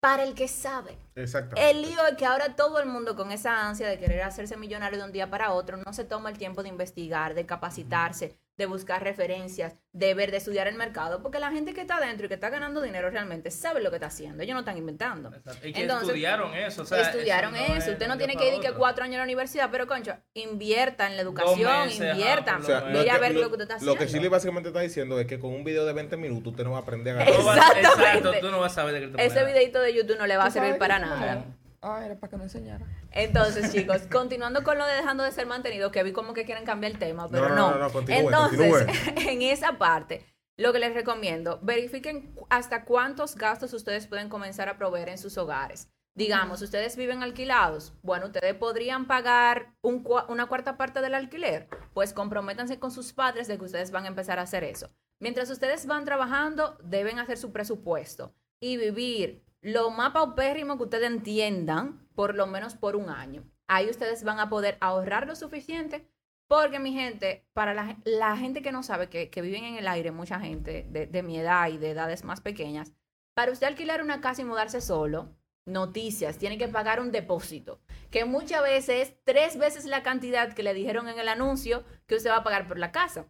Para 0.01 0.23
el 0.23 0.33
que 0.33 0.47
sabe. 0.47 0.97
Exacto. 1.15 1.55
El 1.57 1.81
lío 1.81 2.05
es 2.07 2.15
que 2.15 2.25
ahora 2.25 2.55
todo 2.55 2.79
el 2.79 2.85
mundo 2.87 3.15
con 3.15 3.31
esa 3.31 3.67
ansia 3.67 3.87
de 3.87 3.99
querer 3.99 4.21
hacerse 4.23 4.55
millonario 4.55 4.97
de 4.97 5.05
un 5.05 5.11
día 5.11 5.29
para 5.29 5.51
otro 5.51 5.75
no 5.77 5.91
se 5.91 6.05
toma 6.05 6.29
el 6.29 6.37
tiempo 6.37 6.63
de 6.63 6.69
investigar, 6.69 7.33
de 7.33 7.45
capacitarse, 7.45 8.37
de 8.59 8.65
buscar 8.65 9.01
referencias, 9.01 9.73
de 9.93 10.13
ver, 10.13 10.31
de 10.31 10.37
estudiar 10.37 10.67
el 10.67 10.75
mercado, 10.75 11.23
porque 11.23 11.39
la 11.39 11.49
gente 11.49 11.73
que 11.73 11.79
está 11.79 11.95
adentro 11.95 12.25
y 12.25 12.27
que 12.27 12.33
está 12.33 12.49
ganando 12.49 12.81
dinero 12.81 13.09
realmente 13.09 13.51
sabe 13.51 13.79
lo 13.81 13.89
que 13.89 13.95
está 13.95 14.07
haciendo, 14.07 14.43
ellos 14.43 14.53
no 14.53 14.59
están 14.59 14.77
inventando. 14.77 15.31
Y 15.63 15.71
que 15.71 15.81
Entonces, 15.83 16.09
estudiaron 16.09 16.53
eso. 16.53 16.81
O 16.81 16.85
sea, 16.85 16.99
Estudiaron 16.99 17.55
eso. 17.55 17.73
eso. 17.75 17.87
es 17.87 17.93
Usted 17.93 18.07
no 18.09 18.17
tiene 18.17 18.35
que 18.35 18.53
ir 18.53 18.59
que 18.59 18.73
cuatro 18.73 19.05
años 19.05 19.13
en 19.13 19.19
la 19.19 19.23
universidad, 19.23 19.69
pero 19.71 19.87
concho, 19.87 20.13
invierta 20.33 21.07
en 21.07 21.15
la 21.15 21.21
educación, 21.21 21.85
meses, 21.85 22.01
invierta. 22.01 22.57
O 22.57 22.63
sea, 22.63 22.81
lo 22.81 23.01
es 23.01 23.09
a 23.09 23.17
ver 23.17 23.33
lo, 23.33 23.41
lo 23.43 23.47
que 23.47 23.53
usted 23.53 23.61
está 23.63 23.75
lo 23.75 23.77
haciendo. 23.77 23.97
que 23.97 24.07
Chile 24.07 24.27
básicamente 24.27 24.69
está 24.69 24.81
diciendo 24.81 25.17
es 25.21 25.25
que 25.25 25.39
con 25.39 25.53
un 25.53 25.63
video 25.63 25.85
de 25.85 25.93
20 25.93 26.17
minutos 26.17 26.51
usted 26.51 26.65
no 26.65 26.71
va 26.71 26.79
a 26.79 26.81
aprender 26.81 27.15
a 27.17 27.23
ganar. 27.23 27.77
Exacto, 27.77 28.33
tú 28.41 28.51
no 28.51 28.59
vas 28.59 28.73
a 28.73 28.75
saber 28.75 28.93
de 28.93 29.11
qué 29.15 29.25
Ese 29.25 29.45
videito 29.45 29.79
de 29.79 29.93
YouTube 29.93 30.17
no 30.17 30.27
le 30.27 30.35
va 30.35 30.43
a 30.43 30.47
¿Tú 30.47 30.55
sabes 30.55 30.67
servir 30.67 30.79
para 30.79 30.99
nada. 30.99 31.45
Ah, 31.81 32.03
era 32.05 32.15
para 32.15 32.31
que 32.31 32.37
me 32.37 32.43
enseñara. 32.43 32.85
Entonces, 33.11 33.71
chicos, 33.71 34.01
continuando 34.11 34.63
con 34.63 34.77
lo 34.77 34.85
de 34.85 34.95
dejando 34.95 35.23
de 35.23 35.31
ser 35.31 35.47
mantenido, 35.47 35.91
que 35.91 36.03
vi 36.03 36.11
como 36.11 36.33
que 36.33 36.45
quieren 36.45 36.65
cambiar 36.65 36.91
el 36.91 36.99
tema, 36.99 37.27
pero 37.29 37.49
No, 37.49 37.55
no. 37.55 37.55
no, 37.55 37.71
no, 37.71 37.79
no, 37.85 37.91
continúe, 37.91 38.19
Entonces, 38.19 38.85
continúe. 38.85 39.29
en 39.29 39.41
esa 39.43 39.77
parte, 39.77 40.25
lo 40.57 40.73
que 40.73 40.79
les 40.79 40.93
recomiendo, 40.93 41.59
verifiquen 41.61 42.35
hasta 42.49 42.83
cuántos 42.83 43.35
gastos 43.35 43.73
ustedes 43.73 44.07
pueden 44.07 44.27
comenzar 44.29 44.67
a 44.67 44.77
proveer 44.77 45.09
en 45.09 45.17
sus 45.17 45.37
hogares. 45.37 45.89
Digamos, 46.15 46.61
ustedes 46.61 46.97
viven 46.97 47.23
alquilados. 47.23 47.93
Bueno, 48.01 48.25
ustedes 48.25 48.53
podrían 48.55 49.07
pagar 49.07 49.73
un 49.81 50.05
una 50.27 50.47
cuarta 50.47 50.75
parte 50.75 50.99
del 51.01 51.13
alquiler. 51.15 51.69
Pues 51.93 52.11
comprométanse 52.11 52.77
con 52.77 52.91
sus 52.91 53.13
padres 53.13 53.47
de 53.47 53.57
que 53.57 53.63
ustedes 53.63 53.91
van 53.91 54.03
a 54.03 54.09
empezar 54.09 54.37
a 54.37 54.41
hacer 54.41 54.65
eso. 54.65 54.89
Mientras 55.21 55.49
ustedes 55.49 55.85
van 55.85 56.03
trabajando, 56.03 56.77
deben 56.83 57.19
hacer 57.19 57.37
su 57.37 57.53
presupuesto 57.53 58.33
y 58.59 58.75
vivir 58.75 59.45
lo 59.61 59.89
más 59.89 60.11
paupérrimo 60.11 60.77
que 60.77 60.83
ustedes 60.83 61.07
entiendan, 61.09 62.07
por 62.15 62.35
lo 62.35 62.47
menos 62.47 62.75
por 62.75 62.95
un 62.95 63.09
año. 63.09 63.43
Ahí 63.67 63.89
ustedes 63.89 64.23
van 64.23 64.39
a 64.39 64.49
poder 64.49 64.77
ahorrar 64.81 65.27
lo 65.27 65.35
suficiente 65.35 66.07
porque, 66.47 66.79
mi 66.79 66.93
gente, 66.93 67.45
para 67.53 67.73
la, 67.73 67.85
gen- 67.85 68.01
la 68.05 68.35
gente 68.35 68.61
que 68.61 68.71
no 68.71 68.81
sabe 68.81 69.09
que, 69.09 69.29
que 69.29 69.41
viven 69.41 69.63
en 69.65 69.75
el 69.75 69.87
aire, 69.87 70.11
mucha 70.11 70.39
gente 70.39 70.85
de, 70.89 71.05
de 71.05 71.23
mi 71.23 71.37
edad 71.37 71.69
y 71.69 71.77
de 71.77 71.91
edades 71.91 72.23
más 72.23 72.41
pequeñas, 72.41 72.93
para 73.35 73.51
usted 73.51 73.67
alquilar 73.67 74.01
una 74.01 74.21
casa 74.21 74.41
y 74.41 74.45
mudarse 74.45 74.81
solo, 74.81 75.35
noticias, 75.65 76.39
tiene 76.39 76.57
que 76.57 76.67
pagar 76.67 76.99
un 76.99 77.11
depósito, 77.11 77.79
que 78.09 78.25
muchas 78.25 78.63
veces 78.63 79.09
es 79.09 79.15
tres 79.23 79.57
veces 79.59 79.85
la 79.85 80.01
cantidad 80.01 80.53
que 80.53 80.63
le 80.63 80.73
dijeron 80.73 81.07
en 81.07 81.19
el 81.19 81.27
anuncio 81.27 81.83
que 82.07 82.15
usted 82.15 82.31
va 82.31 82.37
a 82.37 82.43
pagar 82.43 82.67
por 82.67 82.79
la 82.79 82.91
casa. 82.91 83.27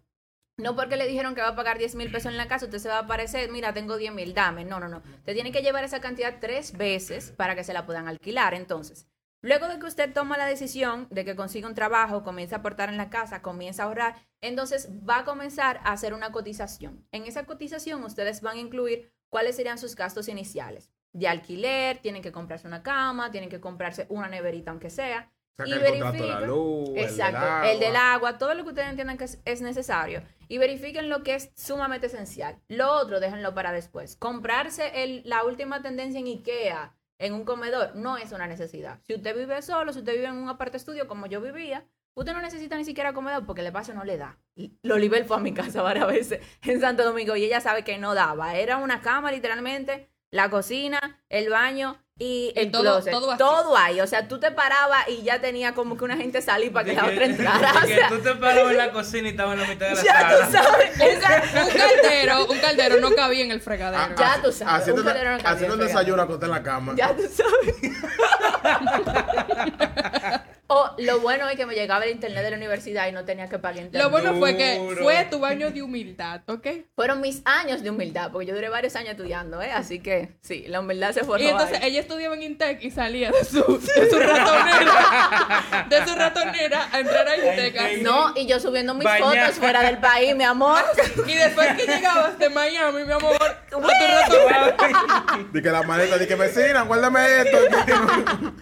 No 0.59 0.75
porque 0.75 0.97
le 0.97 1.07
dijeron 1.07 1.35
que 1.35 1.41
va 1.41 1.47
a 1.47 1.55
pagar 1.55 1.77
10 1.77 1.95
mil 1.95 2.11
pesos 2.11 2.31
en 2.31 2.37
la 2.37 2.49
casa, 2.49 2.65
usted 2.65 2.79
se 2.79 2.89
va 2.89 2.97
a 2.97 3.03
aparecer, 3.03 3.49
mira, 3.49 3.73
tengo 3.73 3.95
10 3.95 4.13
mil, 4.13 4.33
dame. 4.33 4.65
No, 4.65 4.77
no, 4.81 4.89
no. 4.89 4.97
Usted 4.97 5.33
tiene 5.33 5.53
que 5.53 5.61
llevar 5.61 5.85
esa 5.85 6.01
cantidad 6.01 6.35
tres 6.41 6.73
veces 6.77 7.31
para 7.31 7.55
que 7.55 7.63
se 7.63 7.71
la 7.71 7.85
puedan 7.85 8.09
alquilar. 8.09 8.53
Entonces, 8.53 9.07
luego 9.41 9.69
de 9.69 9.79
que 9.79 9.85
usted 9.85 10.13
toma 10.13 10.37
la 10.37 10.45
decisión 10.45 11.07
de 11.11 11.23
que 11.23 11.37
consiga 11.37 11.69
un 11.69 11.75
trabajo, 11.75 12.23
comienza 12.23 12.57
a 12.57 12.59
aportar 12.59 12.89
en 12.89 12.97
la 12.97 13.09
casa, 13.09 13.41
comienza 13.41 13.83
a 13.83 13.85
ahorrar, 13.85 14.15
entonces 14.41 14.89
va 15.07 15.19
a 15.19 15.23
comenzar 15.23 15.79
a 15.85 15.93
hacer 15.93 16.13
una 16.13 16.33
cotización. 16.33 17.07
En 17.13 17.23
esa 17.23 17.45
cotización 17.45 18.03
ustedes 18.03 18.41
van 18.41 18.57
a 18.57 18.61
incluir 18.61 19.13
cuáles 19.29 19.55
serían 19.55 19.77
sus 19.77 19.95
gastos 19.95 20.27
iniciales. 20.27 20.91
De 21.13 21.29
alquiler, 21.29 21.99
tienen 21.99 22.21
que 22.21 22.33
comprarse 22.33 22.67
una 22.67 22.83
cama, 22.83 23.31
tienen 23.31 23.49
que 23.49 23.61
comprarse 23.61 24.07
una 24.09 24.27
neverita 24.27 24.71
aunque 24.71 24.89
sea. 24.89 25.31
Saca 25.65 25.69
y 25.69 25.73
el 25.73 25.79
contrato 25.89 26.13
de 26.13 26.19
la 26.29 26.39
verifica- 26.39 26.47
luz, 26.47 26.89
Exacto, 26.95 27.63
el 27.67 27.69
el 27.75 27.79
del 27.79 27.95
agua, 27.95 28.37
todo 28.37 28.53
lo 28.53 28.63
que 28.63 28.69
ustedes 28.69 28.89
entiendan 28.89 29.17
que 29.17 29.25
es, 29.25 29.39
es 29.45 29.61
necesario. 29.61 30.23
Y 30.47 30.57
verifiquen 30.57 31.09
lo 31.09 31.21
que 31.23 31.35
es 31.35 31.51
sumamente 31.55 32.07
esencial. 32.07 32.57
Lo 32.67 32.91
otro, 32.93 33.19
déjenlo 33.19 33.53
para 33.53 33.71
después. 33.71 34.15
Comprarse 34.15 35.03
el- 35.03 35.21
la 35.25 35.43
última 35.43 35.81
tendencia 35.81 36.19
en 36.19 36.27
IKEA, 36.27 36.95
en 37.19 37.33
un 37.33 37.43
comedor, 37.43 37.95
no 37.95 38.17
es 38.17 38.31
una 38.31 38.47
necesidad. 38.47 38.99
Si 39.05 39.13
usted 39.15 39.35
vive 39.35 39.61
solo, 39.61 39.93
si 39.93 39.99
usted 39.99 40.13
vive 40.13 40.25
en 40.27 40.37
un 40.37 40.49
aparte 40.49 40.77
estudio 40.77 41.07
como 41.07 41.27
yo 41.27 41.41
vivía, 41.41 41.85
usted 42.15 42.33
no 42.33 42.41
necesita 42.41 42.77
ni 42.77 42.85
siquiera 42.85 43.13
comedor 43.13 43.45
porque 43.45 43.61
el 43.61 43.67
espacio 43.67 43.93
no 43.93 44.03
le 44.05 44.17
da. 44.17 44.37
Y 44.55 44.77
Lolibel 44.83 45.25
fue 45.25 45.37
a 45.37 45.39
mi 45.41 45.53
casa 45.53 45.81
varias 45.83 46.07
veces 46.07 46.39
en 46.63 46.79
Santo 46.81 47.03
Domingo 47.03 47.35
y 47.35 47.43
ella 47.43 47.61
sabe 47.61 47.83
que 47.83 47.97
no 47.97 48.15
daba. 48.15 48.55
Era 48.55 48.77
una 48.77 49.01
cama 49.01 49.31
literalmente, 49.31 50.09
la 50.31 50.49
cocina, 50.49 51.21
el 51.29 51.49
baño 51.49 51.97
y 52.21 52.51
el 52.57 52.69
todo- 52.69 52.81
closet. 52.83 53.11
todo 53.13 53.29
así. 53.31 53.37
todo 53.37 53.77
ahí. 53.77 54.01
O 54.01 54.07
sea, 54.07 54.27
tú 54.27 54.39
te 54.39 54.51
parabas 54.51 55.07
y 55.07 55.21
ya 55.23 55.39
tenía 55.39 55.73
como 55.73 55.95
que 55.97 56.03
una 56.03 56.17
gente 56.17 56.41
salir 56.41 56.71
para 56.73 56.83
que 56.85 56.93
la 56.93 57.05
otra 57.05 57.25
entrara. 57.25 57.71
O 57.83 57.87
que 57.87 57.95
sea, 57.95 58.09
tú 58.09 58.19
te 58.19 58.35
parabas 58.35 58.71
en 58.71 58.77
la 58.77 58.91
cocina 58.91 59.27
y 59.29 59.31
estabas 59.31 59.53
en 59.55 59.61
la 59.61 59.67
mitad 59.67 59.87
de 59.89 59.95
la 59.95 60.03
ya 60.03 60.13
sala. 60.19 60.45
tú 60.45 60.51
sabes. 60.51 60.99
Esa- 60.99 61.43
Un 61.63 61.69
caldero, 61.77 62.45
un 62.47 62.59
caldero 62.59 62.99
no 62.99 63.11
cabía 63.15 63.43
en 63.45 63.51
el 63.51 63.61
fregadero. 63.61 64.15
Ya 64.17 64.33
ah, 64.33 64.39
tú 64.43 64.51
sabes, 64.51 64.73
Haciendo, 64.81 65.01
un 65.01 65.07
calderón 65.07 65.33
no 65.37 65.39
cabía 65.43 65.51
haciendo 65.55 65.75
el 65.75 65.79
en 65.81 65.87
el 65.87 65.93
desayuno 65.93 66.21
acosté 66.21 66.45
en 66.45 66.51
la 66.51 66.61
cama. 66.63 66.93
Ya 66.97 67.15
tú 67.15 67.23
sabes. 67.23 67.75
o 70.71 70.91
lo 70.99 71.19
bueno 71.19 71.49
es 71.49 71.55
que 71.55 71.65
me 71.65 71.73
llegaba 71.73 72.05
el 72.05 72.11
internet 72.11 72.43
de 72.43 72.51
la 72.51 72.57
universidad 72.57 73.07
y 73.07 73.11
no 73.11 73.25
tenía 73.25 73.49
que 73.49 73.57
pagar 73.57 73.77
internet. 73.83 74.03
Lo 74.03 74.11
bueno 74.11 74.35
fue 74.35 74.55
que 74.55 74.95
fue 75.01 75.25
tu 75.25 75.39
baño 75.39 75.71
de 75.71 75.81
humildad, 75.81 76.41
¿ok? 76.47 76.67
Fueron 76.95 77.21
mis 77.21 77.41
años 77.45 77.81
de 77.81 77.89
humildad, 77.89 78.31
porque 78.31 78.45
yo 78.45 78.53
duré 78.53 78.69
varios 78.69 78.95
años 78.95 79.11
estudiando, 79.11 79.61
¿eh? 79.63 79.71
Así 79.71 79.99
que 79.99 80.37
sí, 80.41 80.65
la 80.67 80.81
humildad 80.81 81.11
se 81.13 81.23
formó 81.23 81.43
Y 81.43 81.47
entonces 81.47 81.79
ahí. 81.81 81.89
ella 81.89 82.01
estudiaba 82.01 82.35
en 82.35 82.43
Intec 82.43 82.83
y 82.83 82.91
salía 82.91 83.31
de 83.31 83.43
su, 83.43 83.63
de 83.63 84.09
su 84.11 84.19
ratonera, 84.19 85.85
de 85.89 86.05
su 86.07 86.15
ratonera 86.15 86.87
a 86.91 86.99
entrar 86.99 87.27
a 87.27 87.35
Intec. 87.35 88.01
No, 88.03 88.33
y 88.35 88.45
yo 88.45 88.59
subiendo 88.59 88.93
mis 88.93 89.05
Baña. 89.05 89.25
fotos 89.47 89.55
fuera 89.59 89.81
del 89.81 89.97
país, 89.97 90.35
mi 90.35 90.43
amor. 90.43 90.83
Y 91.27 91.33
después 91.33 91.67
que 91.75 91.85
llegabas 91.85 92.37
de 92.39 92.49
Miami, 92.49 93.03
mi 93.05 93.11
amor, 93.11 93.35
a 93.41 93.69
tu 93.69 93.79
ratonera. 93.79 94.75
Di 95.51 95.61
que 95.61 95.71
la 95.71 95.83
maleta, 95.83 96.17
di 96.17 96.27
que 96.27 96.35
vecina, 96.35 96.83
guárdame 96.83 97.19
esto. 97.41 97.57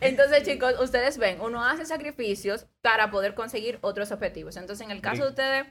Entonces, 0.00 0.42
chicos, 0.44 0.74
ustedes 0.80 1.18
ven, 1.18 1.40
uno 1.40 1.64
hace 1.64 1.84
sacrificios 1.84 2.66
para 2.82 3.10
poder 3.10 3.34
conseguir 3.34 3.78
otros 3.80 4.12
objetivos. 4.12 4.56
Entonces, 4.56 4.84
en 4.84 4.92
el 4.92 5.00
caso 5.00 5.24
de 5.24 5.28
ustedes, 5.30 5.66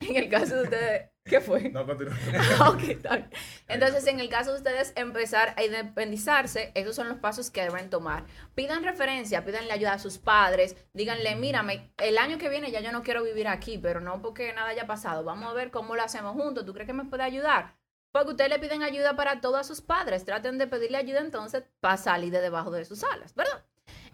en 0.00 0.16
el 0.16 0.28
caso 0.28 0.56
de 0.56 0.62
ustedes, 0.64 1.10
¿qué 1.24 1.40
fue? 1.40 1.70
No, 1.70 1.86
continúa. 1.86 2.14
Ok, 2.68 2.82
está 2.88 3.16
bien. 3.16 3.30
Entonces, 3.68 4.06
en 4.08 4.20
el 4.20 4.28
caso 4.28 4.50
de 4.50 4.58
ustedes 4.58 4.92
empezar 4.96 5.54
a 5.56 5.64
independizarse, 5.64 6.72
esos 6.74 6.96
son 6.96 7.08
los 7.08 7.18
pasos 7.18 7.50
que 7.50 7.62
deben 7.62 7.88
tomar. 7.88 8.26
Pidan 8.54 8.84
referencia, 8.84 9.44
pídanle 9.44 9.72
ayuda 9.72 9.94
a 9.94 9.98
sus 9.98 10.18
padres, 10.18 10.76
díganle, 10.92 11.36
mírame, 11.36 11.92
el 11.98 12.18
año 12.18 12.38
que 12.38 12.48
viene 12.48 12.70
ya 12.70 12.80
yo 12.80 12.92
no 12.92 13.02
quiero 13.02 13.22
vivir 13.22 13.48
aquí, 13.48 13.78
pero 13.78 14.00
no 14.00 14.20
porque 14.20 14.52
nada 14.52 14.68
haya 14.68 14.86
pasado, 14.86 15.24
vamos 15.24 15.50
a 15.50 15.54
ver 15.54 15.70
cómo 15.70 15.96
lo 15.96 16.02
hacemos 16.02 16.34
juntos, 16.34 16.66
¿tú 16.66 16.74
crees 16.74 16.86
que 16.86 16.92
me 16.92 17.04
puede 17.04 17.22
ayudar? 17.22 17.76
Porque 18.16 18.30
ustedes 18.30 18.48
le 18.50 18.58
piden 18.58 18.82
ayuda 18.82 19.14
para 19.14 19.42
todos 19.42 19.66
sus 19.66 19.82
padres, 19.82 20.24
traten 20.24 20.56
de 20.56 20.66
pedirle 20.66 20.96
ayuda 20.96 21.20
entonces 21.20 21.64
para 21.80 21.98
salir 21.98 22.32
de 22.32 22.40
debajo 22.40 22.70
de 22.70 22.86
sus 22.86 23.04
alas, 23.04 23.34
¿verdad? 23.34 23.62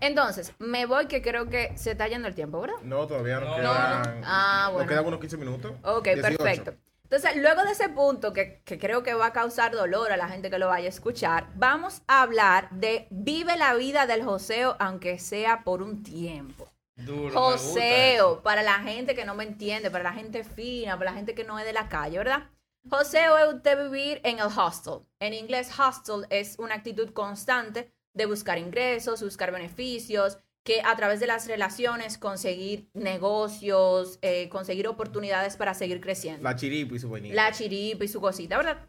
Entonces, 0.01 0.53
me 0.59 0.87
voy 0.87 1.07
que 1.07 1.23
creo 1.23 1.49
que 1.49 1.73
se 1.77 1.93
está 1.93 2.09
yendo 2.09 2.27
el 2.27 2.35
tiempo, 2.35 2.61
¿verdad? 2.61 2.81
No, 2.83 3.07
todavía 3.07 3.39
nos 3.39 3.51
No. 3.51 3.55
quedan. 3.55 4.23
Ah, 4.25 4.63
Nos 4.65 4.73
bueno. 4.75 4.89
quedan 4.89 5.07
unos 5.07 5.21
15 5.21 5.37
minutos. 5.37 5.73
Ok, 5.85 6.05
18. 6.15 6.37
perfecto. 6.37 6.75
Entonces, 7.05 7.37
luego 7.37 7.63
de 7.63 7.71
ese 7.71 7.91
punto 7.91 8.33
que, 8.33 8.61
que 8.65 8.77
creo 8.77 9.05
que 9.05 9.15
va 9.15 9.27
a 9.27 9.33
causar 9.33 9.71
dolor 9.71 10.11
a 10.11 10.17
la 10.17 10.29
gente 10.29 10.51
que 10.51 10.59
lo 10.59 10.67
vaya 10.67 10.87
a 10.87 10.89
escuchar, 10.89 11.47
vamos 11.55 12.03
a 12.09 12.23
hablar 12.23 12.71
de 12.73 13.07
vive 13.11 13.57
la 13.57 13.75
vida 13.75 14.07
del 14.07 14.25
joseo, 14.25 14.75
aunque 14.81 15.21
sea 15.21 15.63
por 15.63 15.81
un 15.81 16.03
tiempo. 16.03 16.69
Duro, 16.97 17.39
Joseo, 17.39 18.43
para 18.43 18.63
la 18.63 18.81
gente 18.81 19.15
que 19.15 19.25
no 19.25 19.35
me 19.37 19.45
entiende, 19.45 19.93
para 19.93 20.05
la 20.05 20.13
gente 20.13 20.43
fina, 20.43 20.99
para 20.99 21.13
la 21.13 21.17
gente 21.17 21.35
que 21.37 21.45
no 21.45 21.57
es 21.59 21.65
de 21.65 21.73
la 21.73 21.89
calle, 21.89 22.19
¿verdad? 22.19 22.49
Joseo 22.89 23.39
es 23.39 23.55
usted 23.55 23.91
vivir 23.91 24.21
en 24.25 24.39
el 24.39 24.47
hostel. 24.47 25.07
En 25.21 25.35
inglés, 25.35 25.71
hostel 25.79 26.27
es 26.31 26.59
una 26.59 26.75
actitud 26.75 27.11
constante 27.13 27.93
de 28.13 28.27
buscar 28.27 28.59
ingresos, 28.59 29.23
buscar 29.23 29.53
beneficios, 29.53 30.39
que 30.65 30.83
a 30.83 30.95
través 30.97 31.19
de 31.21 31.27
las 31.27 31.47
relaciones 31.47 32.19
conseguir 32.19 32.89
negocios, 32.95 34.19
eh, 34.23 34.49
conseguir 34.49 34.87
oportunidades 34.87 35.57
para 35.57 35.75
seguir 35.75 36.01
creciendo 36.01 36.43
La 36.43 36.55
chiripa 36.55 36.95
y 36.95 36.99
su 36.99 37.09
vainilla. 37.09 37.35
la 37.35 37.53
chiripa 37.53 38.05
y 38.05 38.09
su 38.09 38.21
cosita, 38.21 38.57
¿verdad? 38.59 38.89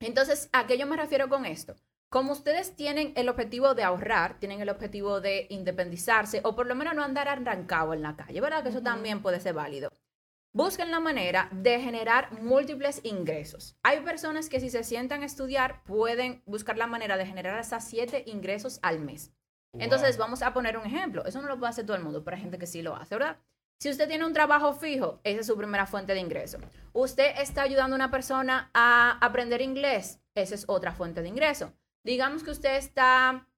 Entonces, 0.00 0.48
¿a 0.52 0.66
qué 0.66 0.78
yo 0.78 0.86
me 0.86 0.96
refiero 0.96 1.28
con 1.28 1.44
esto? 1.44 1.76
Como 2.08 2.32
ustedes 2.32 2.76
tienen 2.76 3.12
el 3.16 3.28
objetivo 3.28 3.74
de 3.74 3.82
ahorrar, 3.82 4.38
tienen 4.38 4.60
el 4.60 4.68
objetivo 4.68 5.20
de 5.20 5.46
independizarse 5.50 6.40
o 6.44 6.54
por 6.54 6.66
lo 6.66 6.74
menos 6.74 6.94
no 6.94 7.02
andar 7.02 7.28
arrancado 7.28 7.94
en 7.94 8.02
la 8.02 8.16
calle, 8.16 8.40
¿verdad? 8.40 8.62
Que 8.62 8.68
eso 8.68 8.82
también 8.82 9.22
puede 9.22 9.40
ser 9.40 9.54
válido. 9.54 9.90
Busquen 10.54 10.90
la 10.90 11.00
manera 11.00 11.48
de 11.50 11.80
generar 11.80 12.30
múltiples 12.42 13.00
ingresos. 13.04 13.74
Hay 13.82 14.00
personas 14.00 14.50
que 14.50 14.60
si 14.60 14.68
se 14.68 14.84
sientan 14.84 15.22
a 15.22 15.26
estudiar 15.26 15.82
pueden 15.84 16.42
buscar 16.44 16.76
la 16.76 16.86
manera 16.86 17.16
de 17.16 17.24
generar 17.24 17.58
hasta 17.58 17.80
siete 17.80 18.24
ingresos 18.26 18.78
al 18.82 19.00
mes. 19.00 19.32
Entonces, 19.78 20.18
vamos 20.18 20.42
a 20.42 20.52
poner 20.52 20.76
un 20.76 20.84
ejemplo. 20.84 21.24
Eso 21.24 21.40
no 21.40 21.48
lo 21.48 21.58
puede 21.58 21.70
hacer 21.70 21.86
todo 21.86 21.96
el 21.96 22.02
mundo, 22.02 22.22
pero 22.22 22.36
hay 22.36 22.42
gente 22.42 22.58
que 22.58 22.66
sí 22.66 22.82
lo 22.82 22.94
hace, 22.94 23.14
¿verdad? 23.14 23.38
Si 23.78 23.88
usted 23.88 24.06
tiene 24.06 24.26
un 24.26 24.34
trabajo 24.34 24.74
fijo, 24.74 25.20
esa 25.24 25.40
es 25.40 25.46
su 25.46 25.56
primera 25.56 25.86
fuente 25.86 26.12
de 26.12 26.20
ingreso. 26.20 26.58
Usted 26.92 27.32
está 27.38 27.62
ayudando 27.62 27.94
a 27.94 27.96
una 27.96 28.10
persona 28.10 28.70
a 28.74 29.18
aprender 29.22 29.62
inglés, 29.62 30.20
esa 30.34 30.54
es 30.54 30.66
otra 30.68 30.92
fuente 30.92 31.22
de 31.22 31.28
ingreso. 31.28 31.72
Digamos 32.04 32.44
que 32.44 32.50
usted 32.50 32.76
está 32.76 33.48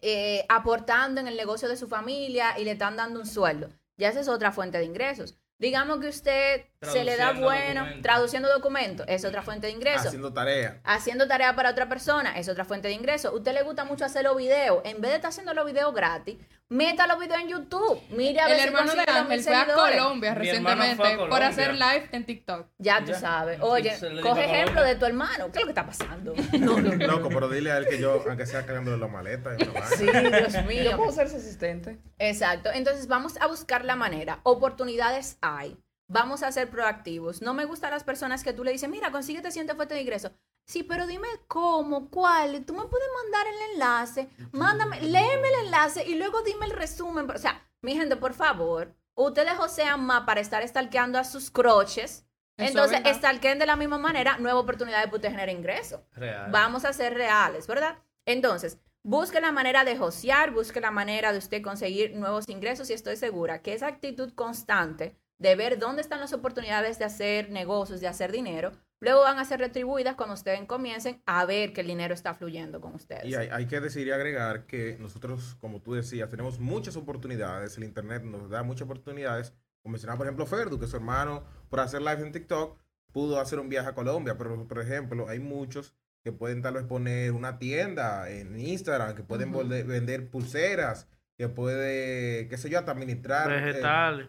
eh, 0.00 0.46
aportando 0.48 1.20
en 1.20 1.28
el 1.28 1.36
negocio 1.36 1.68
de 1.68 1.76
su 1.76 1.88
familia 1.88 2.58
y 2.58 2.64
le 2.64 2.72
están 2.72 2.96
dando 2.96 3.20
un 3.20 3.26
sueldo, 3.26 3.68
ya 3.98 4.08
esa 4.08 4.20
es 4.20 4.28
otra 4.28 4.50
fuente 4.50 4.78
de 4.78 4.84
ingresos. 4.84 5.38
Digamos 5.62 6.00
que 6.00 6.08
usted 6.08 6.66
se 6.90 7.04
le 7.04 7.16
da 7.16 7.32
bueno 7.32 7.80
documentos. 7.80 8.02
traduciendo 8.02 8.48
documentos, 8.48 9.06
es 9.08 9.24
otra 9.24 9.42
fuente 9.42 9.66
de 9.68 9.72
ingreso 9.72 10.08
Haciendo 10.08 10.32
tarea. 10.32 10.80
haciendo 10.84 11.28
tarea 11.28 11.54
para 11.54 11.70
otra 11.70 11.88
persona 11.88 12.36
es 12.38 12.48
otra 12.48 12.64
fuente 12.64 12.88
de 12.88 12.94
ingreso. 12.94 13.32
Usted 13.34 13.52
le 13.52 13.62
gusta 13.62 13.84
mucho 13.84 14.04
hacer 14.04 14.24
los 14.24 14.36
videos. 14.36 14.80
En 14.84 15.00
vez 15.00 15.10
de 15.12 15.16
estar 15.16 15.28
haciendo 15.30 15.54
los 15.54 15.64
videos 15.66 15.94
gratis, 15.94 16.36
meta 16.68 17.06
los 17.06 17.18
videos 17.18 17.40
en 17.40 17.48
YouTube. 17.48 18.00
Mire 18.10 18.40
a 18.40 18.46
ver 18.46 18.54
El 18.54 18.60
si 18.62 18.66
hermano 18.68 18.94
de 18.94 19.04
Ángel 19.06 19.42
fue 19.42 19.54
a. 19.54 19.66
Colombia 19.66 20.34
recientemente 20.34 20.96
fue 20.96 21.12
a 21.12 21.28
por 21.28 21.42
hacer 21.42 21.74
live 21.74 22.08
en 22.12 22.24
TikTok. 22.26 22.66
Ya 22.78 23.00
tú 23.04 23.12
Ya. 23.12 23.18
sabes. 23.20 23.60
Oye, 23.60 23.94
coge 24.22 24.44
ejemplo 24.44 24.82
de 24.82 24.96
tu 24.96 25.04
hermano. 25.06 25.52
¿Qué 25.52 25.58
es 25.58 25.64
lo 25.66 25.72
que 25.72 25.80
está 25.80 25.86
pasando? 25.86 26.34
No, 26.58 26.80
no, 26.80 26.94
no. 26.96 27.06
Loco, 27.06 27.28
pero 27.28 27.48
dile 27.48 27.72
a 27.72 27.76
él 27.78 27.86
que 27.88 27.98
yo, 27.98 28.22
aunque 28.28 28.46
sea 28.46 28.64
cargándole 28.64 28.96
la 28.98 29.08
maleta. 29.08 29.56
Sí, 29.96 30.06
Dios 30.06 30.52
Yo 30.52 30.62
mío. 30.64 30.96
puedo 30.96 31.12
ser 31.12 31.28
su 31.28 31.36
asistente. 31.36 31.98
Exacto. 32.18 32.70
Entonces 32.72 33.06
vamos 33.08 33.34
a 33.40 33.46
buscar 33.46 33.84
la 33.84 33.96
manera. 33.96 34.40
Oportunidades 34.44 35.38
hay. 35.40 35.76
Vamos 36.12 36.42
a 36.42 36.52
ser 36.52 36.68
proactivos. 36.68 37.40
No 37.40 37.54
me 37.54 37.64
gustan 37.64 37.90
las 37.90 38.04
personas 38.04 38.44
que 38.44 38.52
tú 38.52 38.64
le 38.64 38.72
dices, 38.72 38.90
mira, 38.90 39.10
consíguete 39.10 39.50
siente 39.50 39.74
fuente 39.74 39.94
de 39.94 40.02
ingreso. 40.02 40.30
Sí, 40.66 40.82
pero 40.82 41.06
dime 41.06 41.26
cómo, 41.48 42.10
cuál. 42.10 42.64
Tú 42.66 42.74
me 42.74 42.84
puedes 42.84 43.08
mandar 43.22 43.46
el 43.46 43.72
enlace. 43.72 44.28
Mándame, 44.52 45.00
léeme 45.00 45.48
el 45.48 45.64
enlace 45.66 46.06
y 46.06 46.16
luego 46.16 46.42
dime 46.42 46.66
el 46.66 46.72
resumen. 46.72 47.30
O 47.30 47.38
sea, 47.38 47.66
mi 47.80 47.96
gente, 47.96 48.16
por 48.16 48.34
favor, 48.34 48.94
ustedes 49.14 49.54
josean 49.54 50.04
más 50.04 50.24
para 50.24 50.42
estar 50.42 50.66
stalkeando 50.68 51.18
a 51.18 51.24
sus 51.24 51.50
croches. 51.50 52.26
Eso 52.58 52.68
Entonces, 52.68 52.98
es 52.98 53.04
verdad. 53.04 53.18
stalkeen 53.18 53.58
de 53.58 53.66
la 53.66 53.76
misma 53.76 53.96
manera, 53.96 54.36
nueva 54.36 54.60
oportunidad 54.60 55.02
de 55.02 55.08
poder 55.08 55.30
generar 55.30 55.48
ingresos. 55.48 56.02
Real. 56.12 56.50
Vamos 56.50 56.84
a 56.84 56.92
ser 56.92 57.14
reales, 57.14 57.66
¿verdad? 57.66 57.96
Entonces, 58.26 58.78
busque 59.02 59.40
la 59.40 59.50
manera 59.50 59.84
de 59.84 59.96
josear, 59.96 60.50
busque 60.50 60.78
la 60.80 60.90
manera 60.90 61.32
de 61.32 61.38
usted 61.38 61.62
conseguir 61.62 62.14
nuevos 62.14 62.50
ingresos 62.50 62.90
y 62.90 62.92
estoy 62.92 63.16
segura 63.16 63.62
que 63.62 63.72
esa 63.72 63.86
actitud 63.86 64.34
constante 64.34 65.16
de 65.38 65.56
ver 65.56 65.78
dónde 65.78 66.02
están 66.02 66.20
las 66.20 66.32
oportunidades 66.32 66.98
de 66.98 67.04
hacer 67.04 67.50
negocios, 67.50 68.00
de 68.00 68.06
hacer 68.08 68.30
dinero, 68.30 68.72
luego 69.00 69.22
van 69.22 69.38
a 69.38 69.44
ser 69.44 69.58
retribuidas 69.58 70.14
cuando 70.14 70.34
ustedes 70.34 70.60
comiencen 70.66 71.20
a 71.26 71.44
ver 71.44 71.72
que 71.72 71.80
el 71.80 71.88
dinero 71.88 72.14
está 72.14 72.34
fluyendo 72.34 72.80
con 72.80 72.94
ustedes. 72.94 73.24
Y 73.24 73.34
hay, 73.34 73.48
hay 73.48 73.66
que 73.66 73.80
decir 73.80 74.06
y 74.06 74.12
agregar 74.12 74.66
que 74.66 74.96
nosotros, 75.00 75.56
como 75.60 75.80
tú 75.80 75.94
decías, 75.94 76.28
tenemos 76.30 76.60
muchas 76.60 76.96
oportunidades. 76.96 77.76
El 77.76 77.84
Internet 77.84 78.22
nos 78.22 78.50
da 78.50 78.62
muchas 78.62 78.82
oportunidades. 78.82 79.52
Como 79.82 79.92
mencionaba, 79.94 80.18
por 80.18 80.26
ejemplo, 80.28 80.46
Ferdu, 80.46 80.78
que 80.78 80.86
su 80.86 80.94
hermano, 80.96 81.44
por 81.68 81.80
hacer 81.80 82.02
live 82.02 82.20
en 82.22 82.30
TikTok, 82.30 82.78
pudo 83.10 83.40
hacer 83.40 83.58
un 83.58 83.68
viaje 83.68 83.88
a 83.88 83.94
Colombia. 83.94 84.38
Pero, 84.38 84.68
por 84.68 84.78
ejemplo, 84.80 85.28
hay 85.28 85.40
muchos 85.40 85.92
que 86.22 86.30
pueden 86.30 86.62
tal 86.62 86.74
vez 86.74 86.84
poner 86.84 87.32
una 87.32 87.58
tienda 87.58 88.30
en 88.30 88.56
Instagram, 88.56 89.16
que 89.16 89.24
pueden 89.24 89.50
vender 89.52 90.30
pulseras, 90.30 91.08
que 91.36 91.48
puede, 91.48 92.46
qué 92.46 92.56
sé 92.56 92.70
yo, 92.70 92.78
hasta 92.78 92.92
administrar. 92.92 93.50
eh, 93.50 93.60
Vegetales. 93.60 94.28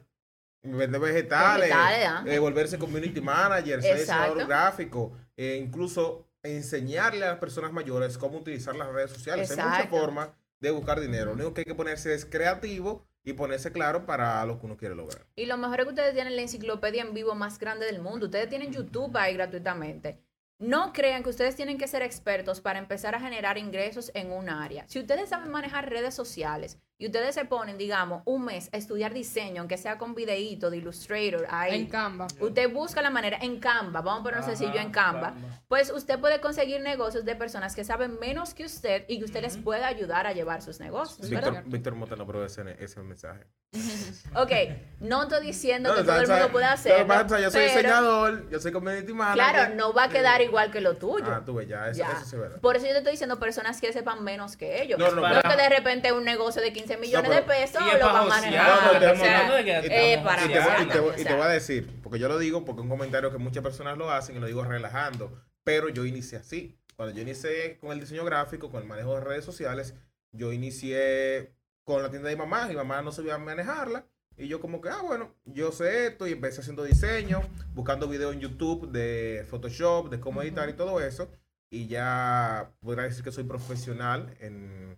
Vender 0.63 0.99
vegetales, 0.99 1.69
Vegetales, 1.69 2.07
ah. 2.07 2.23
eh, 2.25 2.39
volverse 2.39 2.79
community 2.79 3.19
manager, 3.21 3.81
ser 3.81 3.97
Exacto. 3.97 4.35
diseñador 4.35 4.47
gráfico, 4.47 5.17
e 5.35 5.55
incluso 5.55 6.25
enseñarle 6.41 7.25
a 7.25 7.29
las 7.29 7.39
personas 7.39 7.71
mayores 7.71 8.17
cómo 8.17 8.37
utilizar 8.37 8.75
las 8.75 8.91
redes 8.91 9.11
sociales. 9.11 9.49
Hay 9.51 9.57
muchas 9.57 9.73
Exacto. 9.73 9.97
formas 9.97 10.29
de 10.59 10.71
buscar 10.71 10.99
dinero. 10.99 11.27
Lo 11.27 11.33
único 11.33 11.53
que 11.53 11.61
hay 11.61 11.65
que 11.65 11.75
ponerse 11.75 12.13
es 12.13 12.25
creativo 12.25 13.05
y 13.23 13.33
ponerse 13.33 13.71
claro 13.71 14.05
para 14.05 14.45
lo 14.45 14.59
que 14.59 14.65
uno 14.65 14.77
quiere 14.77 14.95
lograr. 14.95 15.25
Y 15.35 15.45
lo 15.45 15.57
mejor 15.57 15.81
es 15.81 15.85
que 15.85 15.89
ustedes 15.91 16.13
tienen 16.13 16.35
la 16.35 16.41
enciclopedia 16.41 17.01
en 17.01 17.13
vivo 17.13 17.35
más 17.35 17.59
grande 17.59 17.85
del 17.85 18.01
mundo. 18.01 18.25
Ustedes 18.25 18.49
tienen 18.49 18.71
YouTube 18.71 19.15
ahí 19.17 19.33
gratuitamente. 19.33 20.19
No 20.59 20.93
crean 20.93 21.23
que 21.23 21.29
ustedes 21.29 21.55
tienen 21.55 21.77
que 21.77 21.87
ser 21.87 22.03
expertos 22.03 22.61
para 22.61 22.79
empezar 22.79 23.15
a 23.15 23.19
generar 23.19 23.57
ingresos 23.57 24.11
en 24.13 24.31
un 24.31 24.49
área. 24.49 24.85
Si 24.87 24.99
ustedes 24.99 25.29
saben 25.29 25.51
manejar 25.51 25.89
redes 25.89 26.13
sociales 26.13 26.79
y 27.03 27.07
ustedes 27.07 27.35
se 27.35 27.43
ponen, 27.43 27.77
digamos, 27.77 28.21
un 28.23 28.45
mes 28.45 28.69
a 28.71 28.77
estudiar 28.77 29.13
diseño, 29.13 29.59
aunque 29.59 29.77
sea 29.77 29.97
con 29.97 30.15
videíto 30.15 30.69
de 30.69 30.77
Illustrator, 30.77 31.45
ahí, 31.49 31.81
En 31.81 31.87
Canva. 31.87 32.27
usted 32.39 32.71
busca 32.71 33.01
la 33.01 33.09
manera 33.09 33.37
en 33.41 33.59
Canva, 33.59 33.99
vamos 33.99 34.21
a 34.21 34.23
ponerlo 34.23 34.45
Ajá, 34.45 34.55
sencillo 34.55 34.79
en 34.79 34.89
Canva, 34.89 35.33
Canva. 35.33 35.61
pues 35.67 35.91
usted 35.91 36.17
puede 36.17 36.39
conseguir 36.39 36.79
negocios 36.79 37.25
de 37.25 37.35
personas 37.35 37.75
que 37.75 37.83
saben 37.83 38.17
menos 38.21 38.53
que 38.53 38.63
usted 38.63 39.03
y 39.09 39.19
que 39.19 39.25
usted 39.25 39.41
les 39.41 39.57
puede 39.57 39.83
ayudar 39.83 40.27
a 40.27 40.31
llevar 40.31 40.61
sus 40.61 40.79
negocios. 40.79 41.29
Víctor, 41.29 41.63
Víctor 41.65 41.95
Mota 41.95 42.15
no 42.15 42.25
probó 42.25 42.45
ese, 42.45 42.63
ese 42.79 43.01
mensaje. 43.01 43.43
Ok, 44.35 44.51
no 44.99 45.23
estoy 45.23 45.45
diciendo 45.45 45.89
No, 45.89 45.95
que 45.95 46.03
todo 46.03 46.21
el 46.21 46.27
mundo 46.27 46.49
puede 46.51 46.65
es 46.73 46.81
que 46.81 46.89
yo 46.89 47.51
soy 47.51 47.51
pero- 47.51 47.73
diseñador, 47.73 48.49
yo 48.49 48.59
soy 48.59 48.71
community 48.71 49.13
manager. 49.13 49.33
Claro, 49.51 49.75
no 49.75 49.93
va 49.93 50.05
a 50.05 50.09
quedar 50.09 50.41
Eh, 50.41 50.45
igual 50.45 50.71
que 50.71 50.79
lo 50.81 50.95
tuyo. 50.95 51.25
Ah, 51.27 51.41
tú 51.45 51.55
ves, 51.55 51.67
ya, 51.67 51.89
eso, 51.89 51.99
Ya. 51.99 52.11
eso 52.11 52.25
sí 52.25 52.35
es 52.35 52.41
verdad. 52.41 52.59
Por 52.61 52.75
eso 52.77 52.85
yo 52.85 52.91
te 52.93 52.97
estoy 52.99 53.11
diciendo 53.11 53.39
personas 53.39 53.81
que 53.81 53.91
sepan 53.91 54.23
menos 54.23 54.55
que 54.57 54.81
ellos. 54.81 54.97
No, 54.99 55.11
no, 55.11 55.21
No, 55.27 55.41
que 55.41 55.55
de 55.55 55.69
repente 55.69 56.11
un 56.13 56.23
negocio 56.23 56.61
de 56.61 56.71
15 56.71 56.92
millones 56.97 57.29
pero- 57.29 57.41
de 57.41 57.47
pesos 57.47 57.81
Y 57.81 57.85
lo 57.93 57.99
para 57.99 58.13
va 58.13 58.19
a 58.21 58.25
manejar. 58.25 58.67
no, 58.67 58.99
no, 58.99 59.11
o 59.11 59.15
sea, 59.15 59.59
eh, 59.83 60.21
para 60.23 60.45
y, 60.45 60.47
te, 60.47 60.97
y 60.97 61.21
y 61.21 61.33
voy 61.33 61.41
a 61.41 61.47
decir, 61.47 61.89
porque 62.01 62.19
yo 62.19 62.27
lo 62.27 62.37
digo 62.37 62.65
porque 62.65 62.81
es 62.81 62.83
un 62.83 62.89
comentario 62.89 63.31
que 63.31 63.37
muchas 63.37 63.63
personas 63.63 63.97
lo 63.97 64.11
hacen 64.11 64.35
y 64.35 64.39
lo 64.39 64.47
digo 64.47 64.63
relajando, 64.63 65.41
pero 65.63 65.89
yo 65.89 66.05
inicié 66.05 66.37
así. 66.39 66.77
Cuando 66.95 67.15
yo 67.15 67.21
inicié 67.21 67.77
con 67.79 67.91
el 67.91 67.99
diseño 67.99 68.23
gráfico, 68.23 68.69
con 68.69 68.81
el 68.81 68.87
manejo 68.87 69.15
de 69.15 69.21
redes 69.21 69.43
sociales, 69.45 69.95
yo 70.31 70.51
inicié 70.53 71.53
con 71.83 72.01
la 72.01 72.09
tienda 72.09 72.29
de 72.29 72.35
mi 72.35 72.39
mamá, 72.39 72.67
mi 72.67 72.75
mamá 72.75 73.01
no 73.01 73.11
sabía 73.11 73.37
manejarla. 73.37 74.05
Y 74.35 74.47
yo 74.47 74.59
como 74.59 74.81
que, 74.81 74.89
ah, 74.89 75.01
bueno, 75.03 75.35
yo 75.45 75.71
sé 75.71 76.07
esto 76.07 76.27
y 76.27 76.31
empecé 76.31 76.61
haciendo 76.61 76.83
diseño, 76.83 77.41
buscando 77.75 78.07
videos 78.07 78.33
en 78.33 78.39
YouTube 78.39 78.89
de 78.91 79.45
Photoshop, 79.49 80.09
de 80.09 80.19
cómo 80.19 80.41
editar 80.41 80.67
y 80.69 80.73
todo 80.73 80.99
eso. 81.01 81.29
Y 81.69 81.87
ya 81.87 82.71
podría 82.81 83.03
decir 83.03 83.23
que 83.23 83.31
soy 83.31 83.43
profesional 83.43 84.35
en, 84.39 84.97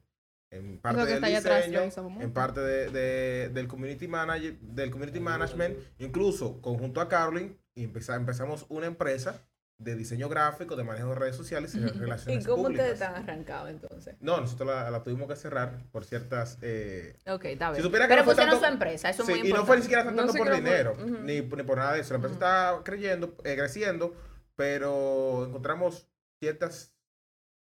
en 0.52 0.80
parte 0.80 1.06
del 1.06 1.24
atrás, 1.36 1.66
diseño, 1.66 2.22
en 2.22 2.32
parte 2.32 2.60
de, 2.62 2.90
de- 2.90 3.50
del 3.50 3.68
community 3.68 4.08
manager, 4.08 4.58
del 4.60 4.92
community 4.92 5.20
management, 5.20 5.78
incluso 6.00 6.62
conjunto 6.62 7.02
a 7.02 7.10
Carolyn, 7.10 7.58
y 7.76 7.84
empeza- 7.84 8.16
empezamos 8.16 8.66
una 8.70 8.86
empresa 8.86 9.42
de 9.78 9.96
diseño 9.96 10.30
gráfico, 10.30 10.78
de 10.78 10.86
manejo 10.86 11.10
de 11.10 11.16
redes 11.16 11.36
sociales 11.36 11.76
y 11.76 11.80
de 11.80 11.88
¿Y 11.96 12.00
relaciones 12.00 12.48
cómo 12.48 12.64
públicas. 12.64 12.86
ustedes 12.92 13.02
están 13.02 13.22
arrancados 13.22 13.70
entonces? 13.70 14.16
No, 14.22 14.40
nosotros 14.40 14.70
la, 14.70 14.90
la 14.90 15.04
tuvimos 15.04 15.28
que 15.28 15.36
cerrar 15.36 15.84
por 15.92 16.06
ciertas... 16.06 16.58
eh, 16.62 17.18
Ok, 17.28 17.44
está 17.46 17.72
bien. 17.72 17.78
Si 17.78 17.82
supiera 17.82 18.06
que 18.06 18.10
Pero 18.14 18.22
no 18.22 18.26
fue 18.26 18.36
funcionó 18.36 18.52
tanto- 18.54 18.68
su 18.68 18.72
empresa, 18.74 19.10
eso 19.10 19.24
es 19.24 19.26
sí, 19.28 19.32
muy 19.34 19.40
y 19.40 19.50
importante. 19.50 19.62
no 19.62 19.68
fue 19.68 19.76
ni 19.76 19.82
siquiera 19.82 20.04
tanto 20.06 20.34
por 20.34 20.56
dinero, 20.56 20.94
Ujú. 20.94 21.18
ni, 21.24 21.42
ni 21.42 21.64
por 21.64 21.78
nada 21.78 21.94
de 21.94 22.00
eso. 22.00 22.14
La 22.14 22.16
empresa 22.18 22.36
Ujú. 22.36 22.46
está 22.46 22.82
creyendo, 22.86 23.36
eh, 23.44 23.56
creciendo, 23.58 24.16
pero 24.56 25.46
encontramos 25.46 26.08
ciertas 26.42 26.95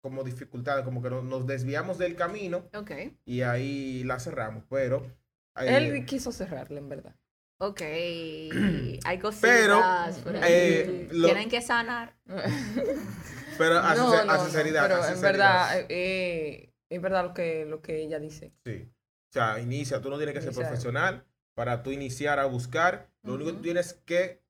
como 0.02 0.24
dificultades, 0.24 0.86
como 0.86 1.02
que 1.02 1.10
no- 1.10 1.22
nos 1.22 1.46
desviamos 1.48 1.98
del 1.98 2.16
camino 2.16 2.70
Ok, 2.74 2.92
y 3.26 3.42
ahí 3.42 4.04
la 4.04 4.20
cerramos, 4.20 4.64
pero... 4.70 5.06
eh, 5.58 5.78
Él 5.78 6.06
quiso 6.06 6.32
cerrarle, 6.32 6.80
en 6.80 6.90
verdad. 6.90 7.16
ok. 7.60 7.82
Hay 9.06 9.20
cositas 9.20 9.42
Pero, 9.42 10.24
por 10.24 10.36
ahí. 10.38 10.44
eh, 10.48 11.08
lo- 11.12 11.28
Tienen 11.28 11.50
que 11.50 11.62
sanar. 11.62 12.16
pero 13.58 13.80
a, 13.80 13.96
No, 13.96 14.10
no, 14.26 14.32
a 14.32 14.38
no, 14.38 14.44
sinceridad, 14.44 14.84
pero 14.88 15.04
a 15.04 15.12
en 15.12 15.22
verdad, 15.22 15.80
eh, 15.80 15.86
eh, 15.90 16.74
es 16.90 17.02
verdad 17.02 17.24
lo 17.26 17.34
que, 17.34 17.66
lo 17.66 17.82
que 17.82 18.02
ella 18.02 18.20
dice. 18.20 18.54
Sí. 18.66 18.90
O 19.30 19.32
sea, 19.32 19.60
inicia, 19.60 20.02
tú 20.02 20.10
no 20.10 20.18
tienes 20.18 20.34
que 20.34 20.42
ser 20.42 20.54
profesional 20.54 21.26
para 21.54 21.84
tú 21.84 21.92
iniciar 21.92 22.40
a 22.40 22.46
buscar. 22.46 23.10
Lo 23.22 23.36
único 23.36 23.52
que 23.52 23.58
tú 23.58 23.62
tienes 23.64 23.94
que 24.06 24.42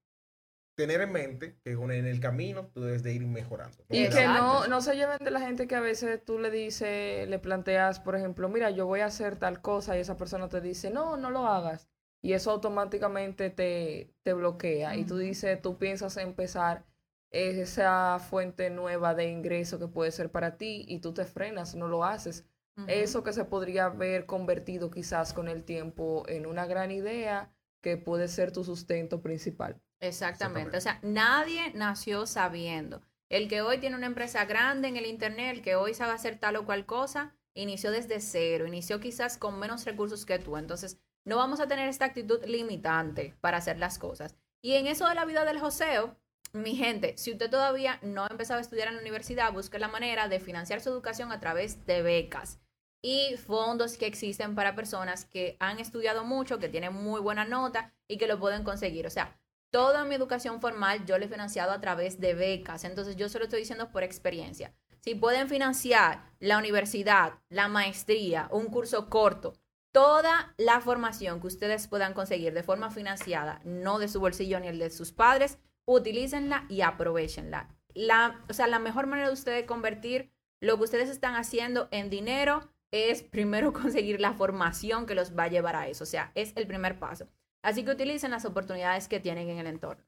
tener 0.79 1.01
en 1.01 1.11
mente 1.11 1.59
que 1.61 1.73
en 1.73 1.91
el 1.91 2.21
camino 2.21 2.67
tú 2.73 2.81
debes 2.81 3.03
de 3.03 3.13
ir 3.13 3.27
mejorando. 3.27 3.83
No 3.89 3.97
Y 3.97 4.07
que 4.07 4.25
no, 4.25 4.65
no 4.67 4.79
se 4.79 4.95
lleven 4.95 5.17
de 5.19 5.29
la 5.29 5.41
gente 5.41 5.67
que 5.67 5.75
a 5.75 5.81
veces 5.81 6.23
tú 6.23 6.39
le 6.39 6.49
dices, 6.49 7.27
le 7.27 7.37
planteas, 7.37 7.99
por 7.99 8.15
ejemplo, 8.15 8.47
mira, 8.47 8.69
yo 8.69 8.85
voy 8.85 9.01
a 9.01 9.07
hacer 9.07 9.35
tal 9.35 9.61
cosa 9.61 9.97
y 9.97 9.99
esa 9.99 10.15
persona 10.15 10.47
te 10.47 10.61
dice, 10.61 10.89
no, 10.89 11.17
no 11.17 11.31
lo 11.31 11.47
hagas. 11.47 11.89
Y 12.21 12.31
eso 12.31 12.51
automáticamente 12.51 13.49
te, 13.49 14.13
te 14.23 14.31
bloquea. 14.31 14.95
Y 14.95 15.03
tú 15.03 15.17
dices, 15.17 15.61
tú 15.61 15.77
piensas 15.77 16.15
empezar 16.15 16.85
esa 17.29 18.17
fuente 18.19 18.69
nueva 18.69 19.15
de 19.15 19.27
ingreso 19.27 19.79
que 19.79 19.87
puede 19.89 20.11
ser 20.11 20.31
para 20.31 20.55
ti 20.55 20.85
y 20.87 20.99
tú 20.99 21.13
te 21.13 21.25
frenas, 21.25 21.75
no 21.75 21.89
lo 21.89 22.05
haces. 22.05 22.45
Eso 22.87 23.21
que 23.21 23.33
se 23.33 23.43
podría 23.43 23.87
haber 23.87 24.25
convertido 24.25 24.89
quizás 24.89 25.33
con 25.33 25.49
el 25.49 25.65
tiempo 25.65 26.23
en 26.29 26.45
una 26.45 26.65
gran 26.65 26.91
idea 26.91 27.51
que 27.81 27.97
puede 27.97 28.29
ser 28.29 28.53
tu 28.53 28.63
sustento 28.63 29.21
principal. 29.21 29.81
Exactamente. 29.99 30.77
O 30.77 30.81
sea, 30.81 30.99
nadie 31.01 31.71
nació 31.73 32.25
sabiendo. 32.25 33.01
El 33.29 33.47
que 33.47 33.61
hoy 33.61 33.77
tiene 33.77 33.95
una 33.95 34.07
empresa 34.07 34.45
grande 34.45 34.87
en 34.87 34.97
el 34.97 35.05
Internet, 35.05 35.57
el 35.57 35.61
que 35.61 35.75
hoy 35.75 35.93
sabe 35.93 36.13
hacer 36.13 36.39
tal 36.39 36.55
o 36.55 36.65
cual 36.65 36.85
cosa, 36.85 37.35
inició 37.53 37.91
desde 37.91 38.21
cero, 38.21 38.65
inició 38.65 38.99
quizás 38.99 39.37
con 39.37 39.59
menos 39.59 39.85
recursos 39.85 40.25
que 40.25 40.39
tú. 40.39 40.57
Entonces, 40.57 40.99
no 41.25 41.37
vamos 41.37 41.59
a 41.59 41.67
tener 41.67 41.87
esta 41.89 42.05
actitud 42.05 42.43
limitante 42.45 43.35
para 43.41 43.57
hacer 43.57 43.77
las 43.77 43.99
cosas. 43.99 44.35
Y 44.61 44.73
en 44.73 44.87
eso 44.87 45.07
de 45.07 45.15
la 45.15 45.25
vida 45.25 45.45
del 45.45 45.59
joseo, 45.59 46.17
mi 46.53 46.75
gente, 46.75 47.15
si 47.17 47.31
usted 47.31 47.49
todavía 47.49 47.99
no 48.01 48.23
ha 48.23 48.29
empezado 48.29 48.57
a 48.57 48.61
estudiar 48.61 48.87
en 48.87 48.95
la 48.95 49.01
universidad, 49.01 49.53
busque 49.53 49.77
la 49.77 49.87
manera 49.87 50.27
de 50.27 50.39
financiar 50.39 50.81
su 50.81 50.89
educación 50.89 51.31
a 51.31 51.39
través 51.39 51.85
de 51.85 52.01
becas 52.01 52.59
y 53.01 53.37
fondos 53.37 53.97
que 53.97 54.07
existen 54.07 54.55
para 54.55 54.75
personas 54.75 55.25
que 55.25 55.55
han 55.59 55.79
estudiado 55.79 56.23
mucho, 56.23 56.59
que 56.59 56.67
tienen 56.67 56.93
muy 56.93 57.21
buena 57.21 57.45
nota 57.45 57.93
y 58.07 58.17
que 58.17 58.27
lo 58.27 58.39
pueden 58.39 58.63
conseguir. 58.63 59.05
O 59.05 59.09
sea, 59.09 59.38
toda 59.71 60.05
mi 60.05 60.15
educación 60.15 60.61
formal 60.61 61.05
yo 61.05 61.17
la 61.17 61.25
he 61.25 61.29
financiado 61.29 61.71
a 61.71 61.81
través 61.81 62.19
de 62.19 62.33
becas. 62.33 62.83
Entonces 62.83 63.15
yo 63.15 63.29
se 63.29 63.39
lo 63.39 63.45
estoy 63.45 63.59
diciendo 63.59 63.91
por 63.91 64.03
experiencia. 64.03 64.73
Si 65.01 65.15
pueden 65.15 65.47
financiar 65.47 66.31
la 66.39 66.57
universidad, 66.57 67.39
la 67.49 67.67
maestría, 67.67 68.49
un 68.51 68.65
curso 68.65 69.09
corto, 69.09 69.53
toda 69.91 70.53
la 70.57 70.81
formación 70.81 71.39
que 71.39 71.47
ustedes 71.47 71.87
puedan 71.87 72.13
conseguir 72.13 72.53
de 72.53 72.63
forma 72.63 72.91
financiada, 72.91 73.61
no 73.63 73.99
de 73.99 74.07
su 74.07 74.19
bolsillo 74.19 74.59
ni 74.59 74.67
el 74.67 74.79
de 74.79 74.89
sus 74.89 75.11
padres, 75.11 75.57
utilícenla 75.85 76.65
y 76.69 76.81
aprovechenla. 76.81 77.69
La, 77.93 78.43
o 78.49 78.53
sea, 78.53 78.67
la 78.67 78.79
mejor 78.79 79.07
manera 79.07 79.27
de 79.27 79.33
ustedes 79.33 79.65
convertir 79.65 80.31
lo 80.61 80.77
que 80.77 80.83
ustedes 80.83 81.09
están 81.09 81.35
haciendo 81.35 81.87
en 81.91 82.09
dinero 82.09 82.69
es 82.91 83.23
primero 83.23 83.73
conseguir 83.73 84.19
la 84.19 84.33
formación 84.33 85.05
que 85.05 85.15
los 85.15 85.37
va 85.37 85.43
a 85.43 85.49
llevar 85.49 85.75
a 85.75 85.87
eso. 85.87 86.03
O 86.03 86.07
sea, 86.07 86.31
es 86.35 86.53
el 86.55 86.67
primer 86.67 86.99
paso. 86.99 87.27
Así 87.61 87.83
que 87.83 87.91
utilicen 87.91 88.31
las 88.31 88.45
oportunidades 88.45 89.07
que 89.07 89.19
tienen 89.19 89.49
en 89.49 89.59
el 89.59 89.67
entorno. 89.67 90.03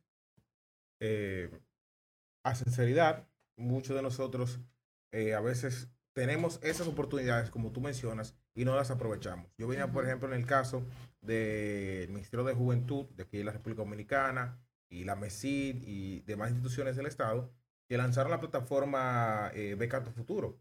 eh, 0.99 1.49
a 2.43 2.55
sinceridad, 2.55 3.27
muchos 3.55 3.95
de 3.95 4.01
nosotros 4.01 4.59
eh, 5.11 5.33
a 5.33 5.41
veces 5.41 5.89
tenemos 6.13 6.59
esas 6.63 6.87
oportunidades, 6.87 7.49
como 7.49 7.71
tú 7.71 7.81
mencionas, 7.81 8.35
y 8.53 8.65
no 8.65 8.75
las 8.75 8.91
aprovechamos. 8.91 9.51
Yo 9.57 9.67
venía, 9.67 9.91
por 9.91 10.05
ejemplo, 10.05 10.27
en 10.27 10.33
el 10.39 10.45
caso 10.45 10.85
del 11.21 12.09
Ministerio 12.09 12.45
de 12.45 12.53
Juventud 12.53 13.05
de 13.15 13.23
aquí 13.23 13.37
de 13.37 13.43
la 13.45 13.51
República 13.53 13.83
Dominicana 13.83 14.59
y 14.89 15.03
la 15.05 15.15
MESID 15.15 15.83
y 15.83 16.21
demás 16.21 16.49
instituciones 16.51 16.95
del 16.95 17.05
Estado 17.05 17.53
que 17.91 17.97
lanzaron 17.97 18.31
la 18.31 18.39
plataforma 18.39 19.51
eh, 19.53 19.75
Beca 19.77 20.01
Tu 20.01 20.11
Futuro. 20.11 20.57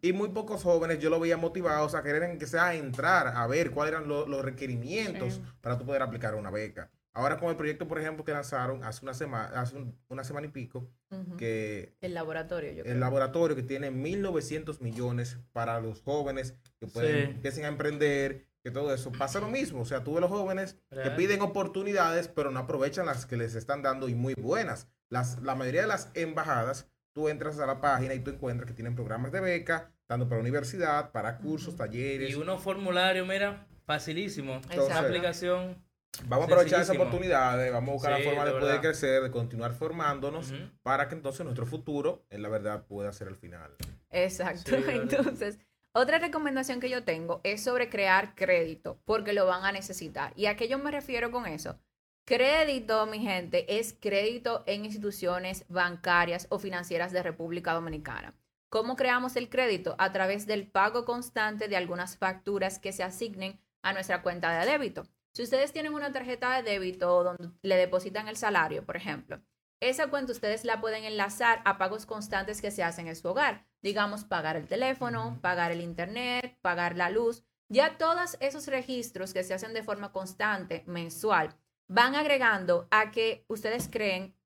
Y 0.00 0.12
muy 0.12 0.30
pocos 0.30 0.64
jóvenes 0.64 0.98
yo 0.98 1.10
lo 1.10 1.20
veía 1.20 1.36
motivados 1.36 1.94
a 1.94 2.02
querer 2.02 2.24
en 2.24 2.40
que 2.40 2.46
sea 2.48 2.74
entrar 2.74 3.28
a 3.36 3.46
ver 3.46 3.70
cuáles 3.70 3.94
eran 3.94 4.08
lo- 4.08 4.26
los 4.26 4.44
requerimientos 4.44 5.34
Sí. 5.34 5.42
para 5.60 5.78
tú 5.78 5.86
poder 5.86 6.02
aplicar 6.02 6.34
una 6.34 6.50
beca. 6.50 6.90
Ahora 7.12 7.38
con 7.38 7.50
el 7.50 7.56
proyecto, 7.56 7.86
por 7.86 8.00
ejemplo, 8.00 8.24
que 8.24 8.32
lanzaron 8.32 8.82
hace 8.82 9.04
una 9.04 9.14
semana, 9.14 9.60
hace 9.60 9.76
un- 9.76 9.96
una 10.08 10.24
semana 10.24 10.48
y 10.48 10.50
pico, 10.50 10.90
que 11.38 11.94
El 12.00 12.14
laboratorio, 12.14 12.72
yo 12.72 12.82
creo. 12.82 12.92
el 12.94 12.98
laboratorio 12.98 13.54
que 13.54 13.62
tiene 13.62 13.92
1.900 13.92 14.80
millones 14.80 15.38
para 15.52 15.78
los 15.80 16.02
jóvenes 16.02 16.56
que 16.80 16.88
pueden, 16.88 17.26
Sí. 17.26 17.30
empiecen 17.34 17.64
a 17.64 17.68
emprender, 17.68 18.48
que 18.62 18.70
todo 18.70 18.94
eso. 18.94 19.10
Pasa 19.12 19.40
lo 19.40 19.48
mismo, 19.48 19.82
o 19.82 19.84
sea, 19.84 20.04
tú 20.04 20.14
ves 20.14 20.20
los 20.20 20.30
jóvenes 20.30 20.76
que 20.90 21.10
piden 21.10 21.42
oportunidades, 21.42 22.28
pero 22.28 22.50
no 22.50 22.60
aprovechan 22.60 23.06
las 23.06 23.26
que 23.26 23.36
les 23.36 23.54
están 23.54 23.82
dando 23.82 24.08
y 24.08 24.14
muy 24.14 24.34
buenas. 24.34 24.88
Las, 25.08 25.42
la 25.42 25.54
mayoría 25.54 25.82
de 25.82 25.88
las 25.88 26.10
embajadas, 26.14 26.88
tú 27.12 27.28
entras 27.28 27.58
a 27.58 27.66
la 27.66 27.80
página 27.80 28.14
y 28.14 28.20
tú 28.20 28.30
encuentras 28.30 28.68
que 28.68 28.74
tienen 28.74 28.94
programas 28.94 29.32
de 29.32 29.40
beca, 29.40 29.90
tanto 30.06 30.28
para 30.28 30.40
universidad, 30.40 31.10
para 31.10 31.38
cursos, 31.38 31.76
talleres. 31.76 32.30
Y 32.30 32.34
unos 32.34 32.62
formularios, 32.62 33.26
mira, 33.26 33.66
facilísimo. 33.84 34.60
Una 34.86 34.98
aplicación. 34.98 35.82
Vamos 36.26 36.44
a 36.44 36.52
aprovechar 36.52 36.82
esas 36.82 36.94
oportunidades, 36.94 37.72
vamos 37.72 37.88
a 37.88 37.92
buscar 37.94 38.16
Sí, 38.16 38.22
la 38.22 38.28
forma 38.28 38.44
de, 38.44 38.52
de 38.52 38.60
poder 38.60 38.80
crecer, 38.80 39.22
de 39.22 39.30
continuar 39.30 39.72
formándonos, 39.72 40.52
Ujú. 40.52 40.60
para 40.82 41.08
que 41.08 41.14
entonces 41.14 41.42
nuestro 41.44 41.64
futuro, 41.64 42.26
en 42.28 42.42
la 42.42 42.50
verdad, 42.50 42.84
pueda 42.86 43.10
ser 43.12 43.28
el 43.28 43.36
final. 43.36 43.74
Exacto. 44.10 44.76
Sí, 44.76 44.82
¿verdad? 44.82 45.24
Otra 45.94 46.18
recomendación 46.18 46.80
que 46.80 46.88
yo 46.88 47.04
tengo 47.04 47.42
es 47.44 47.62
sobre 47.62 47.90
crear 47.90 48.34
crédito, 48.34 48.98
porque 49.04 49.34
lo 49.34 49.44
van 49.44 49.66
a 49.66 49.72
necesitar. 49.72 50.32
¿Y 50.36 50.46
a 50.46 50.56
qué 50.56 50.66
yo 50.66 50.78
me 50.78 50.90
refiero 50.90 51.30
con 51.30 51.44
eso? 51.46 51.78
Crédito, 52.24 53.04
mi 53.04 53.18
gente, 53.18 53.78
es 53.78 53.92
crédito 54.00 54.64
en 54.66 54.86
instituciones 54.86 55.66
bancarias 55.68 56.46
o 56.48 56.58
financieras 56.58 57.12
de 57.12 57.22
República 57.22 57.74
Dominicana. 57.74 58.34
¿Cómo 58.70 58.96
creamos 58.96 59.36
el 59.36 59.50
crédito? 59.50 59.94
A 59.98 60.12
través 60.12 60.46
del 60.46 60.66
pago 60.66 61.04
constante 61.04 61.68
de 61.68 61.76
algunas 61.76 62.16
facturas 62.16 62.78
que 62.78 62.92
se 62.92 63.02
asignen 63.02 63.60
a 63.82 63.92
nuestra 63.92 64.22
cuenta 64.22 64.58
de 64.58 64.70
débito. 64.70 65.02
Si 65.34 65.42
ustedes 65.42 65.74
tienen 65.74 65.92
una 65.92 66.10
tarjeta 66.10 66.56
de 66.56 66.62
débito 66.62 67.22
donde 67.22 67.50
le 67.60 67.76
depositan 67.76 68.28
el 68.28 68.36
salario, 68.36 68.86
por 68.86 68.96
ejemplo, 68.96 69.42
esa 69.82 70.08
cuenta 70.08 70.32
ustedes 70.32 70.64
la 70.64 70.80
pueden 70.80 71.02
enlazar 71.02 71.60
a 71.64 71.76
pagos 71.76 72.06
constantes 72.06 72.62
que 72.62 72.70
se 72.70 72.84
hacen 72.84 73.08
en 73.08 73.16
su 73.16 73.26
hogar. 73.28 73.66
Digamos, 73.82 74.24
pagar 74.24 74.56
el 74.56 74.68
teléfono, 74.68 75.38
pagar 75.42 75.72
el 75.72 75.80
internet, 75.80 76.56
pagar 76.62 76.96
la 76.96 77.10
luz. 77.10 77.44
Ya 77.68 77.98
todos 77.98 78.36
esos 78.38 78.68
registros 78.68 79.32
que 79.32 79.42
se 79.42 79.54
hacen 79.54 79.74
de 79.74 79.82
forma 79.82 80.12
constante, 80.12 80.84
mensual, 80.86 81.56
van 81.88 82.14
agregando 82.14 82.86
a 82.92 83.10
que 83.10 83.44
ustedes 83.48 83.88
creen 83.90 84.36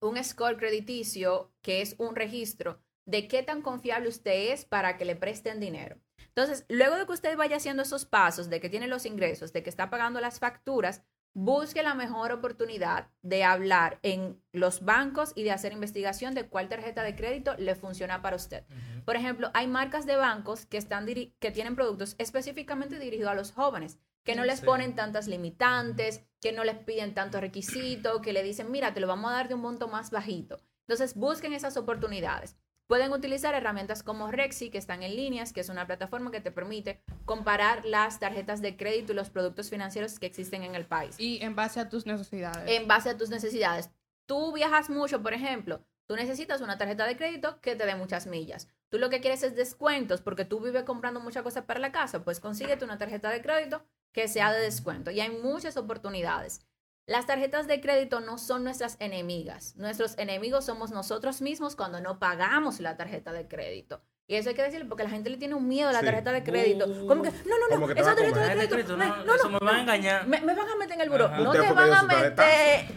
un 0.00 0.22
score 0.22 0.58
crediticio 0.58 1.54
que 1.62 1.80
es 1.80 1.94
un 1.98 2.14
registro 2.14 2.82
de 3.06 3.28
qué 3.28 3.42
tan 3.42 3.62
confiable 3.62 4.08
usted 4.08 4.52
es 4.52 4.66
para 4.66 4.98
que 4.98 5.06
le 5.06 5.16
presten 5.16 5.58
dinero. 5.58 5.96
Entonces, 6.18 6.66
luego 6.68 6.96
de 6.96 7.06
que 7.06 7.12
usted 7.12 7.36
vaya 7.36 7.56
haciendo 7.56 7.82
esos 7.82 8.04
pasos, 8.04 8.50
de 8.50 8.60
que 8.60 8.68
tiene 8.68 8.88
los 8.88 9.06
ingresos, 9.06 9.54
de 9.54 9.62
que 9.62 9.70
está 9.70 9.88
pagando 9.88 10.20
las 10.20 10.38
facturas, 10.38 11.02
busque 11.38 11.82
la 11.82 11.94
mejor 11.94 12.32
oportunidad 12.32 13.08
de 13.20 13.44
hablar 13.44 13.98
en 14.02 14.42
los 14.52 14.82
bancos 14.86 15.32
y 15.34 15.42
de 15.42 15.50
hacer 15.50 15.74
investigación 15.74 16.32
de 16.34 16.48
cuál 16.48 16.70
tarjeta 16.70 17.02
de 17.02 17.14
crédito 17.14 17.54
le 17.58 17.74
funciona 17.74 18.22
para 18.22 18.36
usted. 18.36 18.64
Por 19.04 19.16
ejemplo, 19.16 19.50
hay 19.52 19.66
marcas 19.66 20.06
de 20.06 20.16
bancos 20.16 20.64
que, 20.64 20.78
están 20.78 21.04
que 21.04 21.50
tienen 21.50 21.76
productos 21.76 22.14
específicamente 22.16 22.98
dirigidos 22.98 23.32
a 23.32 23.34
los 23.34 23.52
jóvenes, 23.52 23.98
que 24.24 24.34
no 24.34 24.46
les 24.46 24.60
Sí. 24.60 24.64
ponen 24.64 24.94
tantas 24.94 25.28
limitantes, 25.28 26.24
que 26.40 26.52
no 26.52 26.64
les 26.64 26.78
piden 26.78 27.12
tantos 27.12 27.42
requisitos, 27.42 28.22
que 28.22 28.32
le 28.32 28.42
dicen, 28.42 28.70
mira, 28.70 28.94
te 28.94 29.00
lo 29.00 29.06
vamos 29.06 29.30
a 29.30 29.34
dar 29.34 29.48
de 29.48 29.54
un 29.56 29.60
monto 29.60 29.88
más 29.88 30.10
bajito. 30.10 30.58
Entonces, 30.88 31.14
busquen 31.16 31.52
esas 31.52 31.76
oportunidades. 31.76 32.56
Pueden 32.86 33.12
utilizar 33.12 33.54
herramientas 33.54 34.04
como 34.04 34.30
Rexy, 34.30 34.70
que 34.70 34.78
están 34.78 35.02
en 35.02 35.16
líneas, 35.16 35.52
que 35.52 35.60
es 35.60 35.68
una 35.68 35.86
plataforma 35.86 36.30
que 36.30 36.40
te 36.40 36.52
permite 36.52 37.00
comparar 37.24 37.84
las 37.84 38.20
tarjetas 38.20 38.62
de 38.62 38.76
crédito 38.76 39.12
y 39.12 39.16
los 39.16 39.28
productos 39.28 39.70
financieros 39.70 40.20
que 40.20 40.26
existen 40.26 40.62
en 40.62 40.76
el 40.76 40.86
país 40.86 41.16
Y 41.18 41.42
en 41.42 41.56
base 41.56 41.80
a 41.80 41.88
tus 41.88 42.06
necesidades. 42.06 42.70
en 42.70 42.86
base 42.86 43.10
a 43.10 43.16
tus 43.16 43.28
necesidades. 43.28 43.90
Tú 44.26 44.52
viajas 44.52 44.88
mucho, 44.88 45.20
por 45.20 45.34
ejemplo, 45.34 45.84
tú 46.06 46.14
necesitas 46.14 46.60
una 46.60 46.78
tarjeta 46.78 47.06
de 47.06 47.16
crédito 47.16 47.60
que 47.60 47.74
te 47.74 47.86
dé 47.86 47.96
muchas 47.96 48.28
millas. 48.28 48.68
Tú 48.88 48.98
lo 48.98 49.10
que 49.10 49.20
quieres 49.20 49.42
es 49.42 49.56
descuentos 49.56 50.20
porque 50.20 50.44
tú 50.44 50.60
vives 50.60 50.84
comprando 50.84 51.18
muchas 51.18 51.42
cosas 51.42 51.64
para 51.64 51.80
la 51.80 51.90
casa, 51.90 52.22
pues 52.22 52.38
consíguete 52.38 52.84
una 52.84 52.98
tarjeta 52.98 53.30
de 53.30 53.42
crédito 53.42 53.84
que 54.12 54.28
sea 54.28 54.52
de 54.52 54.62
descuento. 54.62 55.10
Y 55.10 55.20
hay 55.20 55.30
muchas 55.30 55.76
oportunidades. 55.76 56.60
Las 57.06 57.24
tarjetas 57.26 57.68
de 57.68 57.80
crédito 57.80 58.18
no 58.20 58.36
son 58.36 58.64
nuestras 58.64 58.96
enemigas. 58.98 59.76
Nuestros 59.76 60.18
enemigos 60.18 60.64
somos 60.64 60.90
nosotros 60.90 61.40
mismos 61.40 61.76
cuando 61.76 62.00
no 62.00 62.18
pagamos 62.18 62.80
la 62.80 62.96
tarjeta 62.96 63.32
de 63.32 63.46
crédito. 63.46 64.02
Y 64.26 64.34
eso 64.34 64.48
hay 64.48 64.56
que 64.56 64.62
decirlo 64.64 64.88
porque 64.88 65.04
la 65.04 65.10
gente 65.10 65.30
le 65.30 65.36
tiene 65.36 65.54
un 65.54 65.68
miedo 65.68 65.88
a 65.88 65.92
la 65.92 66.00
Sí. 66.00 66.06
tarjeta 66.06 66.32
de 66.32 66.42
crédito. 66.42 66.86
Como 67.06 67.22
que, 67.22 67.30
no, 67.30 67.58
no, 67.70 67.78
no, 67.78 67.92
esa 67.92 68.16
tarjeta 68.16 68.40
de 68.40 68.52
crédito, 68.54 68.74
crédito, 68.74 68.96
me- 68.96 69.06
no, 69.06 69.24
no, 69.24 69.34
eso 69.36 69.48
no, 69.48 69.60
me 69.60 69.66
va 69.66 69.76
a 69.76 69.80
engañar. 69.82 70.26
me, 70.26 70.40
me 70.40 70.52
van 70.52 70.68
a 70.68 70.74
meter 70.74 70.94
en 70.96 71.00
el 71.02 71.10
buró. 71.10 71.28
No 71.28 71.52
te 71.52 71.60
van 71.72 71.92
a 71.94 72.02
meter, 72.02 72.34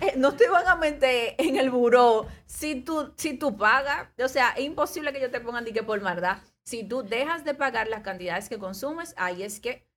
eh, 0.01 0.13
no 0.17 0.33
te 0.33 0.49
van 0.49 0.67
a 0.67 0.75
meter 0.75 1.35
en 1.37 1.57
el 1.57 1.69
buró 1.69 2.25
si 2.47 2.81
tú, 2.81 3.13
si 3.15 3.37
tú 3.37 3.57
pagas. 3.57 4.07
O 4.23 4.27
sea, 4.27 4.49
es 4.57 4.65
imposible 4.65 5.13
que 5.13 5.21
yo 5.21 5.29
te 5.29 5.39
pongan 5.39 5.65
que 5.65 5.83
por 5.83 6.01
maldad. 6.01 6.37
Si 6.63 6.83
tú 6.83 7.03
dejas 7.03 7.45
de 7.45 7.53
pagar 7.53 7.87
las 7.89 8.01
cantidades 8.01 8.49
que 8.49 8.57
consumes, 8.57 9.13
ahí 9.15 9.43
es 9.43 9.59
que 9.59 9.87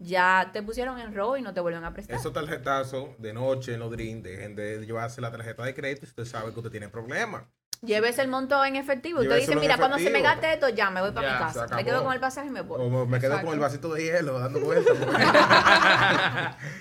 ya 0.00 0.50
te 0.52 0.62
pusieron 0.62 0.98
en 0.98 1.14
robo 1.14 1.36
y 1.36 1.42
no 1.42 1.54
te 1.54 1.60
vuelven 1.60 1.84
a 1.84 1.92
prestar. 1.92 2.16
Esos 2.16 2.32
tarjetazos 2.32 3.10
de 3.18 3.32
noche 3.32 3.74
en 3.74 3.80
los 3.80 3.90
drinks, 3.90 4.24
dejen 4.24 4.56
de 4.56 4.84
llevarse 4.84 5.20
la 5.20 5.30
tarjeta 5.30 5.62
de 5.62 5.74
crédito 5.74 6.00
si 6.06 6.10
usted 6.10 6.24
sabe 6.24 6.52
que 6.52 6.58
usted 6.58 6.70
tiene 6.72 6.88
problemas. 6.88 7.44
Lleves 7.82 8.18
el 8.18 8.28
monto 8.28 8.62
en 8.62 8.76
efectivo. 8.76 9.20
Usted 9.20 9.36
dice, 9.36 9.56
mira, 9.56 9.78
cuando 9.78 9.98
se 9.98 10.10
me 10.10 10.20
gaste 10.20 10.52
esto, 10.52 10.68
ya 10.68 10.90
me 10.90 11.00
voy 11.00 11.12
para 11.12 11.28
Ya, 11.28 11.34
mi 11.34 11.40
casa. 11.52 11.76
Me 11.76 11.84
quedo 11.84 12.02
con 12.04 12.12
el 12.12 12.20
pasaje 12.20 12.48
y 12.48 12.50
me 12.50 12.60
voy. 12.60 12.78
O 12.78 13.06
me 13.06 13.18
quedo 13.18 13.30
con 13.30 13.38
Exacto. 13.40 13.52
el 13.54 13.58
vasito 13.60 13.94
de 13.94 14.02
hielo 14.04 14.38
dando 14.38 14.60
vueltas. 14.60 14.96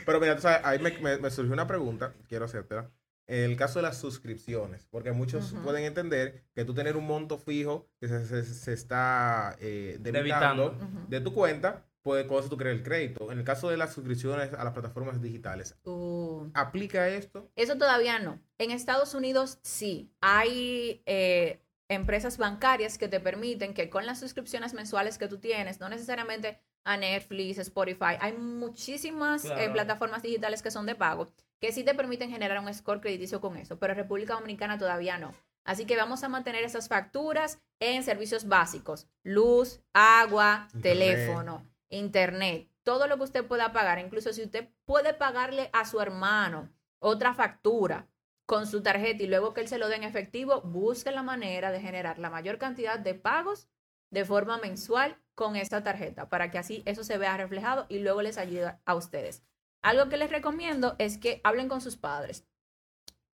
Pero 0.05 0.20
mira, 0.20 0.36
tú 0.36 0.41
sabes, 0.41 0.59
ahí 0.65 0.80
me, 0.80 0.91
me- 0.99 1.17
me 1.17 1.30
surgió 1.32 1.53
una 1.53 1.67
pregunta, 1.67 2.13
quiero 2.28 2.45
hacértela. 2.45 2.89
En 3.28 3.51
el 3.51 3.55
caso 3.57 3.78
de 3.80 3.84
las 3.84 3.97
suscripciones, 3.97 4.88
porque 4.89 5.11
muchos 5.11 5.53
Ujú. 5.53 5.61
pueden 5.61 5.86
entender 5.86 6.43
que 6.55 6.65
tú 6.65 6.74
tener 6.74 6.97
un 6.97 7.05
monto 7.05 7.38
fijo 7.38 7.88
que 7.99 8.07
se, 8.07 8.26
se- 8.26 8.43
se 8.43 8.74
está 8.74 9.55
eh, 9.59 9.97
debitando 9.99 10.70
Debitando. 10.72 10.86
Ujú. 10.99 11.07
de 11.09 11.22
tu 11.22 11.34
cuenta, 11.34 11.86
pues 12.01 12.25
con 12.25 12.39
eso 12.39 12.49
tú 12.49 12.57
creas 12.57 12.75
el 12.77 12.83
crédito. 12.83 13.31
En 13.31 13.37
el 13.39 13.43
caso 13.43 13.69
de 13.69 13.77
las 13.77 13.93
suscripciones 13.93 14.53
a 14.53 14.63
las 14.63 14.73
plataformas 14.73 15.21
digitales, 15.21 15.75
Uh. 15.83 16.49
¿aplica 16.53 17.07
esto? 17.09 17.51
Eso 17.55 17.77
todavía 17.77 18.19
no. 18.19 18.39
En 18.57 18.71
Estados 18.71 19.13
Unidos 19.13 19.59
sí. 19.61 20.11
Hay 20.21 21.01
eh, 21.05 21.61
empresas 21.89 22.37
bancarias 22.37 22.97
que 22.97 23.07
te 23.07 23.19
permiten 23.19 23.73
que 23.73 23.89
con 23.89 24.05
las 24.05 24.19
suscripciones 24.19 24.73
mensuales 24.73 25.17
que 25.17 25.27
tú 25.27 25.39
tienes, 25.39 25.79
no 25.79 25.89
necesariamente 25.89 26.59
a 26.85 26.95
Netflix, 26.97 27.57
Spotify, 27.57 28.15
hay 28.21 28.33
muchísimas 28.33 29.43
eh, 29.45 29.49
Claro. 29.49 29.73
plataformas 29.73 30.21
digitales 30.21 30.61
que 30.61 30.71
son 30.71 30.85
de 30.85 30.95
pago 30.95 31.27
que 31.59 31.73
sí 31.73 31.83
te 31.83 31.93
permiten 31.93 32.29
generar 32.29 32.57
un 32.59 32.73
score 32.73 33.01
crediticio 33.01 33.41
con 33.41 33.57
eso, 33.57 33.77
pero 33.77 33.93
República 33.93 34.33
Dominicana 34.35 34.77
todavía 34.77 35.17
no. 35.17 35.33
Así 35.65 35.83
que 35.85 35.97
vamos 35.97 36.23
a 36.23 36.29
mantener 36.29 36.63
esas 36.63 36.87
facturas 36.87 37.59
en 37.81 38.01
servicios 38.03 38.47
básicos, 38.47 39.07
luz, 39.23 39.81
agua, 39.93 40.69
Internet. 40.73 40.81
teléfono, 41.17 41.67
internet, 41.89 42.69
todo 42.83 43.07
lo 43.07 43.17
que 43.17 43.23
usted 43.23 43.45
pueda 43.45 43.71
pagar, 43.71 43.99
incluso 43.99 44.33
si 44.33 44.43
usted 44.43 44.69
puede 44.85 45.13
pagarle 45.13 45.69
a 45.73 45.85
su 45.85 45.99
hermano 45.99 46.69
otra 46.99 47.33
factura 47.33 48.07
con 48.45 48.65
su 48.65 48.81
tarjeta 48.81 49.23
y 49.23 49.27
luego 49.27 49.53
que 49.53 49.61
él 49.61 49.67
se 49.67 49.77
lo 49.77 49.87
dé 49.89 49.95
en 49.95 50.03
efectivo, 50.03 50.61
busque 50.61 51.11
la 51.11 51.23
manera 51.23 51.71
de 51.71 51.81
generar 51.81 52.17
la 52.17 52.29
mayor 52.29 52.57
cantidad 52.57 52.97
de 52.97 53.13
pagos 53.13 53.67
de 54.09 54.25
forma 54.25 54.57
mensual 54.57 55.17
con 55.35 55.55
esta 55.55 55.83
tarjeta 55.83 56.29
para 56.29 56.49
que 56.49 56.57
así 56.57 56.81
eso 56.85 57.03
se 57.03 57.17
vea 57.17 57.37
reflejado 57.37 57.85
y 57.89 57.99
luego 57.99 58.21
les 58.21 58.37
ayude 58.37 58.75
a 58.83 58.95
ustedes. 58.95 59.43
Algo 59.81 60.09
que 60.09 60.17
les 60.17 60.29
recomiendo 60.29 60.95
es 60.97 61.17
que 61.17 61.41
hablen 61.43 61.69
con 61.69 61.79
sus 61.79 61.95
padres. 61.95 62.45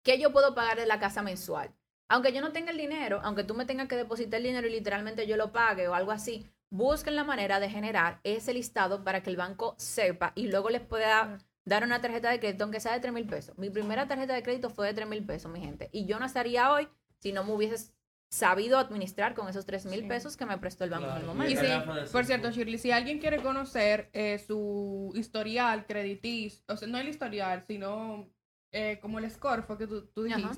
¿Qué 0.04 0.20
yo 0.20 0.32
puedo 0.32 0.54
pagar 0.54 0.78
de 0.78 0.86
la 0.86 1.00
casa 1.00 1.24
mensual? 1.24 1.74
Aunque 2.08 2.32
yo 2.32 2.42
no 2.42 2.52
tenga 2.52 2.72
el 2.72 2.78
dinero, 2.78 3.22
aunque 3.24 3.44
tú 3.44 3.56
me 3.56 3.66
tengas 3.66 3.88
que 3.88 3.96
depositar 3.96 4.38
el 4.38 4.48
dinero 4.48 4.68
y 4.68 4.72
literalmente 4.72 5.26
yo 5.26 5.38
lo 5.38 5.52
pague 5.52 5.88
o 5.88 5.96
algo 5.96 6.12
así, 6.12 6.48
busquen 6.76 7.16
la 7.16 7.24
manera 7.24 7.60
de 7.60 7.70
generar 7.70 8.20
ese 8.24 8.54
listado 8.54 9.04
para 9.04 9.22
que 9.24 9.30
el 9.30 9.38
banco 9.38 9.76
sepa 9.78 10.32
y 10.36 10.48
luego 10.48 10.70
les 10.70 10.82
pueda 10.82 11.38
dar 11.64 11.84
una 11.84 12.02
tarjeta 12.02 12.30
de 12.30 12.40
crédito 12.40 12.64
aunque 12.66 12.80
sea 12.80 12.94
de 12.94 13.00
3 13.00 13.14
mil 13.14 13.26
pesos. 13.28 13.58
Mi 13.58 13.70
primera 13.70 14.08
tarjeta 14.08 14.34
de 14.34 14.44
crédito 14.44 14.70
fue 14.70 14.88
de 14.88 14.94
3 14.94 15.08
mil 15.08 15.26
pesos, 15.26 15.52
mi 15.52 15.60
gente. 15.60 15.90
Y 15.92 16.06
yo 16.06 16.20
no 16.20 16.26
estaría 16.26 16.72
hoy 16.72 16.88
si 17.20 17.32
no 17.32 17.44
me 17.44 17.54
hubiese 17.54 17.92
sabido 18.30 18.78
administrar 18.78 19.34
con 19.34 19.48
esos 19.48 19.66
3 19.66 19.86
mil 19.86 20.02
Sí. 20.02 20.08
pesos 20.08 20.36
que 20.36 20.46
me 20.46 20.58
prestó 20.58 20.84
el 20.84 20.90
banco 20.90 21.06
en 21.06 21.12
el 21.18 21.24
Claro. 21.24 21.34
momento. 21.34 21.54
Y 21.54 21.58
sí, 21.66 21.72
por 22.12 22.26
cierto. 22.26 22.52
Shirley, 22.52 22.78
si 22.78 22.92
alguien 22.92 23.20
quiere 23.20 23.42
conocer 23.42 24.10
eh, 24.14 24.38
su 24.40 25.12
historial 25.16 25.86
crediticio, 25.86 26.64
o 26.68 26.76
sea, 26.76 26.88
no 26.88 26.98
el 26.98 27.08
historial, 27.08 27.64
sino 27.68 28.30
eh, 28.72 29.00
como 29.02 29.20
el 29.20 29.32
score 29.32 29.64
fue 29.64 29.78
que 29.78 29.88
tú, 29.88 30.06
tú 30.08 30.26
Ajá. 30.26 30.52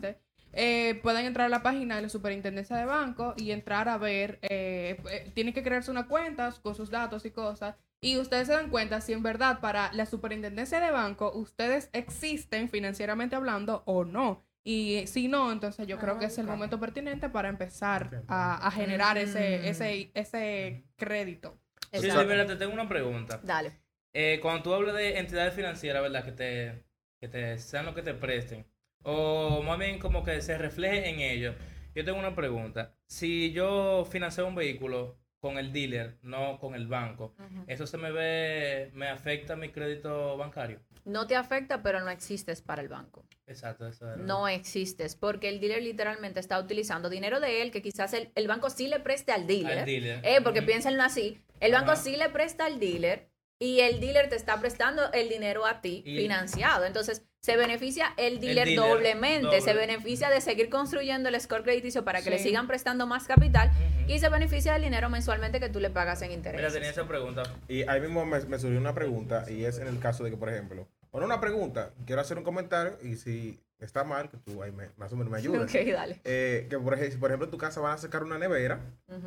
Eh, 0.53 0.99
pueden 1.03 1.25
entrar 1.25 1.45
a 1.47 1.49
la 1.49 1.63
página 1.63 1.95
de 1.97 2.01
la 2.03 2.09
superintendencia 2.09 2.75
de 2.75 2.85
banco 2.85 3.33
y 3.37 3.51
entrar 3.51 3.89
a 3.89 3.97
ver, 3.97 4.39
eh, 4.41 4.97
eh, 5.11 5.31
tienen 5.33 5.53
que 5.53 5.63
crearse 5.63 5.91
una 5.91 6.07
cuenta 6.07 6.53
con 6.61 6.75
sus 6.75 6.89
datos 6.89 7.25
y 7.25 7.31
cosas. 7.31 7.75
Y 8.01 8.17
ustedes 8.17 8.47
se 8.47 8.53
dan 8.53 8.69
cuenta 8.69 9.01
si 9.01 9.13
en 9.13 9.23
verdad 9.23 9.59
para 9.59 9.91
la 9.93 10.05
superintendencia 10.05 10.79
de 10.79 10.91
banco 10.91 11.31
ustedes 11.33 11.89
existen 11.93 12.69
financieramente 12.69 13.35
hablando 13.35 13.83
o 13.85 14.05
no. 14.05 14.43
Y 14.63 15.05
si 15.07 15.27
no, 15.29 15.51
entonces 15.51 15.87
yo 15.87 15.97
creo 15.97 16.19
que 16.19 16.25
es 16.25 16.37
el 16.37 16.45
momento 16.45 16.79
pertinente 16.79 17.29
para 17.29 17.47
empezar 17.47 18.23
a, 18.27 18.67
a 18.67 18.71
generar 18.71 19.15
Mm. 19.15 19.19
ese, 19.21 19.69
ese, 19.69 20.11
ese 20.13 20.83
crédito. 20.97 21.57
Sí, 21.93 22.01
mira, 22.01 22.45
te 22.45 22.57
tengo 22.57 22.73
una 22.73 22.87
pregunta. 22.89 23.39
Dale. 23.43 23.71
Eh, 24.13 24.39
cuando 24.41 24.63
tú 24.63 24.73
hablas 24.73 24.95
de 24.95 25.19
entidades 25.19 25.53
financieras, 25.53 26.01
¿verdad? 26.01 26.25
Que 26.25 26.31
te, 26.33 26.83
que 27.19 27.27
te 27.29 27.57
sean 27.59 27.85
lo 27.85 27.95
que 27.95 28.01
te 28.01 28.13
presten. 28.13 28.65
O 29.09 29.61
más 29.63 29.79
bien 29.79 29.99
como 29.99 30.21
que 30.21 30.41
se 30.41 30.57
refleje 30.57 31.09
en 31.09 31.21
ellos. 31.21 31.55
Yo 31.95 32.03
tengo 32.03 32.19
una 32.19 32.35
pregunta. 32.35 32.93
Si 33.07 33.53
yo 33.53 34.05
financio 34.11 34.45
un 34.45 34.53
vehículo 34.53 35.17
con 35.39 35.57
el 35.57 35.71
dealer, 35.71 36.17
no 36.23 36.59
con 36.59 36.75
el 36.75 36.87
banco. 36.87 37.33
¿eso 37.67 37.87
se 37.87 37.97
me 37.97 38.11
ve, 38.11 38.91
me 38.93 39.07
afecta 39.07 39.55
mi 39.55 39.69
crédito 39.69 40.35
bancario? 40.35 40.81
No 41.05 41.25
te 41.25 41.37
afecta, 41.37 41.81
pero 41.81 42.01
no 42.01 42.09
existes 42.09 42.61
para 42.61 42.81
el 42.81 42.89
banco. 42.89 43.25
Exacto, 43.45 43.87
eso 43.87 44.07
era. 44.07 44.17
No 44.17 44.49
existes, 44.49 45.15
porque 45.15 45.47
el 45.47 45.61
dealer 45.61 45.81
literalmente 45.83 46.41
está 46.41 46.59
utilizando 46.59 47.09
dinero 47.09 47.39
de 47.39 47.61
él 47.61 47.71
que 47.71 47.81
quizás 47.81 48.13
el, 48.13 48.29
el 48.35 48.47
banco 48.49 48.69
sí 48.69 48.89
le 48.89 48.99
preste 48.99 49.31
al 49.31 49.47
dealer. 49.47 49.79
Al 49.79 49.85
dealer. 49.85 50.19
Eh, 50.23 50.41
porque 50.43 50.59
Ujú. 50.59 50.67
piénsenlo 50.67 51.01
así. 51.03 51.39
El 51.61 51.71
banco 51.71 51.95
sí 51.95 52.17
le 52.17 52.27
presta 52.27 52.65
al 52.65 52.77
dealer 52.81 53.29
y 53.59 53.79
el 53.79 53.99
dealer 53.99 54.29
te 54.29 54.35
está 54.35 54.59
prestando 54.59 55.11
el 55.13 55.29
dinero 55.29 55.65
a 55.65 55.81
ti 55.81 56.03
Y- 56.05 56.17
financiado. 56.17 56.85
Entonces, 56.85 57.23
se 57.41 57.55
beneficia 57.55 58.13
el 58.17 58.39
dealer, 58.39 58.67
dealer, 58.67 58.89
doblemente. 58.89 59.61
Se 59.61 59.73
beneficia 59.73 60.29
de 60.29 60.41
seguir 60.41 60.69
construyendo 60.69 61.29
el 61.29 61.39
score 61.39 61.63
crediticio 61.63 62.03
para 62.03 62.21
que 62.21 62.29
le 62.29 62.39
sigan 62.39 62.67
prestando 62.67 63.07
más 63.07 63.25
capital 63.25 63.71
y 64.07 64.19
se 64.19 64.27
beneficia 64.29 64.73
del 64.73 64.81
dinero 64.83 65.09
mensualmente 65.09 65.59
que 65.59 65.69
tú 65.69 65.79
le 65.79 65.89
pagas 65.89 66.21
en 66.21 66.29
Mira, 66.29 66.37
intereses. 66.37 66.73
tenía 66.73 66.89
esa 66.89 67.07
pregunta. 67.07 67.43
Y 67.67 67.83
ahí 67.87 68.01
mismo 68.01 68.25
me, 68.25 68.39
me 68.41 68.59
surgió 68.59 68.77
una 68.79 68.93
pregunta 68.93 69.45
y 69.49 69.63
es 69.65 69.79
en 69.79 69.87
el 69.87 69.99
caso 69.99 70.23
de 70.23 70.31
que, 70.31 70.37
por 70.37 70.49
ejemplo, 70.49 70.87
o 71.11 71.19
no 71.19 71.25
una 71.25 71.39
pregunta, 71.39 71.93
quiero 72.05 72.21
hacer 72.21 72.37
un 72.37 72.43
comentario 72.43 72.97
y 73.01 73.15
si 73.15 73.59
está 73.79 74.03
mal, 74.03 74.29
que 74.29 74.37
tú 74.37 74.61
ahí 74.61 74.71
me, 74.73 74.89
más 74.97 75.13
o 75.13 75.15
menos 75.15 75.31
me 75.31 75.37
ayudes. 75.37 75.73
Ok, 75.73 75.87
dale. 75.93 76.19
Eh, 76.25 76.67
que 76.69 76.77
por 76.77 76.95
ejemplo, 76.95 77.19
por 77.19 77.29
ejemplo 77.29 77.45
en 77.45 77.51
tu 77.51 77.57
casa 77.57 77.79
van 77.79 77.93
a 77.93 77.97
sacar 77.97 78.23
una 78.23 78.37
nevera 78.37 78.81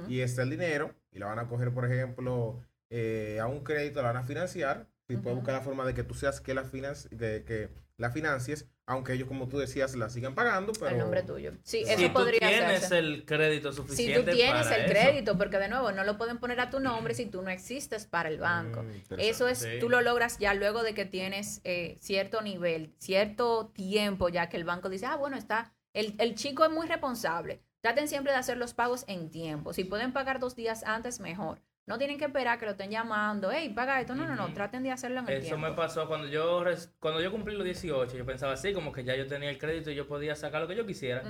y 0.09 0.21
está 0.21 0.43
el 0.43 0.51
dinero 0.51 0.95
y 1.11 1.19
la 1.21 1.27
van 1.27 1.39
a 1.39 1.49
coger, 1.49 1.73
por 1.73 1.87
ejemplo, 1.91 2.61
eh, 2.91 3.39
a 3.41 3.47
un 3.47 3.65
crédito, 3.65 4.03
la 4.03 4.09
van 4.09 4.19
a 4.19 4.25
financiar. 4.25 4.87
Y 5.09 5.15
puedes 5.17 5.33
Ujú. 5.33 5.37
buscar 5.41 5.55
la 5.57 5.61
forma 5.63 5.85
de 5.87 5.93
que 5.95 6.05
tú 6.05 6.15
seas 6.15 6.41
que 6.41 6.55
la, 6.55 6.63
de, 6.63 7.43
que 7.45 7.69
la 7.97 8.11
financies, 8.13 8.69
aunque 8.87 9.13
ellos, 9.15 9.27
como 9.27 9.49
tú 9.49 9.59
decías, 9.59 9.97
la 9.97 10.09
sigan 10.09 10.37
pagando, 10.37 10.73
pero... 10.73 10.91
El 10.91 10.99
nombre 10.99 11.25
tuyo. 11.25 11.53
Sí, 11.65 11.85
Si 11.85 11.91
eso 11.91 11.99
si 11.99 12.07
tú 12.07 12.13
podría 12.13 12.39
tienes 12.39 12.63
hacerse. 12.85 12.99
el 13.01 13.25
crédito 13.25 13.73
Si 13.73 13.77
suficiente 13.79 14.31
tú 14.31 14.37
tienes 14.37 14.63
para 14.69 14.77
el 14.77 14.83
eso. 14.85 14.91
crédito, 14.93 15.37
porque 15.37 15.59
de 15.59 15.69
nuevo 15.69 15.91
no 15.91 16.05
lo 16.05 16.17
pueden 16.17 16.39
poner 16.39 16.61
a 16.61 16.71
tu 16.71 16.79
nombre 16.79 17.15
si 17.15 17.27
tú 17.27 17.43
no 17.43 17.51
existes 17.51 18.07
para 18.07 18.29
el 18.29 18.39
banco. 18.39 18.85
Mm. 18.85 19.15
Eso 19.19 19.49
es, 19.49 19.59
Sí. 19.59 19.79
tú 19.81 19.89
lo 19.89 20.01
logras 20.01 20.39
ya 20.39 20.55
luego 20.55 20.85
de 20.85 20.95
que 20.95 21.07
tienes 21.07 21.61
eh, 21.65 21.97
cierto 22.01 22.41
nivel, 22.41 22.95
cierto 22.99 23.73
tiempo, 23.75 24.29
ya 24.29 24.49
que 24.49 24.59
el 24.59 24.65
banco 24.65 24.89
dice, 24.89 25.07
ah, 25.07 25.17
bueno, 25.17 25.37
está, 25.37 25.73
el, 25.93 26.15
el 26.21 26.37
chico 26.37 26.65
es 26.65 26.71
muy 26.71 26.87
responsable. 26.87 27.63
Traten 27.81 28.07
siempre 28.07 28.31
de 28.33 28.39
hacer 28.39 28.59
los 28.59 28.75
pagos 28.75 29.05
en 29.09 29.29
tiempo. 29.31 29.73
Si 29.73 29.83
pueden 29.83 30.13
pagar 30.13 30.39
dos 30.39 30.55
días 30.55 30.85
antes, 30.85 31.19
mejor. 31.19 31.61
No 31.91 31.99
tienen 31.99 32.17
que 32.19 32.25
esperar 32.27 32.59
que 32.59 32.65
lo 32.67 32.71
estén 32.73 32.91
llamando, 32.91 33.51
hey, 33.53 33.73
paga 33.75 34.01
esto. 34.01 34.15
No, 34.15 34.27
no, 34.27 34.37
no, 34.37 34.53
traten 34.55 34.83
de 34.83 34.93
hacerlo 34.93 35.21
en 35.21 35.29
el 35.29 35.35
Eso 35.39 35.47
tiempo. 35.49 35.67
me 35.69 35.73
pasó 35.75 36.07
cuando 36.07 36.29
yo 36.29 36.63
res- 36.65 36.95
cuando 37.01 37.21
yo 37.21 37.31
cumplí 37.31 37.55
los 37.55 37.65
18, 37.65 38.17
yo 38.17 38.25
pensaba 38.25 38.53
así, 38.53 38.73
como 38.73 38.93
que 38.93 39.03
ya 39.05 39.17
yo 39.17 39.27
tenía 39.27 39.51
el 39.51 39.59
crédito 39.59 39.91
y 39.91 39.97
yo 39.97 40.07
podía 40.07 40.35
sacar 40.37 40.63
lo 40.63 40.69
que 40.69 40.77
yo 40.77 40.87
quisiera. 40.87 41.23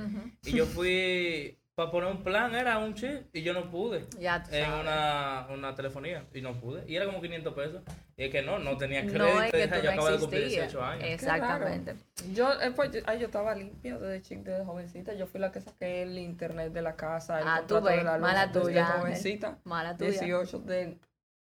Y 0.44 0.52
yo 0.52 0.66
fui 0.66 1.58
para 1.80 1.90
poner 1.92 2.10
un 2.12 2.22
plan, 2.22 2.54
era 2.54 2.76
un 2.78 2.94
chip, 2.94 3.34
y 3.34 3.42
yo 3.42 3.54
no 3.54 3.70
pude. 3.70 4.06
Ya 4.18 4.42
tú 4.42 4.50
En 4.54 4.64
sabes. 4.66 4.80
una, 4.82 5.46
una 5.50 5.74
telefonía, 5.74 6.26
y 6.34 6.42
no 6.42 6.52
pude. 6.60 6.84
Y 6.86 6.94
era 6.96 7.06
como 7.06 7.22
500 7.22 7.54
pesos. 7.54 7.82
Y 8.16 8.24
es 8.24 8.30
que 8.30 8.42
no, 8.42 8.58
no 8.58 8.76
tenía 8.76 9.00
crédito. 9.00 9.18
No 9.18 9.42
es 9.42 9.50
que 9.50 9.66
tú 9.68 9.74
yo 9.76 9.82
no 9.84 9.90
acabo 9.90 10.10
de 10.10 10.18
cumplir 10.18 10.42
existías. 10.42 10.66
18 10.72 10.84
años. 10.84 11.04
Exactamente. 11.08 11.94
Yo, 12.34 12.52
eh, 12.60 12.70
pues, 12.76 12.90
yo, 12.92 13.00
ay, 13.06 13.18
yo 13.18 13.26
estaba 13.26 13.54
limpia 13.54 13.96
desde 13.98 14.20
chica, 14.20 14.50
desde 14.50 14.64
jovencita. 14.66 15.14
Yo 15.14 15.26
fui 15.26 15.40
la 15.40 15.50
que 15.50 15.60
saqué 15.62 16.02
el 16.02 16.18
internet 16.18 16.72
de 16.72 16.82
la 16.82 16.96
casa, 16.96 17.40
el 17.40 17.48
Ah, 17.48 17.62
tú 17.66 17.74
contrato 17.76 17.86
de 17.88 17.96
ves, 17.96 18.04
la 18.04 18.18
luz 18.18 18.22
mala 18.28 18.46
desde 18.46 18.60
tuya, 18.60 18.86
Ángel. 18.86 19.00
jovencita. 19.00 19.58
Mala 19.64 19.96
tuya. 19.96 20.10
18 20.10 20.58
de... 20.60 20.98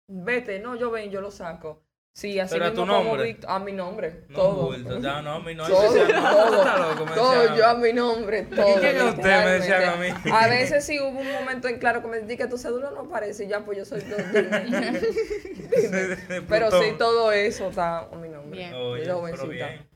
Vete, 0.07 0.61
no, 0.61 0.77
yo 0.77 0.91
ven, 0.91 1.11
yo 1.11 1.21
lo 1.21 1.31
saco. 1.31 1.83
Sí, 2.19 2.41
así 2.41 2.55
Pero 2.55 2.65
a 2.65 2.71
mismo 2.71 2.85
tu 2.85 2.91
como 2.91 3.05
nombre. 3.05 3.23
Víctor- 3.33 3.51
a 3.51 3.59
mi 3.61 3.71
nombre, 3.73 4.23
No, 4.29 4.37
todo. 4.37 4.67
bulto, 4.67 4.99
ya 4.99 5.23
no, 5.23 5.39
mi 5.41 5.55
no. 5.55 5.69
Todo, 5.69 5.93
decía, 5.95 6.21
todo, 6.21 6.59
estás 6.63 6.81
loco, 6.81 7.07
me 7.07 7.13
todo, 7.13 7.41
decía. 7.43 7.57
yo 7.57 7.67
a 7.69 7.75
mi 7.75 7.93
nombre, 7.93 8.43
todo. 8.43 8.81
quién 8.81 8.97
es 8.97 9.03
usted? 9.05 9.45
Me 9.45 9.51
decían 9.53 9.85
a 9.85 9.95
mí. 9.95 10.09
A 10.33 10.49
veces 10.49 10.85
sí 10.85 10.99
hubo 10.99 11.11
un 11.21 11.33
momento 11.33 11.69
en 11.69 11.79
claro 11.79 12.03
que 12.03 12.09
me 12.09 12.19
dije 12.23 12.37
que 12.39 12.47
tu 12.49 12.59
cédula 12.59 12.91
no 12.91 13.03
aparece, 13.03 13.45
y 13.45 13.47
ya 13.49 13.61
pues 13.61 13.79
yo 13.79 13.85
soy 13.85 14.01
do- 14.01 14.17
dime. 14.17 15.01
Pero 16.49 16.71
sí, 16.73 16.77
Plutón. 16.79 16.99
todo 16.99 17.31
eso 17.31 17.69
está 17.69 17.99
a 18.01 18.17
mi 18.17 18.29
nombre. 18.29 18.59
Bien. 18.59 18.75
Oye, 18.75 19.01
Desde 19.01 19.05
pero 19.05 19.19
jovencita. 19.21 19.47
bien. 19.69 19.89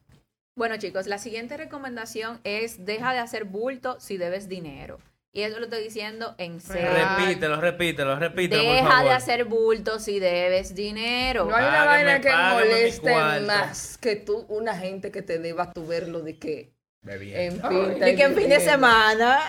Bueno, 0.55 0.77
chicos, 0.77 1.09
la 1.09 1.18
siguiente 1.18 1.57
recomendación 1.57 2.41
es 2.45 2.85
deja 2.85 3.12
de 3.14 3.18
hacer 3.18 3.47
bulto 3.47 3.99
si 3.99 4.16
debes 4.16 4.49
dinero. 4.49 4.99
Y 5.35 5.43
eso 5.45 5.59
lo 5.59 5.64
estoy 5.64 5.83
diciendo 5.83 6.35
en 6.37 6.61
serio. 6.61 6.91
Repítelo, 6.93 7.59
repítelo, 7.59 8.16
repítelo, 8.18 8.62
por 8.64 8.74
Deja 8.74 8.89
favor. 8.89 9.05
de 9.05 9.11
hacer 9.12 9.45
bulto 9.47 9.99
si 9.99 10.20
debes 10.20 10.74
dinero. 10.74 11.47
No 11.47 11.57
hay 11.57 11.64
una 11.64 11.72
Págame, 11.85 12.05
vaina 12.05 12.20
que 12.20 12.33
moleste 12.55 13.14
más 13.47 13.97
que 13.97 14.16
tú, 14.16 14.45
una 14.49 14.76
gente 14.76 15.11
que 15.11 15.22
te 15.22 15.39
deba 15.39 15.72
tu 15.72 15.87
verlo 15.87 16.20
de 16.20 16.39
que 16.39 16.74
Bebiendo. 17.01 17.66
en 17.70 17.89
pinta 17.93 18.11
Y 18.11 18.14
que 18.16 18.22
en 18.24 18.37
fin 18.37 18.49
de 18.51 18.61
semana. 18.61 19.41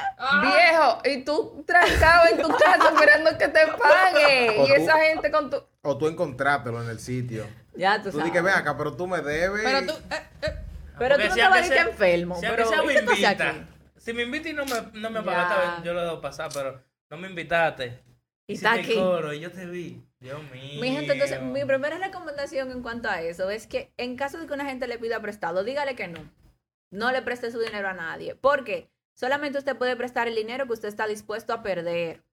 Viejo, 0.41 0.99
y 1.03 1.25
tú 1.25 1.63
trancado 1.67 2.29
en 2.31 2.41
tu 2.41 2.47
casa 2.49 2.89
esperando 2.93 3.37
que 3.37 3.47
te 3.49 3.59
pague. 3.67 4.49
O 4.59 4.63
Y 4.63 4.67
tú- 4.67 4.73
esa 4.75 4.97
gente 4.99 5.31
con 5.31 5.49
tu. 5.49 5.57
O 5.81 5.97
tú 5.97 6.07
encontrátelo 6.07 6.81
en 6.81 6.89
el 6.91 6.99
sitio. 7.01 7.45
Ya 7.75 8.01
tú 8.01 8.09
Tú 8.09 8.19
sabes. 8.19 8.31
que 8.31 8.39
ven 8.39 8.53
acá, 8.53 8.77
pero 8.77 8.95
tú 8.95 9.05
me 9.05 9.21
debes. 9.21 9.63
Pero 9.65 9.85
tú, 9.85 9.93
eh, 10.15 10.21
eh, 10.43 10.53
Pero 10.97 11.17
tú 11.17 11.23
no 11.27 11.35
te 11.35 11.41
vas 11.41 11.69
a 11.71 11.75
enfermo. 11.81 12.35
Si 12.39 12.45
pero 12.47 12.69
sea 12.69 12.83
¿y 12.83 12.87
me 12.87 12.93
qué 12.93 13.01
tú 13.01 13.11
aquí? 13.11 13.21
Si 14.03 14.11
me 14.11 14.23
invita 14.23 14.49
y 14.49 14.53
no 14.53 14.65
me, 14.65 14.99
no 14.99 15.09
me 15.09 15.21
yo 15.81 15.93
lo 15.93 16.03
dejo 16.03 16.19
pasar, 16.19 16.51
pero 16.53 16.83
no 17.09 17.15
me 17.15 17.29
invitaste. 17.29 18.03
Y 18.47 18.55
está 18.55 18.73
aquí. 18.73 18.95
coro 18.95 19.33
y 19.33 19.39
yo 19.39 19.49
te 19.49 19.65
vi. 19.65 20.03
Dios 20.19 20.41
mío. 20.51 20.81
Mi 20.81 20.91
gente, 20.91 21.13
entonces, 21.13 21.41
mi 21.41 21.63
primera 21.63 21.97
recomendación 21.97 22.71
en 22.71 22.81
cuanto 22.81 23.09
a 23.09 23.21
eso 23.21 23.49
es 23.49 23.65
que 23.65 23.93
en 23.95 24.17
caso 24.17 24.37
de 24.39 24.45
que 24.45 24.53
una 24.53 24.65
gente 24.65 24.87
le 24.87 24.99
pida 24.99 25.21
prestado, 25.21 25.63
dígale 25.63 25.95
que 25.95 26.09
no. 26.09 26.19
No 26.91 27.13
le 27.13 27.21
preste 27.21 27.49
su 27.49 27.59
dinero 27.59 27.87
a 27.87 27.93
nadie. 27.93 28.35
¿Por 28.35 28.65
qué? 28.65 28.89
Solamente 29.15 29.57
usted 29.57 29.77
puede 29.77 29.95
prestar 29.95 30.27
el 30.27 30.35
dinero 30.35 30.65
que 30.65 30.73
usted 30.73 30.89
está 30.89 31.07
dispuesto 31.07 31.53
a 31.53 31.63
perder. 31.63 32.25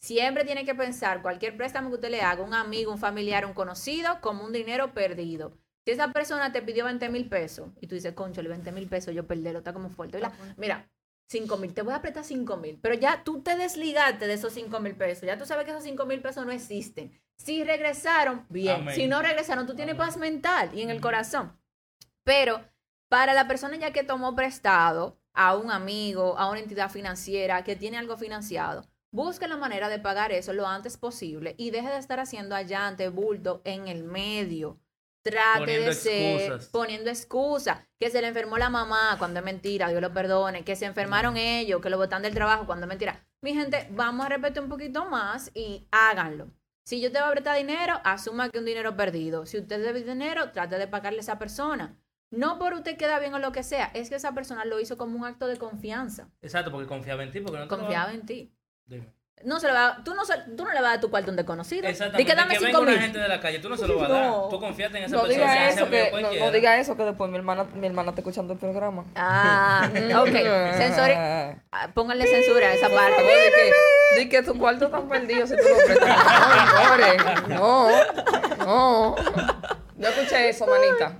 Siempre 0.00 0.44
tiene 0.44 0.64
que 0.64 0.74
pensar 0.74 1.22
cualquier 1.22 1.56
préstamo 1.56 1.90
que 1.90 1.94
usted 1.94 2.10
le 2.10 2.22
haga, 2.22 2.42
un 2.42 2.54
amigo, 2.54 2.90
un 2.90 2.98
familiar, 2.98 3.46
un 3.46 3.54
conocido, 3.54 4.20
como 4.20 4.44
un 4.44 4.52
dinero 4.52 4.92
perdido. 4.92 5.56
Si 5.84 5.92
esa 5.92 6.12
persona 6.12 6.50
te 6.50 6.60
pidió 6.60 6.86
20 6.86 7.08
mil 7.08 7.28
pesos 7.28 7.70
y 7.80 7.86
tú 7.86 7.94
dices, 7.94 8.14
concho, 8.14 8.40
el 8.40 8.48
20 8.48 8.72
mil 8.72 8.88
pesos 8.88 9.14
yo 9.14 9.28
perderlo, 9.28 9.58
está 9.60 9.72
como 9.72 9.90
fuerte. 9.90 10.18
¿verdad? 10.18 10.34
Mira, 10.56 10.90
5 11.26 11.56
mil, 11.56 11.74
te 11.74 11.82
voy 11.82 11.94
a 11.94 12.02
prestar 12.02 12.24
5 12.24 12.56
mil, 12.56 12.78
pero 12.80 12.94
ya 12.94 13.24
tú 13.24 13.42
te 13.42 13.56
desligaste 13.56 14.26
de 14.26 14.34
esos 14.34 14.52
5 14.52 14.80
mil 14.80 14.94
pesos, 14.94 15.24
ya 15.24 15.38
tú 15.38 15.46
sabes 15.46 15.64
que 15.64 15.70
esos 15.70 15.84
5 15.84 16.06
mil 16.06 16.20
pesos 16.20 16.44
no 16.44 16.52
existen. 16.52 17.18
Si 17.36 17.64
regresaron, 17.64 18.46
bien. 18.48 18.82
Amén. 18.82 18.94
Si 18.94 19.06
no 19.06 19.20
regresaron, 19.20 19.66
tú 19.66 19.74
tienes 19.74 19.96
paz 19.96 20.16
mental 20.16 20.70
y 20.74 20.82
en 20.82 20.90
el 20.90 21.00
corazón. 21.00 21.58
Pero 22.22 22.64
para 23.08 23.34
la 23.34 23.48
persona 23.48 23.76
ya 23.76 23.92
que 23.92 24.04
tomó 24.04 24.34
prestado 24.34 25.18
a 25.32 25.56
un 25.56 25.70
amigo, 25.70 26.38
a 26.38 26.50
una 26.50 26.60
entidad 26.60 26.90
financiera 26.90 27.64
que 27.64 27.76
tiene 27.76 27.98
algo 27.98 28.16
financiado, 28.16 28.88
busque 29.10 29.48
la 29.48 29.56
manera 29.56 29.88
de 29.88 29.98
pagar 29.98 30.32
eso 30.32 30.52
lo 30.52 30.66
antes 30.66 30.96
posible 30.96 31.54
y 31.58 31.70
deje 31.70 31.88
de 31.88 31.98
estar 31.98 32.20
haciendo 32.20 32.54
allante, 32.54 33.08
bulto 33.08 33.62
en 33.64 33.88
el 33.88 34.04
medio. 34.04 34.80
Trate 35.24 35.60
Poniendo 35.60 35.86
de 35.86 35.94
ser 35.94 36.40
excusas. 36.40 36.68
poniendo 36.68 37.10
excusas, 37.10 37.78
que 37.98 38.10
se 38.10 38.20
le 38.20 38.28
enfermó 38.28 38.58
la 38.58 38.68
mamá 38.68 39.16
cuando 39.18 39.40
es 39.40 39.44
mentira, 39.44 39.88
Dios 39.88 40.02
lo 40.02 40.12
perdone, 40.12 40.64
que 40.64 40.76
se 40.76 40.84
enfermaron 40.84 41.38
ellos, 41.38 41.80
que 41.80 41.88
lo 41.88 41.96
botan 41.96 42.20
del 42.20 42.34
trabajo 42.34 42.66
cuando 42.66 42.84
es 42.84 42.88
mentira. 42.88 43.26
Mi 43.42 43.54
gente, 43.54 43.88
vamos 43.92 44.26
a 44.26 44.28
repetir 44.28 44.62
un 44.62 44.68
poquito 44.68 45.06
más 45.06 45.50
y 45.54 45.88
háganlo. 45.90 46.50
Si 46.84 47.00
yo 47.00 47.10
te 47.10 47.18
voy 47.18 47.28
a 47.28 47.32
prestar 47.32 47.56
dinero, 47.56 47.98
asuma 48.04 48.50
que 48.50 48.58
un 48.58 48.66
dinero 48.66 48.94
perdido. 48.96 49.46
Si 49.46 49.58
usted 49.58 49.82
debe 49.82 50.02
dinero, 50.02 50.52
trate 50.52 50.76
de 50.76 50.86
pagarle 50.86 51.20
a 51.20 51.22
esa 51.22 51.38
persona. 51.38 51.98
No 52.30 52.58
por 52.58 52.74
usted 52.74 52.98
queda 52.98 53.18
bien 53.18 53.32
o 53.32 53.38
lo 53.38 53.52
que 53.52 53.62
sea, 53.62 53.90
es 53.94 54.10
que 54.10 54.16
esa 54.16 54.34
persona 54.34 54.66
lo 54.66 54.78
hizo 54.78 54.98
como 54.98 55.16
un 55.16 55.24
acto 55.24 55.46
de 55.46 55.56
confianza. 55.56 56.28
Exacto, 56.42 56.70
porque 56.70 56.86
confiaba 56.86 57.22
en 57.22 57.30
ti. 57.30 57.40
Porque 57.40 57.58
no 57.58 57.64
te 57.64 57.68
Confiaba 57.68 58.12
en 58.12 58.26
ti. 58.26 58.52
Dime. 58.84 59.10
No 59.44 59.60
se 59.60 59.66
le 59.66 59.74
va, 59.74 59.98
tú, 60.04 60.14
no, 60.14 60.24
se- 60.24 60.38
tú 60.56 60.64
no 60.64 60.72
le 60.72 60.80
vas 60.80 60.88
a 60.88 60.90
dar 60.92 61.00
tu 61.00 61.10
cuarto 61.10 61.28
a 61.28 61.32
un 61.32 61.36
desconocido. 61.36 61.86
Exactamente. 61.86 62.16
Di 62.18 62.24
que 62.24 62.34
dame 62.34 62.54
que 62.54 62.60
cinco 62.64 62.80
venga 62.80 62.92
una 62.92 63.00
gente 63.02 63.18
de 63.18 63.28
la 63.28 63.40
calle, 63.40 63.58
tú 63.58 63.68
no 63.68 63.76
se 63.76 63.86
lo 63.86 63.98
vas 63.98 64.08
a 64.10 64.12
dar. 64.12 64.26
No. 64.30 64.48
Tú 64.48 64.58
confiaste 64.58 64.96
en 64.98 65.04
esa 65.04 65.16
No 65.16 65.22
persona. 65.24 65.44
diga 65.52 65.68
eso, 65.68 65.90
que, 65.90 66.10
no, 66.12 66.32
no 66.46 66.50
diga 66.50 66.76
eso, 66.78 66.96
que 66.96 67.04
después 67.04 67.30
mi 67.30 67.36
hermana, 67.36 67.64
mi 67.74 67.86
hermana 67.86 68.10
está 68.10 68.22
escuchando 68.22 68.54
el 68.54 68.58
programa. 68.58 69.04
Ah, 69.14 69.86
ok. 70.20 70.76
Censore, 70.78 71.14
ah, 71.72 71.88
pónganle 71.92 72.26
censura 72.26 72.68
a 72.68 72.72
esa 72.74 72.88
parte. 72.88 73.22
di 73.22 73.28
que, 73.28 74.20
di 74.22 74.28
que 74.30 74.42
tu 74.42 74.58
cuarto 74.58 74.86
está 74.86 75.00
perdido 75.02 75.46
si 75.46 75.56
tú 75.56 75.62
lo 75.62 75.84
prestas. 75.84 76.16
No, 77.48 77.88
no, 78.58 78.64
no. 78.64 79.16
Yo 79.96 80.08
escuché 80.08 80.48
eso, 80.48 80.66
manita. 80.66 81.12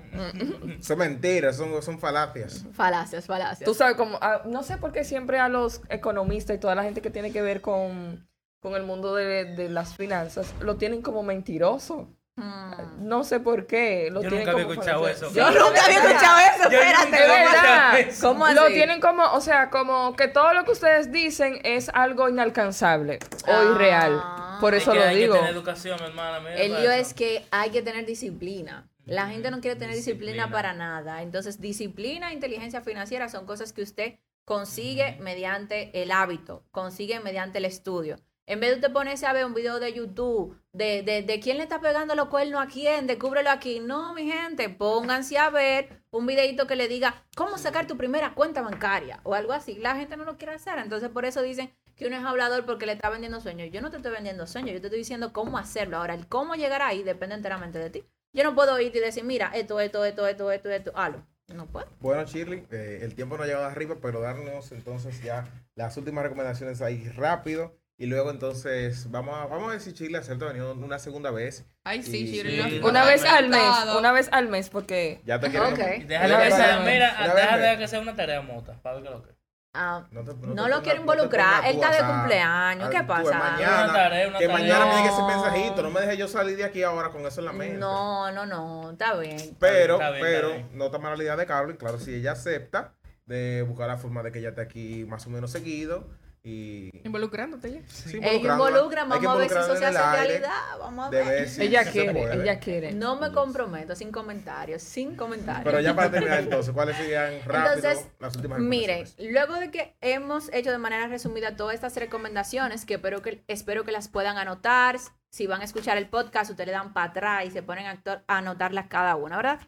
Son 0.81 0.99
mentiras, 0.99 1.57
son, 1.57 1.83
son 1.83 1.99
falacias. 1.99 2.65
Falacias, 2.73 3.27
falacias. 3.27 3.65
Tú 3.67 3.75
sabes 3.75 3.97
cómo, 3.97 4.19
ah, 4.21 4.43
no 4.45 4.63
sé 4.63 4.77
por 4.77 4.93
qué 4.93 5.05
siempre 5.05 5.39
a 5.39 5.49
los 5.49 5.81
economistas 5.89 6.57
y 6.57 6.61
toda 6.61 6.75
la 6.75 6.83
gente 6.85 7.01
que 7.03 7.11
tiene 7.11 7.33
que 7.33 7.43
ver 7.43 7.61
con, 7.61 8.27
con 8.61 8.75
el 8.75 8.83
mundo 8.83 9.15
de, 9.15 9.45
de 9.57 9.69
las 9.69 9.97
finanzas 9.97 10.55
lo 10.61 10.77
tienen 10.77 11.03
como 11.03 11.23
mentiroso. 11.23 12.09
Mm. 12.37 13.07
No 13.07 13.23
sé 13.23 13.39
por 13.39 13.67
qué. 13.69 14.09
Lo 14.11 14.21
Yo 14.23 14.29
tienen 14.29 14.41
nunca 14.41 14.51
había 14.53 14.65
como 14.65 14.73
escuchado 14.75 15.05
falso. 15.05 15.27
eso. 15.27 15.35
Yo 15.37 15.51
nunca 15.51 15.85
había 15.85 15.99
escuchado 15.99 16.39
eso, 16.41 16.71
Yo 16.71 16.79
espérate. 16.81 17.05
nunca 17.05 17.23
había 17.23 17.37
verdad. 17.39 17.55
escuchado 17.55 17.97
eso. 18.09 18.29
¿Cómo 18.29 18.47
así? 18.47 18.55
Lo 18.57 18.67
tienen 18.69 19.01
como, 19.01 19.23
o 19.33 19.41
sea, 19.41 19.71
como 19.71 20.17
que 20.17 20.27
todo 20.29 20.53
lo 20.53 20.65
que 20.65 20.73
ustedes 20.73 21.13
dicen 21.13 21.61
es 21.63 21.91
algo 21.91 22.29
inalcanzable 22.29 23.21
o 23.47 23.53
Ah. 23.53 23.65
irreal. 23.73 24.23
Por 24.61 24.75
Es 24.75 24.83
eso 24.83 24.93
que 24.93 24.99
lo 24.99 25.05
hay 25.05 25.17
digo. 25.17 25.35
que 25.35 25.39
tener 25.41 25.55
educación, 25.55 25.97
mi 26.01 26.07
hermana. 26.07 26.41
mira 26.41 26.55
El 26.57 26.73
lío 26.81 26.91
es 26.91 27.15
que 27.15 27.45
hay 27.53 27.71
que 27.71 27.83
tener 27.83 28.05
disciplina. 28.07 28.89
La 29.07 29.29
gente 29.29 29.51
no 29.51 29.61
quiere 29.61 29.79
tener 29.79 29.95
disciplina, 29.95 30.47
Disciplina. 30.47 30.51
para 30.51 30.73
nada. 30.73 31.23
Entonces, 31.23 31.61
disciplina 31.61 32.31
e 32.31 32.35
inteligencia 32.35 32.81
financiera 32.83 33.29
son 33.29 33.47
cosas 33.47 33.73
que 33.73 33.83
usted 33.83 34.19
consigue 34.45 35.19
mediante 35.21 36.03
el 36.03 36.11
hábito, 36.11 36.65
consigue 36.71 37.21
mediante 37.21 37.59
el 37.59 37.65
estudio. 37.67 38.17
En 38.47 38.61
vez 38.61 38.71
de 38.71 38.77
usted 38.77 38.93
ponerse 38.93 39.27
a 39.27 39.33
ver 39.33 39.47
un 39.47 39.55
video 39.55 39.81
de 39.81 39.93
YouTube 39.95 40.61
de, 40.73 41.03
de, 41.03 41.23
de 41.23 41.41
quién 41.41 41.57
le 41.57 41.63
está 41.63 41.81
pegando 41.81 42.15
los 42.15 42.29
cuernos 42.29 42.63
a 42.63 42.67
quién, 42.67 43.07
descúbrelo 43.07 43.51
aquí. 43.51 43.81
No, 43.81 44.13
mi 44.15 44.31
gente, 44.31 44.69
pónganse 44.69 45.39
a 45.39 45.49
ver 45.49 46.05
un 46.11 46.27
videito 46.27 46.67
que 46.67 46.77
le 46.77 46.87
diga 46.89 47.25
cómo 47.37 47.57
sacar 47.57 47.87
tu 47.87 47.97
primera 47.97 48.35
cuenta 48.35 48.61
bancaria 48.61 49.21
o 49.23 49.35
algo 49.35 49.53
así. 49.55 49.77
La 49.77 49.97
gente 49.97 50.17
no 50.19 50.25
lo 50.25 50.37
quiere 50.37 50.55
hacer. 50.55 50.79
Entonces, 50.79 51.09
por 51.09 51.25
eso 51.25 51.41
dicen 51.41 51.75
que 51.97 52.07
uno 52.07 52.17
es 52.17 52.25
hablador 52.25 52.67
porque 52.67 52.85
le 52.87 52.93
está 52.93 53.09
vendiendo 53.09 53.41
sueños. 53.41 53.71
Yo 53.73 53.81
no 53.81 53.91
te 53.91 53.97
estoy 53.97 54.13
vendiendo 54.13 54.47
sueños, 54.47 54.73
yo 54.75 54.81
te 54.81 54.89
estoy 54.89 54.99
diciendo 54.99 55.33
cómo 55.33 55.57
hacerlo. 55.57 55.97
Ahora, 55.97 56.15
el 56.15 56.27
cómo 56.29 56.55
llegar 56.55 56.83
ahí 56.83 57.03
depende 57.03 57.37
enteramente 57.37 57.79
de 57.79 57.91
ti. 57.91 58.05
Yo 58.35 58.45
no 58.45 58.55
puedo 58.55 58.79
irte 58.81 58.99
y 58.99 59.01
decir, 59.01 59.25
mira, 59.25 59.51
esto, 59.55 59.81
esto, 59.81 60.05
esto, 60.05 60.27
esto, 60.27 60.51
esto, 60.51 60.71
esto, 60.71 60.93
halo. 60.95 61.25
No 61.49 61.67
puedo. 61.67 61.87
Bueno, 62.01 62.25
Shirley, 62.25 62.67
eh, 62.71 63.01
el 63.03 63.15
tiempo 63.15 63.37
no 63.37 63.45
ha 63.45 63.47
llegado 63.47 63.65
arriba, 63.67 63.97
pero 64.03 64.21
darnos 64.21 64.73
entonces 64.73 65.23
ya 65.23 65.47
las 65.75 65.97
últimas 65.97 66.25
recomendaciones 66.25 66.83
ahí 66.83 67.09
rápido. 67.17 67.77
Y 67.97 68.07
luego 68.07 68.33
entonces 68.33 69.09
vamos 69.13 69.37
a, 69.37 69.47
vamos 69.47 69.69
a 69.69 69.73
ver 69.73 69.81
si 69.81 69.93
Shirley 69.93 70.17
acepta 70.17 70.47
venir 70.47 70.63
una 70.63 70.99
segunda 70.99 71.31
vez. 71.31 71.65
Ay, 71.85 72.03
sí, 72.03 72.27
Shirley. 72.27 72.63
sí. 72.63 72.81
Una 72.83 73.05
vez 73.05 73.25
al 73.25 73.49
mes, 73.51 73.63
una 73.97 74.11
vez 74.11 74.29
al 74.33 74.49
mes, 74.49 74.69
porque 74.69 75.21
Ya 75.25 75.39
te 75.39 75.49
queremos. 75.51 75.75
Ok. 75.75 75.85
Y 75.99 76.03
Déjale 76.05 76.45
que 76.45 76.51
sea, 76.51 76.81
mira, 76.81 77.15
Una 77.19 77.35
vez 77.35 77.45
déjale 77.45 77.63
mes. 77.69 77.79
que 77.79 77.89
sea 77.89 78.01
una 78.01 78.17
tarea 78.17 78.41
mota, 78.43 78.81
para 78.83 78.97
ver 78.97 79.05
qué 79.05 79.09
es 79.11 79.15
lo 79.15 79.23
que. 79.23 79.34
Ah, 79.77 80.05
No, 80.13 80.23
te- 80.23 80.35
No 80.47 80.65
te 80.65 80.71
lo 80.71 80.83
quiero 80.83 81.01
involucrar, 81.01 81.65
él 81.67 81.75
está 81.75 81.91
de 81.91 81.99
cumpleaños, 82.13 82.91
¿qué 82.91 83.03
pasa? 83.03 83.37
Mañana, 83.39 83.85
Una 83.85 83.93
tarea, 83.93 84.29
una 84.29 84.39
que 84.39 84.47
tarea. 84.47 84.63
mañana 84.63 84.87
me 84.87 84.97
diga 85.03 85.13
ese 85.13 85.23
mensajito. 85.23 85.83
No 85.83 85.91
me 85.91 86.01
dejes 86.01 86.17
yo 86.19 86.29
salir 86.29 86.57
de 86.57 86.65
aquí 86.65 86.85
ahora 86.85 87.09
con 87.11 87.27
eso 87.27 87.41
en 87.41 87.47
la 87.47 87.53
mente. 87.53 87.77
no, 87.79 88.31
no, 88.31 88.47
no, 88.47 88.93
está 88.93 89.15
bien. 89.17 89.57
Pero, 89.59 89.95
Está 89.95 90.11
bien, 90.11 90.25
está 90.25 90.39
pero, 90.41 90.49
bien. 90.53 90.69
no 90.75 90.85
está 90.87 90.99
mala 90.99 91.17
la 91.17 91.23
idea 91.25 91.37
de 91.37 91.47
Carlos. 91.47 91.75
Y 91.75 91.79
claro, 91.79 91.99
si 91.99 92.15
ella 92.15 92.33
acepta 92.33 92.93
de 93.27 93.63
buscar 93.63 93.89
la 93.89 93.97
forma 93.97 94.23
de 94.23 94.31
que 94.31 94.39
ella 94.39 94.51
esté 94.51 94.61
aquí 94.61 95.05
más 95.09 95.27
o 95.27 95.31
menos 95.31 95.51
seguido. 95.51 96.07
Y. 96.47 96.91
Involucrándote 97.05 97.73
ya. 97.73 97.81
Sí, 97.89 98.19
Ella 98.19 98.35
involucrándola. 98.35 98.69
involucra, 98.71 99.03
Hay 99.03 99.09
vamos 99.09 99.27
a 99.27 99.35
ver 99.37 99.49
si 99.49 99.57
eso 99.57 99.77
se 99.77 99.87
hace 99.87 99.99
realidad. 100.25 100.51
Vamos 100.79 101.07
a 101.07 101.11
ver. 101.11 101.49
si- 101.49 101.63
ella 101.63 101.91
quiere, 101.91 102.13
puede. 102.13 102.43
ella 102.43 102.61
quiere. 102.61 102.93
No 102.93 103.17
me 103.17 103.33
comprometo, 103.33 103.97
sin 103.97 104.13
comentarios, 104.13 104.83
sin 104.83 105.17
comentarios. 105.17 105.65
Pero 105.65 105.81
ya 105.81 105.97
para 105.97 106.11
terminar 106.11 106.41
entonces, 106.41 106.75
¿cuáles 106.75 106.97
serían 106.99 107.33
rápido 107.47 107.75
Entonces, 107.75 108.07
las 108.21 108.37
últimas 108.37 108.59
Mire, 108.59 108.87
recomendaciones? 109.05 109.33
luego 109.33 109.55
de 109.55 109.71
que 109.71 109.97
hemos 110.03 110.53
hecho 110.53 110.71
de 110.71 110.79
manera 110.79 111.09
resumida 111.09 111.57
todas 111.57 111.75
estas 111.75 111.97
recomendaciones, 111.97 112.85
que 112.85 112.95
espero 112.95 113.23
que, 113.23 113.43
espero 113.49 113.85
que 113.85 113.93
las 113.93 114.09
puedan 114.09 114.37
anotar, 114.37 114.99
si 115.31 115.47
van 115.47 115.63
a 115.63 115.65
escuchar 115.65 115.97
el 115.97 116.11
podcast, 116.11 116.51
ustedes 116.51 116.67
le 116.69 116.73
dan 116.75 116.93
para 116.93 117.11
atrás 117.11 117.47
y 117.47 117.51
se 117.53 117.63
ponen 117.63 117.87
a, 117.87 118.03
a 118.29 118.37
anotarlas 118.39 118.89
cada 118.89 119.17
una, 119.17 119.37
¿verdad? 119.39 119.61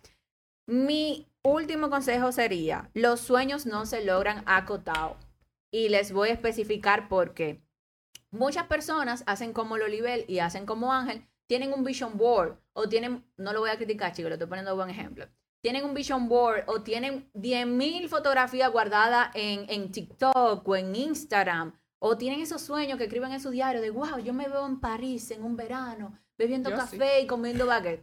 Mi 0.66 1.26
último 1.42 1.88
consejo 1.90 2.32
sería, 2.32 2.90
los 2.92 3.20
sueños 3.20 3.64
no 3.66 3.86
se 3.86 4.04
logran 4.04 4.42
acotados. 4.46 5.16
Y 5.76 5.90
les 5.90 6.10
voy 6.10 6.30
a 6.30 6.32
especificar 6.32 7.06
por 7.06 7.34
qué. 7.34 7.62
Muchas 8.30 8.64
personas 8.66 9.22
hacen 9.26 9.52
como 9.52 9.76
Lolibel 9.76 10.24
y 10.26 10.38
hacen 10.38 10.64
como 10.64 10.90
Ángel, 10.90 11.28
tienen 11.46 11.74
un 11.74 11.84
vision 11.84 12.16
board 12.16 12.58
o 12.72 12.88
tienen, 12.88 13.30
no 13.36 13.52
lo 13.52 13.60
voy 13.60 13.68
a 13.68 13.76
criticar, 13.76 14.14
chicos, 14.14 14.30
lo 14.30 14.36
estoy 14.36 14.48
poniendo 14.48 14.74
buen 14.74 14.88
ejemplo. 14.88 15.28
Tienen 15.60 15.84
un 15.84 15.92
vision 15.92 16.30
board 16.30 16.64
o 16.66 16.80
tienen 16.80 17.30
10.000 17.34 18.08
fotografías 18.08 18.72
guardadas 18.72 19.28
en, 19.34 19.66
en 19.68 19.92
TikTok 19.92 20.66
o 20.66 20.76
en 20.76 20.96
Instagram 20.96 21.78
o 21.98 22.16
tienen 22.16 22.40
esos 22.40 22.62
sueños 22.62 22.96
que 22.96 23.04
escriben 23.04 23.32
en 23.32 23.40
su 23.40 23.50
diario 23.50 23.82
de, 23.82 23.90
wow, 23.90 24.18
yo 24.24 24.32
me 24.32 24.48
veo 24.48 24.64
en 24.64 24.80
París 24.80 25.30
en 25.30 25.44
un 25.44 25.56
verano 25.56 26.18
bebiendo 26.38 26.70
Yo 26.70 26.76
café 26.76 27.20
y 27.20 27.26
comiendo 27.26 27.66
baguette. 27.66 28.02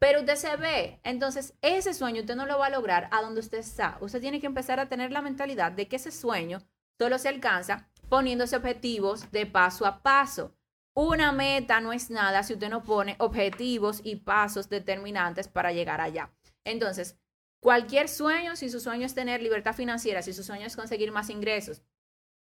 Pero 0.00 0.18
usted 0.18 0.34
se 0.34 0.56
ve. 0.56 0.98
Entonces, 1.04 1.54
ese 1.62 1.94
sueño 1.94 2.22
usted 2.22 2.34
no 2.34 2.46
lo 2.46 2.58
va 2.58 2.66
a 2.66 2.70
lograr 2.70 3.08
a 3.12 3.22
donde 3.22 3.38
usted 3.38 3.58
está. 3.58 3.98
Usted 4.00 4.20
tiene 4.20 4.40
que 4.40 4.46
empezar 4.46 4.80
a 4.80 4.88
tener 4.88 5.12
la 5.12 5.22
mentalidad 5.22 5.70
de 5.70 5.86
que 5.86 5.94
ese 5.96 6.10
sueño 6.10 6.58
solo 6.98 7.18
se 7.18 7.28
alcanza 7.28 7.88
poniéndose 8.08 8.56
objetivos 8.56 9.30
de 9.32 9.46
paso 9.46 9.86
a 9.86 10.02
paso. 10.02 10.54
Una 10.94 11.32
meta 11.32 11.80
no 11.80 11.92
es 11.92 12.10
nada 12.10 12.42
si 12.42 12.52
usted 12.52 12.68
no 12.68 12.84
pone 12.84 13.16
objetivos 13.18 14.00
y 14.04 14.16
pasos 14.16 14.68
determinantes 14.68 15.48
para 15.48 15.72
llegar 15.72 16.00
allá. 16.00 16.32
Entonces, 16.64 17.18
cualquier 17.60 18.08
sueño, 18.08 18.54
si 18.56 18.70
su 18.70 18.78
sueño 18.78 19.06
es 19.06 19.14
tener 19.14 19.42
libertad 19.42 19.74
financiera, 19.74 20.22
si 20.22 20.32
su 20.32 20.44
sueño 20.44 20.66
es 20.66 20.76
conseguir 20.76 21.10
más 21.10 21.30
ingresos, 21.30 21.82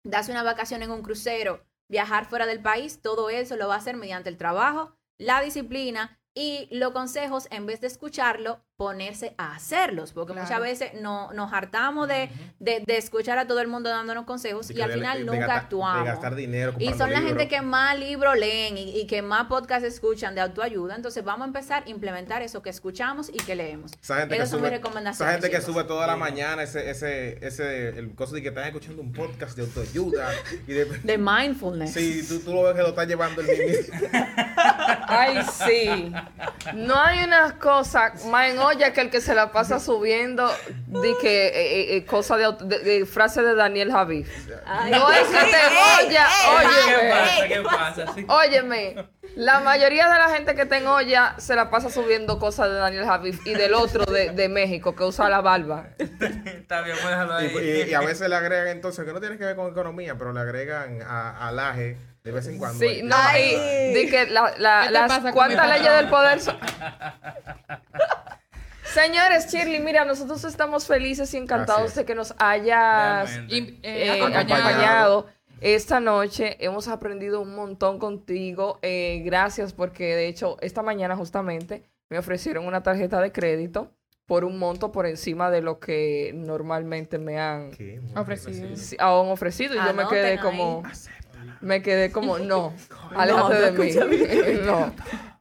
darse 0.05 0.33
una 0.33 0.43
vacación 0.43 0.83
en 0.83 0.91
un 0.91 1.03
crucero, 1.03 1.67
viajar 1.89 2.27
fuera 2.27 2.47
del 2.47 2.63
país, 2.63 3.03
todo 3.03 3.29
eso 3.29 3.57
lo 3.57 3.69
va 3.69 3.75
a 3.75 3.79
hacer 3.79 3.97
mediante 3.97 4.31
el 4.31 4.39
trabajo, 4.39 4.97
la 5.19 5.43
disciplina 5.43 6.19
y 6.35 6.69
los 6.71 6.93
consejos, 6.93 7.49
en 7.51 7.67
vez 7.67 7.81
de 7.81 7.89
escucharlo, 7.89 8.65
ponerse 8.89 9.35
a 9.39 9.57
hacerlos, 9.57 10.13
porque 10.13 10.33
Claro. 10.35 10.47
muchas 10.47 10.61
veces 10.63 10.91
no, 11.03 11.33
nos 11.33 11.53
hartamos 11.53 12.07
de, 12.07 12.31
de- 12.61 12.85
de 12.87 12.97
escuchar 12.97 13.37
a 13.37 13.45
todo 13.49 13.59
el 13.61 13.67
mundo 13.67 13.91
dándonos 13.91 14.25
consejos 14.25 14.71
y 14.71 14.81
al 14.81 14.93
final 14.93 15.19
de 15.19 15.25
nunca 15.25 15.57
actuamos. 15.57 16.05
De 16.05 16.11
gastar 16.13 16.37
dinero. 16.37 16.75
Y 16.79 16.93
son 16.95 17.11
la 17.11 17.21
gente 17.21 17.49
que 17.49 17.61
más 17.61 17.99
libros 17.99 18.39
leen 18.39 18.79
y, 18.79 19.01
y 19.01 19.09
que 19.09 19.21
más 19.21 19.49
podcasts 19.49 19.85
escuchan 19.85 20.37
de 20.37 20.43
autoayuda. 20.43 20.95
Entonces 20.95 21.25
vamos 21.25 21.47
a 21.47 21.49
empezar 21.49 21.83
a 21.87 21.91
implementar 21.91 22.41
eso 22.43 22.63
que 22.63 22.71
escuchamos 22.71 23.31
y 23.31 23.39
que 23.39 23.57
leemos. 23.57 23.91
Esa 24.01 24.19
gente, 24.21 24.37
que 24.37 24.43
Esas 24.43 24.51
son 24.51 24.61
sube, 24.61 24.71
mis 24.71 24.79
recomendaciones. 24.79 25.35
esa 25.35 25.41
gente 25.43 25.51
que 25.57 25.61
sube 25.61 25.83
toda 25.83 26.07
la 26.07 26.15
mañana 26.15 26.63
ese, 26.63 26.89
ese, 26.89 27.45
ese, 27.45 27.89
el 27.99 28.15
cosa 28.15 28.37
de 28.37 28.43
que 28.43 28.49
están 28.51 28.65
escuchando 28.69 29.03
un 29.03 29.13
podcast 29.13 29.57
de 29.57 29.63
autoayuda 29.65 30.31
y 30.69 30.73
de, 30.73 30.85
De 30.85 31.19
mindfulness. 31.19 31.93
sí, 31.95 32.25
tú, 32.29 32.39
tú 32.39 32.55
lo 32.55 32.63
ves 32.63 32.77
que 32.77 32.83
lo 32.83 32.89
está 32.91 33.03
llevando 33.05 33.41
el 33.41 33.49
mismo. 33.49 33.97
Ay, 35.09 35.43
sí. 35.67 36.13
No 36.75 36.95
hay 37.01 37.25
una 37.25 37.59
cosa 37.59 38.13
más 38.31 38.51
en 38.51 38.59
olla 38.69 38.93
que 38.93 39.01
el 39.01 39.11
que 39.11 39.21
se 39.21 39.35
la 39.35 39.53
pasa 39.53 39.81
subiendo 39.81 40.49
de 40.87 41.15
que 41.21 41.47
eh, 41.49 41.53
eh, 41.55 41.97
eh, 41.97 42.05
cosa 42.07 42.37
de, 42.37 42.45
auto- 42.45 42.65
de- 42.65 42.79
de 42.79 43.07
frase 43.07 43.43
de 43.43 43.55
Daniel 43.55 43.91
Javid. 43.93 44.27
Ay, 44.67 44.91
No 44.93 45.11
es 45.13 45.27
que 45.29 45.37
te 45.37 46.07
olla, 46.07 46.27
¿Qué 46.43 46.89
óyeme. 46.89 47.11
pasa? 47.11 47.49
¿Qué 47.49 47.61
pasa? 47.63 48.05
Óyeme, 48.29 49.09
la 49.37 49.61
mayoría 49.61 50.09
de 50.09 50.19
la 50.19 50.29
gente 50.31 50.55
que 50.55 50.65
te 50.67 50.87
olla 50.87 51.35
se 51.39 51.55
la 51.55 51.71
pasa 51.71 51.91
subiendo 51.91 52.39
cosas 52.39 52.69
de 52.71 52.75
Daniel 52.77 53.05
Javid 53.05 53.37
y 53.45 53.55
del 53.55 53.75
otro 53.75 54.05
de, 54.05 54.31
de 54.31 54.49
México 54.49 54.95
que 54.97 55.05
usa 55.05 55.29
la 55.29 55.41
barba. 55.41 55.89
Está 55.99 56.81
bien, 56.83 56.97
pues 57.01 57.09
déjalo 57.11 57.41
Y, 57.43 57.45
ahí. 57.47 57.83
y- 57.87 57.91
y 57.91 57.95
a 57.95 58.01
veces 58.01 58.29
le 58.29 58.37
agregan 58.37 58.69
entonces, 58.69 59.05
que 59.05 59.13
no 59.13 59.21
tiene 59.21 59.37
que 59.39 59.45
ver 59.45 59.57
con 59.57 59.71
economía, 59.71 60.17
pero 60.19 60.33
le 60.33 60.41
agregan 60.41 61.03
a, 61.03 61.49
alaje 61.49 61.97
de 62.25 62.33
vez 62.33 62.47
en 62.49 62.59
cuando. 62.59 62.79
Sí, 62.79 63.01
no, 63.03 63.17
y 63.39 63.93
de 63.95 64.07
que 64.11 64.27
la, 64.27 64.53
la- 64.59 64.81
¿Qué 64.83 64.89
te 64.89 64.93
las 64.93 65.23
mi 65.23 65.73
leyes 65.73 65.93
del 65.97 66.09
poder 66.09 66.41
son... 66.41 66.59
Señores, 68.93 69.53
Shirley, 69.53 69.81
mira, 69.81 70.05
nosotros 70.05 70.45
estamos 70.45 70.87
felices 70.87 71.33
y 71.35 71.37
encantados 71.37 71.83
Gracias. 71.83 71.97
de 71.97 72.05
que 72.05 72.15
nos 72.15 72.35
hayas 72.39 73.31
eh, 73.49 73.79
eh, 73.83 74.11
acompañado. 74.11 74.55
acompañado 74.55 75.27
esta 75.61 76.01
noche. 76.01 76.57
Hemos 76.65 76.89
aprendido 76.89 77.41
un 77.41 77.55
montón 77.55 77.99
contigo. 77.99 78.79
Eh, 78.83 79.23
gracias 79.25 79.73
porque, 79.73 80.17
de 80.17 80.29
hecho, 80.29 80.57
esta 80.61 80.83
mañana 80.83 81.17
justamente 81.17 81.83
me 82.09 82.19
ofrecieron 82.19 82.67
una 82.67 82.83
tarjeta 82.83 83.21
de 83.21 83.33
crédito 83.33 83.93
por 84.27 84.45
un 84.45 84.59
monto 84.59 84.93
por 84.93 85.07
encima 85.07 85.51
de 85.51 85.63
lo 85.63 85.81
que 85.81 86.33
normalmente 86.35 87.19
me 87.19 87.39
han. 87.39 87.71
Ofrecido. 88.17 88.77
sí, 88.77 88.97
han 88.99 89.09
ofrecido. 89.09 89.75
Y 89.75 89.79
yo 89.79 89.95
me 89.95 90.03
Anoten 90.03 90.09
quedé 90.09 90.31
ahí. 90.33 90.39
como... 90.39 90.83
Me 91.61 91.83
quedé 91.83 92.13
como, 92.13 92.39
no, 92.39 92.73
aléjate 93.17 93.55
de 93.55 93.73
mí. 93.73 94.61
no. 94.67 94.93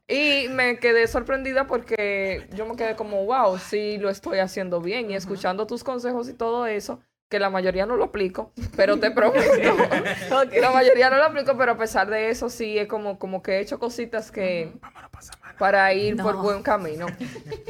Y 0.07 0.47
me 0.49 0.79
quedé 0.79 1.05
sorprendida 1.07 1.67
porque 1.67 2.47
yo 2.53 2.65
me 2.65 2.75
quedé 2.77 2.95
como, 2.95 3.25
wow, 3.25 3.57
sí 3.57 3.97
lo 3.97 4.09
estoy 4.09 4.39
haciendo 4.39 4.79
bien. 4.79 5.11
Y 5.11 5.15
escuchando 5.15 5.67
tus 5.67 5.83
consejos 5.83 6.29
y 6.29 6.33
todo 6.33 6.65
eso, 6.65 7.01
que 7.29 7.39
la 7.39 7.49
mayoría 7.49 7.85
no 7.85 7.97
lo 7.97 8.05
aplico, 8.05 8.53
pero 8.75 8.97
te 8.99 9.11
prometo. 9.11 9.51
La 10.61 10.71
mayoría 10.71 11.09
no 11.09 11.17
lo 11.17 11.25
aplico, 11.25 11.57
pero 11.57 11.73
a 11.73 11.77
pesar 11.77 12.09
de 12.09 12.29
eso, 12.29 12.49
sí 12.49 12.77
es 12.77 12.87
como, 12.87 13.19
como 13.19 13.41
que 13.41 13.53
he 13.53 13.59
hecho 13.59 13.79
cositas 13.79 14.31
que 14.31 14.71
para 15.59 15.93
ir 15.93 16.15
por 16.17 16.37
buen 16.37 16.63
camino. 16.63 17.07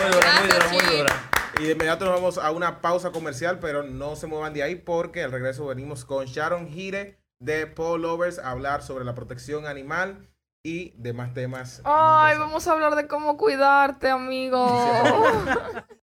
Muy 0.01 0.11
dura, 0.13 0.39
muy 0.39 0.47
dura, 0.49 0.67
muy 0.69 0.86
dura. 0.97 1.30
Y 1.60 1.66
de 1.66 1.72
inmediato 1.74 2.06
nos 2.06 2.16
vamos 2.16 2.38
a 2.38 2.51
una 2.51 2.82
pausa 2.82 3.12
comercial, 3.12 3.60
pero 3.60 3.84
no 3.84 4.16
se 4.16 4.28
muevan 4.28 4.54
de 4.54 4.64
ahí 4.64 4.76
porque 4.76 5.24
al 5.24 5.32
regreso 5.32 5.68
venimos 5.68 6.04
con 6.04 6.26
Sharon 6.26 6.68
Gire 6.68 7.20
de 7.39 7.72
Lovers 7.76 8.39
a 8.39 8.51
hablar 8.51 8.82
sobre 8.82 9.06
la 9.06 9.14
protección 9.14 9.68
animal 9.68 10.30
y 10.64 10.93
demás 10.97 11.34
temas. 11.34 11.82
Ay, 11.84 12.38
vamos 12.38 12.68
a 12.68 12.72
hablar 12.72 12.95
de 12.95 13.08
cómo 13.08 13.38
cuidarte, 13.38 14.10
amigo. 14.10 14.66